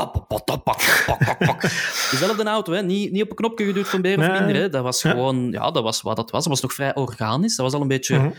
Dezelfde 2.11 2.45
auto, 2.45 2.73
hè? 2.73 2.83
Niet, 2.83 3.13
niet 3.13 3.23
op 3.23 3.31
een 3.31 3.37
knopje 3.37 3.65
geduwd 3.65 3.89
van 3.89 4.01
meer 4.01 4.19
of 4.19 4.27
minder. 4.27 4.55
Hè? 4.55 4.69
Dat 4.69 4.83
was 4.83 5.01
gewoon, 5.01 5.51
ja, 5.51 5.71
dat 5.71 5.83
was 5.83 6.03
wat 6.03 6.17
dat 6.17 6.31
was. 6.31 6.43
Dat 6.43 6.53
was 6.53 6.63
nog 6.63 6.73
vrij 6.73 6.95
organisch. 6.95 7.57
Dat 7.57 7.65
was 7.65 7.75
al 7.75 7.81
een 7.81 7.89
beetje 7.89 8.19
mhm. 8.19 8.31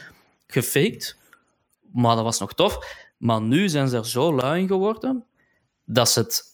gefaked, 0.48 1.18
maar 1.94 2.16
dat 2.16 2.24
was 2.24 2.40
nog 2.40 2.54
tof. 2.54 2.80
Maar 3.18 3.42
nu 3.42 3.70
zijn 3.70 3.88
ze 3.88 3.98
er 3.98 4.08
zo 4.08 4.36
lui 4.36 4.68
geworden 4.68 5.26
dat 5.86 6.10
ze 6.10 6.20
het 6.20 6.51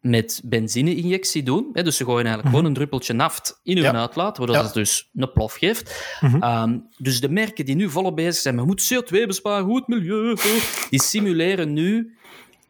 met 0.00 0.40
benzine-injectie 0.44 1.42
doen. 1.42 1.70
Hè, 1.72 1.82
dus 1.82 1.96
ze 1.96 2.04
gooien 2.04 2.24
eigenlijk 2.26 2.48
gewoon 2.54 2.64
een 2.70 2.74
druppeltje 2.74 3.12
naft 3.12 3.60
in 3.62 3.76
hun 3.76 3.84
Mhm. 3.86 3.94
Ja. 3.94 4.00
uitlaat, 4.00 4.36
waardoor 4.38 4.56
Ja. 4.56 4.62
dat 4.62 4.74
dus 4.74 5.08
een 5.14 5.32
plof 5.32 5.54
geeft. 5.54 6.16
Mhm. 6.20 6.42
Ehm, 6.42 6.78
dus 6.98 7.20
de 7.20 7.28
merken 7.28 7.64
die 7.64 7.74
nu 7.74 7.90
volop 7.90 8.16
bezig 8.16 8.34
zijn 8.42 8.54
met 8.54 8.64
moet 8.66 8.88
CO2 8.92 9.26
besparen, 9.26 9.64
goed 9.66 9.88
milieu, 9.88 10.36
die 10.90 11.02
simuleren 11.02 11.72
nu 11.72 12.16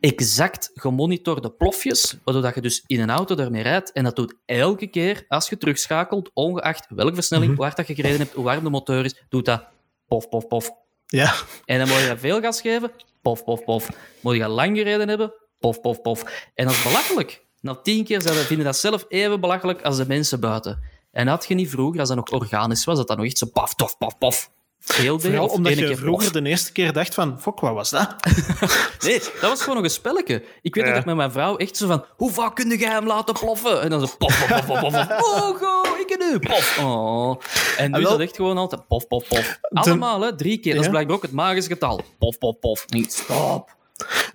exact 0.00 0.70
gemonitorde 0.74 1.50
plofjes, 1.50 2.16
waardoor 2.24 2.42
dat 2.42 2.54
je 2.54 2.60
dus 2.60 2.82
in 2.86 3.00
een 3.00 3.10
auto 3.10 3.34
daarmee 3.34 3.62
rijdt. 3.62 3.92
En 3.92 4.04
dat 4.04 4.16
doet 4.16 4.34
elke 4.46 4.86
keer 4.86 5.24
als 5.28 5.48
je 5.48 5.56
terugschakelt, 5.58 6.30
ongeacht 6.34 6.86
welke 6.88 7.14
versnelling, 7.14 7.52
Mhm. 7.52 7.60
hard 7.62 7.76
dat 7.76 7.86
je 7.86 7.94
gereden 7.94 8.18
hebt, 8.18 8.32
hoe 8.34 8.44
warm 8.44 8.64
de 8.64 8.70
motor 8.70 9.04
is, 9.04 9.22
doet 9.28 9.44
dat 9.44 9.64
pof, 10.06 10.28
pof, 10.28 10.46
pof. 10.46 10.70
Ja. 11.06 11.34
En 11.64 11.78
dan 11.78 11.88
moet 11.88 11.98
je 12.00 12.14
veel 12.18 12.40
gas 12.40 12.60
geven, 12.60 12.90
pof, 13.22 13.44
pof, 13.44 13.64
pof. 13.64 13.88
Moet 14.20 14.36
je 14.36 14.48
lang 14.48 14.76
gereden 14.76 15.08
hebben, 15.08 15.32
pof, 15.60 15.80
pof, 15.80 16.00
pof. 16.02 16.22
En 16.54 16.64
dat 16.64 16.74
is 16.74 16.82
belachelijk. 16.82 17.46
Na 17.60 17.74
tien 17.74 18.04
keer 18.04 18.22
we 18.22 18.32
vinden 18.32 18.66
dat 18.66 18.76
zelf 18.76 19.04
even 19.08 19.40
belachelijk 19.40 19.82
als 19.82 19.96
de 19.96 20.06
mensen 20.06 20.40
buiten. 20.40 20.82
En 21.12 21.26
had 21.26 21.44
je 21.48 21.54
niet 21.54 21.70
vroeger, 21.70 22.00
als 22.00 22.08
dat 22.08 22.16
nog 22.16 22.40
organisch 22.40 22.84
was, 22.84 22.96
dat 22.96 23.08
dat 23.08 23.16
nog 23.16 23.26
echt 23.26 23.38
zo 23.38 23.46
paf, 23.52 23.74
tof, 23.74 23.98
paf, 23.98 24.18
paf. 24.18 24.50
Veel 24.80 25.16
deed, 25.18 25.30
Vooral 25.30 25.46
omdat 25.46 25.78
je 25.78 25.96
vroeger 25.96 26.32
de 26.32 26.48
eerste 26.48 26.72
keer 26.72 26.92
dacht 26.92 27.14
van, 27.14 27.40
fuck, 27.40 27.60
wat 27.60 27.72
was 27.74 27.90
dat? 27.90 28.14
Nee, 29.04 29.18
dat 29.18 29.40
was 29.40 29.60
gewoon 29.60 29.74
nog 29.74 29.84
een 29.84 29.90
spelletje. 29.90 30.44
Ik 30.62 30.74
weet 30.74 30.84
Ja. 30.84 30.90
dat 30.90 31.00
ik 31.00 31.04
met 31.06 31.16
mijn 31.16 31.32
vrouw 31.32 31.56
echt 31.56 31.76
zo 31.76 31.86
van, 31.86 32.04
hoe 32.16 32.30
vaak 32.32 32.54
kun 32.54 32.68
jij 32.78 32.90
hem 32.90 33.06
laten 33.06 33.34
ploffen? 33.34 33.82
En 33.82 33.90
dan 33.90 34.00
zo 34.06 34.14
pof, 34.18 34.46
pof, 34.48 34.66
pof, 34.66 34.80
pof. 34.80 34.94
Oh, 34.94 35.56
go, 35.56 35.82
ik 36.00 36.10
en 36.10 36.18
nu, 36.30 36.38
pof. 36.38 36.78
Oh. 36.80 37.40
En 37.76 37.90
nu 37.90 37.96
Ah, 37.96 38.02
is 38.02 38.08
dat 38.08 38.20
echt 38.20 38.36
gewoon 38.36 38.58
altijd 38.58 38.86
pof, 38.86 39.06
pof, 39.06 39.28
pof. 39.28 39.58
Allemaal, 39.72 40.20
hè, 40.20 40.36
drie 40.36 40.58
keer. 40.58 40.74
Dat 40.74 40.82
is 40.84 40.90
blijkbaar 40.90 41.16
ook 41.16 41.22
het 41.22 41.32
magische 41.32 41.70
getal. 41.70 42.00
Pof, 42.18 42.38
pof, 42.38 42.58
pof. 42.58 42.84
Niet, 42.88 43.12
stop. 43.12 43.76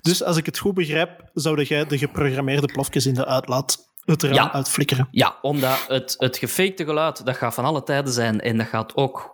Dus 0.03 0.23
als 0.23 0.37
ik 0.37 0.45
het 0.45 0.57
goed 0.57 0.73
begrijp, 0.73 1.29
zouden 1.33 1.65
jij 1.65 1.85
de 1.85 1.97
geprogrammeerde 1.97 2.67
plofjes 2.67 3.05
in 3.05 3.13
de 3.13 3.25
uitlaat 3.25 3.91
het 4.05 4.23
eraan 4.23 4.35
Ja. 4.35 4.53
uitflikkeren. 4.53 5.07
Ja, 5.11 5.37
omdat 5.41 5.85
het, 5.87 6.15
het 6.17 6.37
gefakte 6.37 6.85
geluid, 6.85 7.25
dat 7.25 7.35
gaat 7.37 7.53
van 7.53 7.65
alle 7.65 7.83
tijden 7.83 8.13
zijn 8.13 8.39
en 8.41 8.57
dat 8.57 8.67
gaat 8.67 8.95
ook 8.95 9.31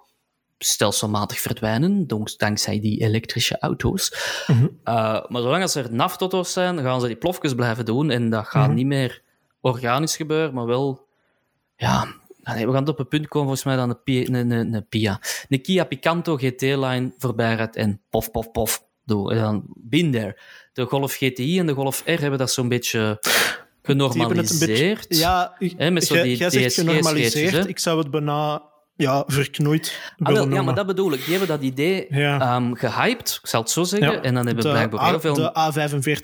stelselmatig 0.58 1.40
verdwijnen, 1.40 2.08
dank- 2.08 2.38
dankzij 2.38 2.80
die 2.80 3.02
elektrische 3.02 3.60
auto's. 3.60 4.14
Mhm. 4.48 4.64
Uh, 4.64 4.70
maar 5.28 5.42
zolang 5.42 5.62
als 5.62 5.76
er 5.76 5.94
naftauto's 5.94 6.54
zijn, 6.54 6.80
gaan 6.80 7.02
ze 7.02 7.08
die 7.08 7.16
plofjes 7.16 7.54
blijven 7.54 7.86
doen 7.86 8.10
en 8.10 8.30
dat 8.30 8.48
gaat 8.48 8.66
Mhm. 8.68 8.76
niet 8.76 8.86
meer 8.86 9.22
organisch 9.62 10.16
gebeuren, 10.16 10.54
maar 10.54 10.66
wel... 10.66 11.08
Ja, 11.76 12.08
nee, 12.44 12.68
we 12.68 12.74
gaan 12.74 12.88
op 12.88 12.98
het 12.98 13.10
punt 13.10 13.28
komen 13.28 13.48
volgens 13.48 13.64
mij 13.66 13.76
dat 13.76 13.90
een, 13.90 14.04
Pia- 14.04 14.26
een, 14.36 14.52
een, 14.52 14.74
een 14.74 14.88
Pia, 14.90 15.20
een 15.50 15.62
Kia 15.62 15.84
Picanto 15.84 16.36
GT-line 16.38 17.14
voorbij 17.18 17.56
rijdt 17.56 17.76
en 17.76 18.02
pof, 18.10 18.32
pof, 18.32 18.52
pof. 18.52 18.88
Doe. 19.10 19.32
En 19.32 19.38
dan 19.42 19.64
bin 19.76 20.12
there. 20.12 20.38
De 20.74 20.86
Golf 20.86 21.14
GTI 21.14 21.60
en 21.60 21.66
de 21.66 21.74
Golf 21.74 22.02
R 22.06 22.10
hebben 22.22 22.40
dat 22.40 22.52
zo'n 22.52 22.68
beetje 22.68 23.18
genormaliseerd. 23.82 25.06
Ja, 25.10 25.56
Hè, 25.78 25.92
met 25.92 26.04
zo 26.06 26.22
die 26.22 26.38
jij 26.38 26.50
zegt 26.50 26.74
genormaliseerd. 26.74 27.68
Ik 27.68 27.80
zou 27.80 27.98
het 28.00 28.12
bijna 28.12 28.62
ja, 28.96 29.24
verknoeid 29.28 30.14
Ah, 30.18 30.34
wel, 30.34 30.50
ja, 30.50 30.62
maar 30.62 30.76
dat 30.76 30.86
bedoel 30.88 31.12
ik. 31.14 31.20
Die 31.20 31.30
hebben 31.38 31.48
dat 31.48 31.62
idee 31.62 32.06
Ja. 32.10 32.40
ehm, 32.40 32.74
gehyped, 32.74 33.40
ik 33.42 33.48
zal 33.50 33.62
het 33.62 33.70
zo 33.70 33.84
zeggen. 33.84 34.12
Ja. 34.12 34.22
En 34.22 34.34
dan 34.34 34.46
hebben 34.46 34.64
de, 34.64 34.70
blijkbaar 34.70 35.10
heel 35.10 35.20
veel... 35.20 35.34
de 35.34 35.52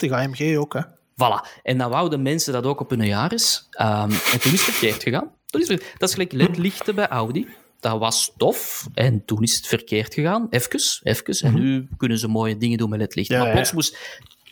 A45 0.08 0.10
AMG 0.12 0.56
ook, 0.56 0.74
hè. 0.74 0.80
Voilà. 1.12 1.60
En 1.62 1.78
dan 1.78 1.90
wouden 1.90 2.22
mensen 2.22 2.52
dat 2.52 2.64
ook 2.64 2.80
op 2.80 2.90
hun 2.90 3.06
Yaris. 3.06 3.66
Ehm 3.70 4.10
en 4.10 4.40
toen 4.40 4.52
is 4.52 4.66
het 4.66 4.74
verkeerd 4.74 5.02
gegaan. 5.02 5.30
Toen 5.46 5.60
is 5.60 5.68
het, 5.68 5.94
dat 5.98 6.08
is 6.08 6.14
gelijk 6.14 6.32
ledlichten 6.32 6.94
bij 6.94 7.08
Audi. 7.08 7.46
Dat 7.90 7.98
was 7.98 8.32
tof. 8.36 8.88
En 8.94 9.24
toen 9.24 9.42
is 9.42 9.56
het 9.56 9.66
verkeerd 9.66 10.14
gegaan. 10.14 10.46
Even, 10.50 10.80
even. 11.02 11.34
En 11.40 11.54
nu 11.54 11.88
kunnen 11.96 12.18
ze 12.18 12.28
mooie 12.28 12.56
dingen 12.56 12.78
doen 12.78 12.90
met 12.90 12.98
ledlichten. 12.98 13.34
Ja, 13.34 13.40
maar 13.40 13.50
ja. 13.50 13.56
plots 13.56 13.72
moest 13.72 13.98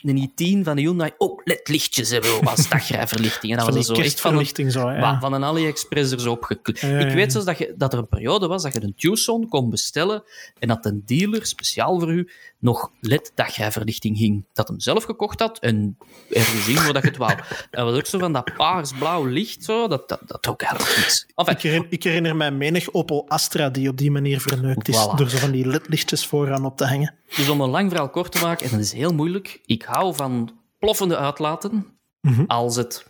de 0.04 0.28
i10 0.28 0.62
van 0.64 0.76
de 0.76 0.82
Hyundai 0.82 1.10
ook 1.18 1.40
ledlichtjes 1.44 2.10
hebben 2.10 2.40
als 2.46 2.68
dagrijverlichting. 2.68 3.52
En 3.52 3.58
dat 3.58 3.66
Van 3.66 3.76
was 3.76 3.86
zo 3.86 3.92
echt 3.94 4.20
van 4.20 4.38
een, 4.38 4.70
zo. 4.70 4.82
Wa- 4.84 5.20
van 5.20 5.32
een 5.32 5.44
AliExpress 5.44 6.12
er 6.12 6.20
zo 6.20 6.30
opgeklikt. 6.30 6.80
Ja, 6.80 6.88
ja, 6.88 6.98
Ik 6.98 7.08
ja. 7.08 7.14
weet 7.14 7.32
zelfs 7.32 7.46
dat, 7.46 7.58
je, 7.58 7.74
dat 7.76 7.92
er 7.92 7.98
een 7.98 8.08
periode 8.08 8.46
was 8.46 8.62
dat 8.62 8.72
je 8.72 8.82
een 8.82 8.94
Tucson 8.96 9.48
kon 9.48 9.70
bestellen 9.70 10.22
en 10.58 10.68
dat 10.68 10.84
een 10.86 11.02
dealer 11.06 11.46
speciaal 11.46 11.98
voor 12.00 12.12
u 12.12 12.28
nog 12.58 12.90
LED-dagrijverlichting 13.00 14.16
hing. 14.16 14.44
Dat 14.52 14.68
hem 14.68 14.80
zelf 14.80 15.04
gekocht 15.04 15.40
had 15.40 15.58
en 15.58 15.98
ergens 16.30 16.68
in 16.68 16.74
waar 16.74 16.92
dat 16.92 17.02
je 17.02 17.08
het 17.08 17.16
wou. 17.16 17.32
En 17.70 17.84
was 17.84 17.96
ook 17.96 18.06
zo 18.06 18.18
van 18.18 18.32
dat 18.32 18.54
paars-blauw 18.56 19.24
licht, 19.24 19.64
zo, 19.64 19.88
dat, 19.88 20.08
dat, 20.08 20.20
dat 20.26 20.48
ook 20.48 20.62
eigenlijk 20.62 20.96
niks. 20.96 21.26
Enfin, 21.34 21.54
Ik 21.54 21.62
herinner, 21.62 21.86
ik 21.90 22.02
herinner 22.02 22.36
mij 22.36 22.50
menig 22.50 22.92
Opel 22.92 23.28
Astra 23.28 23.70
die 23.70 23.88
op 23.88 23.96
die 23.96 24.10
manier 24.10 24.40
verneukt 24.40 24.88
is. 24.88 24.96
Voilà. 24.96 25.14
Door 25.16 25.30
zo 25.30 25.36
van 25.38 25.50
die 25.50 25.66
ledlichtjes 25.66 26.26
vooraan 26.26 26.64
op 26.64 26.76
te 26.76 26.86
hangen. 26.86 27.14
Dus 27.36 27.48
om 27.48 27.60
een 27.60 27.70
lang 27.70 27.88
verhaal 27.90 28.10
kort 28.10 28.32
te 28.32 28.40
maken, 28.40 28.64
en 28.66 28.70
dat 28.72 28.80
is 28.80 28.92
heel 28.92 29.12
moeilijk, 29.14 29.60
ik 29.66 29.82
hou 29.94 30.14
van 30.14 30.58
ploffende 30.78 31.16
uitlaten 31.16 31.86
Mhm. 32.20 32.44
als 32.46 32.76
het 32.76 33.06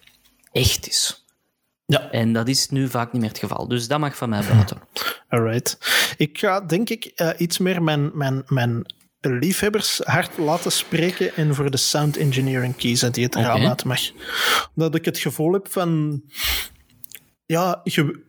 echt 0.53 0.89
is. 0.89 1.24
Ja. 1.87 2.11
En 2.11 2.32
dat 2.32 2.49
is 2.49 2.68
nu 2.68 2.89
vaak 2.89 3.12
niet 3.12 3.20
meer 3.20 3.30
het 3.30 3.39
geval. 3.39 3.68
Dus 3.68 3.89
dat 3.89 3.99
mag 3.99 4.16
van 4.16 4.28
mij 4.28 4.43
buiten. 4.49 4.80
Alright. 5.28 5.78
Ik 6.16 6.39
ga 6.39 6.61
denk 6.61 6.91
ik 6.91 7.05
eh, 7.05 7.30
iets 7.39 7.59
meer 7.59 7.82
mijn, 7.82 8.11
mijn, 8.14 8.43
mijn 8.47 8.85
liefhebbers 9.20 10.01
hard 10.05 10.39
laten 10.39 10.72
spreken 10.72 11.35
en 11.37 11.55
voor 11.55 11.70
de 11.70 11.76
sound 11.76 12.16
engineering 12.16 12.76
kiezen 12.76 13.12
die 13.12 13.24
het 13.24 13.35
eraan 13.35 13.57
Oké. 13.61 13.68
uit 13.68 13.85
mag. 13.85 14.01
Omdat 14.74 14.95
ik 14.95 15.05
het 15.05 15.18
gevoel 15.18 15.53
heb 15.53 15.72
van... 15.72 16.22
Ja, 17.47 17.80
je... 17.85 18.20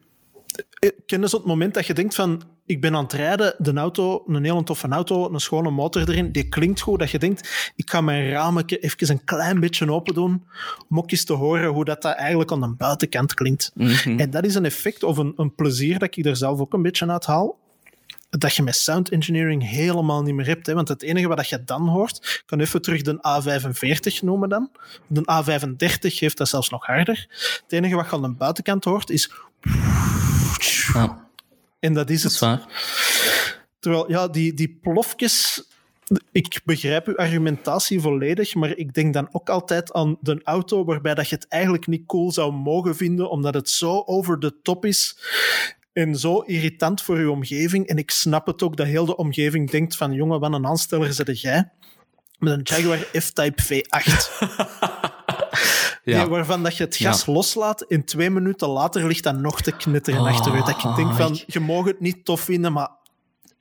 eh, 0.79 0.89
Ken 1.05 1.21
je 1.21 1.27
het 1.31 1.45
moment 1.45 1.73
dat 1.73 1.85
je 1.87 1.93
denkt 1.93 2.15
van... 2.15 2.41
Ik 2.68 2.82
ben 2.82 2.95
aan 2.95 3.03
het 3.03 3.13
rijden, 3.13 3.55
de 3.57 3.74
auto, 3.74 4.24
een 4.28 4.43
heel 4.43 4.63
toffe 4.63 4.88
auto, 4.88 5.34
een 5.34 5.39
schone 5.39 5.70
motor 5.70 6.09
erin, 6.09 6.32
die 6.32 6.49
klinkt 6.49 6.82
goed, 6.82 6.99
dat 6.99 7.11
je 7.11 7.20
denkt, 7.20 7.72
ik 7.76 7.89
ga 7.89 8.01
mijn 8.01 8.30
rametje 8.30 8.78
even 8.78 9.09
een 9.09 9.24
klein 9.24 9.59
beetje 9.59 9.91
open 9.91 10.13
doen, 10.13 10.43
om 10.89 10.97
ook 10.97 11.11
eens 11.11 11.26
te 11.26 11.34
horen 11.34 11.70
hoe 11.70 11.86
dat, 11.86 12.01
dat 12.01 12.16
eigenlijk 12.16 12.51
aan 12.51 12.61
de 12.61 12.74
buitenkant 12.78 13.34
klinkt. 13.34 13.72
Mhm. 13.74 14.20
En 14.20 14.30
dat 14.30 14.45
is 14.45 14.55
een 14.55 14.66
effect 14.66 15.03
of 15.03 15.18
een, 15.18 15.34
een 15.36 15.55
plezier 15.55 15.99
dat 15.99 16.18
ik 16.18 16.26
er 16.26 16.36
zelf 16.36 16.59
ook 16.59 16.74
een 16.74 16.82
beetje 16.82 17.07
uit 17.07 17.26
haal. 17.26 17.57
Dat 18.30 18.55
je 18.55 18.63
met 18.63 18.76
sound 18.76 19.09
engineering 19.09 19.70
helemaal 19.70 20.24
niet 20.24 20.36
meer 20.36 20.45
hebt. 20.45 20.66
Hè? 20.68 20.74
Want 20.74 20.88
het 20.88 21.01
enige 21.01 21.28
wat 21.28 21.49
je 21.49 21.63
dan 21.63 21.88
hoort, 21.88 22.16
ik 22.16 22.43
kan 22.45 22.59
even 22.59 22.82
terug 22.82 23.01
de 23.01 23.18
A45 23.18 24.24
noemen 24.24 24.49
dan. 24.49 24.70
De 25.07 25.22
A35 25.22 25.97
geeft 25.99 26.38
dat 26.38 26.47
zelfs 26.47 26.70
nog 26.70 26.86
harder. 26.86 27.28
Het 27.63 27.63
enige 27.68 27.95
wat 27.95 28.05
je 28.05 28.16
aan 28.16 28.22
de 28.22 28.30
buitenkant 28.30 28.84
hoort 28.84 29.09
is. 29.09 29.32
Ja, 30.93 31.24
En 31.80 31.93
dat 31.93 32.09
is 32.09 32.21
dat 32.21 32.32
is 32.32 32.39
het. 32.39 32.65
Terwijl, 33.80 34.11
ja, 34.11 34.28
die, 34.28 34.53
die 34.53 34.80
plofjes. 34.82 35.63
Ik 36.32 36.61
begrijp 36.63 37.07
uw 37.07 37.15
argumentatie 37.15 37.99
volledig, 37.99 38.55
maar 38.55 38.78
ik 38.78 38.93
denk 38.93 39.13
dan 39.13 39.30
ook 39.32 39.49
altijd 39.49 39.93
aan 39.93 40.17
de 40.21 40.41
auto 40.43 40.86
waarbij 40.86 41.13
dat 41.13 41.30
je 41.30 41.36
het 41.36 41.47
eigenlijk 41.47 41.88
niet 41.88 42.05
cool 42.05 42.32
zou 42.32 42.53
mogen 42.53 42.95
vinden, 42.95 43.30
omdat 43.30 43.53
het 43.53 43.69
zo 43.69 44.03
over 44.05 44.39
de 44.39 44.61
top 44.61 44.86
is. 44.86 45.17
en 45.93 46.15
zo 46.15 46.39
irritant 46.39 47.01
voor 47.01 47.15
uw 47.15 47.32
omgeving. 47.32 47.88
En 47.88 47.97
ik 47.97 48.11
snap 48.11 48.47
het 48.47 48.63
ook 48.63 48.78
dat 48.78 48.88
heel 48.88 49.05
de 49.05 49.17
omgeving 49.17 49.69
denkt 49.69 49.95
van 49.95 50.13
jongen, 50.13 50.39
wat 50.39 50.53
een 50.53 50.67
aansteller 50.67 51.13
zit 51.13 51.41
jij. 51.41 51.71
Met 52.39 52.53
een 52.53 52.61
Jaguar 52.63 52.97
F-Type 52.97 53.63
V8. 53.63 53.84
Ja. 56.05 56.27
Waarvan 56.27 56.63
dat 56.63 56.77
je 56.77 56.83
het 56.83 56.95
gas 56.95 57.25
loslaat 57.25 57.81
en 57.81 58.03
twee 58.05 58.29
minuten 58.29 58.67
later 58.67 59.07
ligt 59.07 59.23
dat 59.23 59.35
nog 59.37 59.61
te 59.61 59.71
knitteren 59.71 60.21
Oh, 60.21 60.27
achteruit. 60.27 60.65
Dat 60.65 60.83
ik 60.83 60.95
denk 60.95 61.13
van, 61.13 61.33
ik- 61.33 61.43
je 61.47 61.59
mag 61.59 61.85
het 61.85 61.99
niet 61.99 62.25
tof 62.25 62.41
vinden, 62.41 62.73
maar 62.73 62.89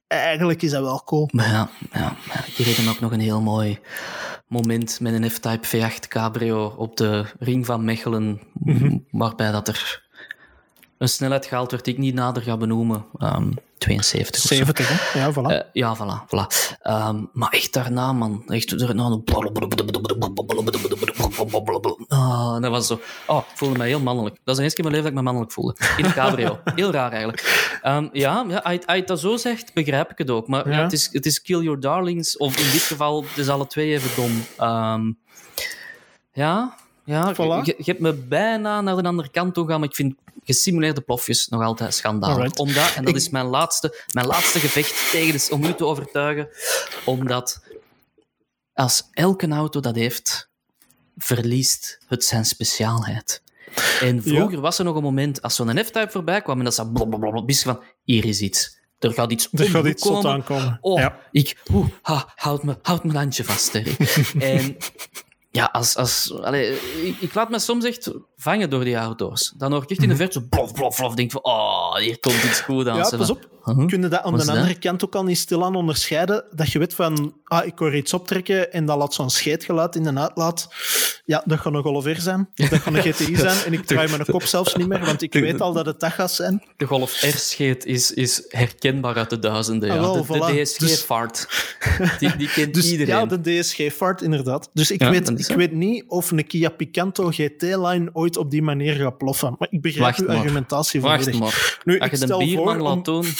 eigenlijk 0.06 0.62
is 0.62 0.70
dat 0.70 0.82
wel 0.82 1.02
cool. 1.04 1.28
Maar 1.32 1.48
ja, 1.50 1.68
ja, 1.92 2.16
ja, 2.32 2.40
die 2.56 2.64
reden 2.66 2.88
ook 2.88 3.00
nog 3.00 3.12
een 3.12 3.20
heel 3.20 3.40
mooi 3.40 3.78
moment 4.46 5.00
met 5.00 5.12
een 5.14 5.30
F-Type 5.30 5.66
V8 5.66 6.08
Cabrio 6.08 6.74
op 6.76 6.96
de 6.96 7.24
ring 7.38 7.66
van 7.66 7.84
Mechelen, 7.84 8.40
Mhm. 8.52 8.98
waarbij 9.10 9.50
dat 9.52 9.68
er 9.68 10.03
een 11.04 11.10
snelheid 11.10 11.46
gehaald 11.46 11.70
werd 11.70 11.84
die 11.84 11.94
ik 11.94 12.00
niet 12.00 12.14
nader 12.14 12.42
ga 12.42 12.56
benoemen. 12.56 13.06
Ehm 13.18 13.50
72 13.84 14.42
of 14.42 14.48
zo. 14.48 14.54
70, 14.54 14.88
hè? 14.88 15.18
Ja, 15.18 15.32
voilà. 15.32 15.46
Eh, 15.46 15.60
ja, 15.72 15.96
voilà. 15.96 16.26
voilà. 16.26 16.76
Ehm, 16.82 17.24
maar 17.32 17.50
echt 17.50 17.72
daarna, 17.72 18.12
man. 18.12 18.42
Echt 18.46 18.78
daarna... 18.78 19.20
Ah, 22.08 22.60
dat 22.60 22.70
was 22.70 22.86
zo... 22.86 23.00
Oh, 23.26 23.38
ik 23.50 23.56
voelde 23.56 23.78
mij 23.78 23.86
heel 23.86 24.00
mannelijk. 24.00 24.34
Dat 24.44 24.48
is 24.48 24.56
de 24.56 24.62
eerste 24.62 24.82
keer 24.82 24.84
in 24.84 24.90
mijn 24.90 25.02
leven 25.02 25.02
dat 25.02 25.12
ik 25.12 25.14
me 25.14 25.22
mannelijk 25.22 25.52
voelde. 25.52 25.76
In 25.96 26.04
een 26.04 26.12
cabrio. 26.12 26.58
Heel 26.74 26.90
raar, 26.90 27.10
eigenlijk. 27.10 27.78
Ehm, 27.82 28.08
ja, 28.12 28.44
ja 28.48 28.58
als, 28.58 28.96
je, 28.96 29.04
dat 29.04 29.20
zo 29.20 29.36
zegt, 29.36 29.74
begrijp 29.74 30.10
ik 30.10 30.18
het 30.18 30.30
ook. 30.30 30.48
Maar 30.48 30.68
ja. 30.68 30.76
Ja. 30.76 30.82
het, 30.82 30.92
is, 30.92 31.08
het 31.12 31.26
is 31.26 31.42
kill 31.42 31.60
your 31.60 31.80
darlings, 31.80 32.36
of 32.36 32.58
in 32.58 32.72
dit 32.72 32.82
geval, 32.82 33.22
het 33.22 33.38
is 33.38 33.48
alle 33.48 33.66
twee 33.66 33.92
even 33.92 34.10
dom. 34.16 34.44
Ehm, 34.56 35.12
ja, 36.32 36.76
ja 37.04 37.34
Voilà. 37.34 37.64
je, 37.64 37.74
je 37.78 37.84
hebt 37.84 38.00
me 38.00 38.12
bijna 38.12 38.80
naar 38.80 38.96
de 38.96 39.08
andere 39.08 39.30
kant 39.30 39.54
toe 39.54 39.68
gaan, 39.68 39.80
maar 39.80 39.88
ik 39.88 39.94
vind 39.94 40.14
gesimuleerde 40.44 41.00
plofjes 41.00 41.48
nog 41.48 41.62
altijd 41.62 41.94
schandalig. 41.94 42.36
Alright. 42.36 42.58
Omdat, 42.58 42.94
en 42.94 43.04
dat 43.04 43.14
Ik- 43.14 43.20
is 43.20 43.28
mijn 43.28 43.46
laatste, 43.46 44.04
mijn 44.12 44.26
laatste 44.26 44.58
gevecht 44.58 45.10
tegen 45.10 45.32
de, 45.32 45.46
om 45.50 45.64
u 45.64 45.74
te 45.74 45.84
overtuigen, 45.86 46.48
omdat 47.04 47.62
als 48.72 49.08
elke 49.12 49.48
auto 49.48 49.80
dat 49.80 49.94
heeft, 49.94 50.48
verliest 51.16 51.98
het 52.06 52.24
zijn 52.24 52.44
speciaalheid. 52.44 53.42
En 54.00 54.22
vroeger 54.22 54.60
was 54.60 54.78
er 54.78 54.84
nog 54.84 54.96
een 54.96 55.02
moment, 55.02 55.42
als 55.42 55.54
zo'n 55.54 55.78
F-Type 55.84 56.08
voorbij 56.10 56.42
kwam 56.42 56.58
en 56.58 56.64
dat 56.64 56.74
ze 56.74 56.90
blablabla, 56.90 57.42
van, 57.46 57.82
hier 58.02 58.24
is 58.24 58.40
iets. 58.40 58.78
Er 58.98 59.12
gaat 59.12 59.32
iets 59.32 59.48
er 59.52 59.68
gaat 59.68 59.84
iets 59.86 60.02
komen. 60.02 60.30
aankomen. 60.30 60.78
Oh, 60.80 60.98
Ja. 61.00 61.18
ik, 61.30 61.56
oeh, 61.72 61.88
ha, 62.02 62.32
houd, 62.34 62.62
me, 62.62 62.76
houd 62.82 63.04
mijn 63.04 63.16
handje 63.16 63.44
vast, 63.44 63.74
en 64.38 64.76
ja, 65.54 65.68
als, 65.72 65.96
als, 65.96 66.34
allee, 66.42 66.72
ik, 67.02 67.16
ik 67.20 67.34
laat 67.34 67.50
me 67.50 67.58
soms 67.58 67.84
echt 67.84 68.10
vangen 68.36 68.70
door 68.70 68.84
die 68.84 68.94
auto's. 68.94 69.52
Dan 69.56 69.72
hoor 69.72 69.82
ik 69.82 69.90
echt 69.90 70.02
in 70.02 70.08
de 70.08 70.16
verte 70.16 70.40
zo 70.40 70.46
plof, 70.48 70.72
plof, 70.72 70.96
plof. 70.96 71.14
denk 71.14 71.30
van, 71.30 71.44
oh, 71.44 71.96
hier 71.96 72.20
komt 72.20 72.42
iets 72.42 72.60
goed 72.60 72.88
aan. 72.88 72.96
Ja, 72.96 73.10
pas 73.16 73.30
op. 73.30 73.48
huh? 73.64 73.86
Kun 73.86 74.02
je 74.02 74.08
dat 74.08 74.22
aan 74.22 74.32
de 74.32 74.44
dat? 74.44 74.48
andere 74.48 74.78
kant 74.78 75.04
ook 75.04 75.14
al 75.14 75.24
niet 75.24 75.38
stilaan 75.38 75.74
onderscheiden? 75.74 76.44
Dat 76.50 76.72
je 76.72 76.78
weet 76.78 76.94
van, 76.94 77.34
ah, 77.44 77.66
ik 77.66 77.78
hoor 77.78 77.94
iets 77.96 78.14
optrekken 78.14 78.72
en 78.72 78.86
dat 78.86 78.96
laat 78.96 79.14
zo'n 79.14 79.30
scheetgeluid 79.30 79.96
in 79.96 80.02
de 80.02 80.18
uitlaat. 80.18 80.68
Ja, 81.26 81.42
dat 81.46 81.60
gaat 81.60 81.74
een 81.74 81.82
Golf 81.82 82.04
R 82.06 82.20
zijn. 82.20 82.48
Of 82.56 82.68
dat 82.68 82.80
gaat 82.80 82.94
een 82.94 83.02
GTI 83.12 83.36
zijn. 83.36 83.64
En 83.66 83.72
ik 83.72 83.84
draai 83.84 84.08
mijn 84.10 84.24
kop 84.24 84.42
zelfs 84.42 84.74
niet 84.74 84.88
meer, 84.88 85.04
want 85.04 85.22
ik 85.22 85.32
weet 85.32 85.60
al 85.60 85.72
dat 85.72 85.86
het 85.86 86.00
dat 86.00 86.12
gaat 86.12 86.32
zijn. 86.32 86.62
De 86.76 86.86
Golf 86.86 87.22
R-scheet 87.22 87.84
is, 87.84 88.12
is 88.12 88.44
herkenbaar 88.48 89.14
uit 89.16 89.30
de 89.30 89.38
duizenden. 89.38 89.88
Ja. 89.88 89.94
Ah, 89.94 90.00
wel, 90.00 90.12
de, 90.14 90.24
voilà. 90.34 90.46
de 90.46 90.52
Dus- 90.54 90.72
DSG-fart. 90.76 91.46
Die, 92.18 92.36
die 92.36 92.48
kent 92.48 92.74
Dus 92.74 92.90
iedereen. 92.90 93.14
ja, 93.14 93.26
de 93.26 93.60
DSG-fart, 93.60 94.22
inderdaad. 94.22 94.70
Dus 94.72 94.90
ik, 94.90 95.00
Ja, 95.00 95.10
weet, 95.10 95.28
ik 95.30 95.44
zo. 95.44 95.56
weet 95.56 95.72
niet 95.72 96.04
of 96.08 96.30
een 96.30 96.46
Kia 96.46 96.68
Picanto 96.68 97.30
GT-line 97.30 98.10
ooit 98.12 98.36
op 98.36 98.50
die 98.50 98.62
manier 98.62 98.94
gaat 98.94 99.18
ploffen. 99.18 99.54
Maar 99.58 99.68
ik 99.70 99.80
begrijp 99.80 100.04
Wacht 100.06 100.20
uw 100.20 100.26
maar. 100.26 100.36
argumentatie 100.36 101.00
Wacht 101.00 101.18
volledig. 101.24 101.40
maar. 101.40 101.80
Nu, 101.84 101.98
Als 101.98 102.04
ik 102.06 102.14
je 102.14 102.18
de 102.18 102.24
stel 102.26 102.38
bierman 102.38 102.76
om 102.76 102.82
laat 102.82 103.04
doen... 103.04 103.26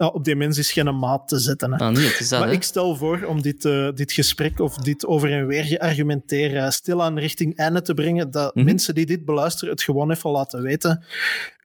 ja, 0.00 0.06
op 0.06 0.24
die 0.24 0.36
mens 0.36 0.58
is 0.58 0.72
geen 0.72 0.98
maat 0.98 1.28
te 1.28 1.38
zetten. 1.38 1.72
Hè. 1.72 1.90
Is 2.18 2.28
dat, 2.28 2.38
Maar 2.38 2.48
hè. 2.48 2.54
ik 2.54 2.62
stel 2.62 2.96
voor 2.96 3.24
om 3.28 3.42
dit, 3.42 3.64
eh, 3.64 3.88
dit 3.94 4.12
gesprek 4.12 4.60
of 4.60 4.76
dit 4.76 5.06
over 5.06 5.32
en 5.32 5.46
weer 5.46 5.64
geargumenteer 5.64 6.72
stilaan 6.72 7.18
richting 7.18 7.56
einde 7.56 7.82
te 7.82 7.94
brengen, 7.94 8.30
dat 8.30 8.54
Mhm. 8.54 8.64
mensen 8.64 8.94
die 8.94 9.06
dit 9.06 9.24
beluisteren 9.24 9.70
het 9.74 9.82
gewoon 9.82 10.10
even 10.10 10.30
laten 10.30 10.62
weten. 10.62 11.04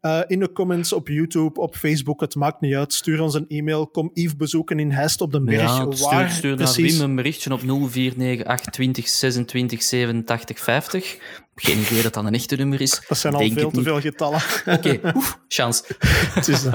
Eh, 0.02 0.20
in 0.28 0.40
de 0.40 0.52
comments 0.52 0.94
op 0.94 1.08
YouTube, 1.08 1.60
op 1.62 1.76
Facebook, 1.76 2.22
het 2.22 2.36
maakt 2.36 2.62
niet 2.62 2.76
uit. 2.76 2.94
Stuur 2.94 3.22
ons 3.22 3.34
een 3.34 3.48
e-mail. 3.48 3.88
Kom 3.88 4.10
Yves 4.14 4.36
bezoeken 4.36 4.80
in 4.80 4.92
Heist 4.92 5.22
op 5.22 5.32
den 5.32 5.46
Berg. 5.46 5.62
Ja, 5.62 5.92
stuur, 5.92 6.10
waar 6.10 6.30
stuur 6.32 6.50
naar 6.56 6.58
precies. 6.58 6.98
Wim 6.98 7.10
een 7.10 7.16
berichtje 7.16 7.54
op 7.54 7.60
0498 7.62 8.72
20 8.72 9.08
26 9.08 9.84
87 9.84 10.60
50. 10.60 11.18
Geen 11.56 11.80
idee 11.80 12.02
dat 12.02 12.14
dat 12.14 12.26
een 12.26 12.34
echte 12.34 12.56
nummer 12.56 12.82
is. 12.82 13.02
Dat 13.08 13.18
zijn 13.18 13.34
al 13.34 13.40
Denk 13.40 13.54
veel 13.54 13.70
te 13.70 13.76
niet. 13.76 13.86
veel 13.86 14.00
getallen. 14.02 14.40
Oké, 14.66 15.00
oef, 15.16 15.40
chance. 15.48 15.84
Het 16.34 16.48
is, 16.48 16.66
eh, 16.66 16.74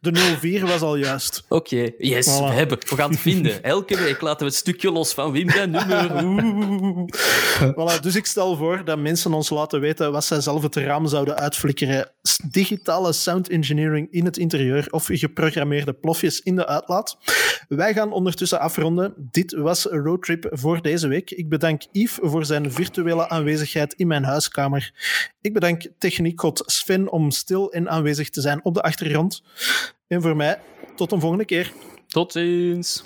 de 0.00 0.36
04 0.40 0.66
was 0.66 0.80
al 0.80 0.96
juist. 0.96 1.44
Oké, 1.48 1.90
yes, 1.98 2.26
Voilà. 2.26 2.44
we 2.44 2.52
hebben. 2.52 2.78
We 2.88 2.96
gaan 2.96 3.10
het 3.10 3.20
vinden. 3.20 3.62
Elke 3.62 3.96
week 3.96 4.20
laten 4.20 4.38
we 4.38 4.44
het 4.44 4.54
stukje 4.54 4.90
los 4.92 5.14
van 5.14 5.32
Wim 5.32 5.50
zijn 5.50 5.70
nummer. 5.70 6.10
Oeh. 6.24 7.08
Voilà, 7.60 8.00
dus 8.00 8.14
ik 8.16 8.26
stel 8.26 8.56
voor 8.56 8.84
dat 8.84 8.98
mensen 8.98 9.32
ons 9.32 9.50
laten 9.50 9.80
weten 9.80 10.12
wat 10.12 10.24
zij 10.24 10.40
zelf 10.40 10.62
het 10.62 10.76
raam 10.76 11.06
zouden 11.06 11.36
uitflikkeren. 11.36 12.10
Digitale 12.50 13.12
sound 13.12 13.48
engineering 13.48 14.08
in 14.10 14.24
het 14.24 14.36
interieur 14.36 14.86
of 14.90 15.06
geprogrammeerde 15.10 15.92
plofjes 15.92 16.40
in 16.40 16.56
de 16.56 16.66
uitlaat. 16.66 17.18
Wij 17.68 17.92
gaan 17.92 18.12
ondertussen 18.12 18.60
afronden. 18.60 19.14
Dit 19.30 19.52
was 19.52 19.84
roadtrip 19.84 20.48
voor 20.50 20.82
deze 20.82 21.08
week. 21.08 21.30
Ik 21.30 21.48
bedank 21.48 21.82
Yves 21.92 22.18
voor 22.20 22.44
zijn 22.44 22.72
virtuele 22.72 23.28
aanwezigheid 23.28 23.94
in 23.94 24.06
mijn 24.06 24.24
huiskamer. 24.24 24.92
Ik 25.40 25.52
bedank 25.52 25.86
techniekgod 25.98 26.62
Sven 26.66 27.10
om 27.10 27.30
stil 27.30 27.72
en 27.72 27.90
aanwezig 27.90 28.30
te 28.30 28.40
zijn 28.40 28.64
op 28.64 28.74
de 28.74 28.82
achtergrond. 28.82 29.42
En 30.06 30.22
voor 30.22 30.36
mij, 30.36 30.60
tot 30.96 31.12
een 31.12 31.20
volgende 31.20 31.44
keer. 31.44 31.72
Tot 32.06 32.32
ziens. 32.32 33.02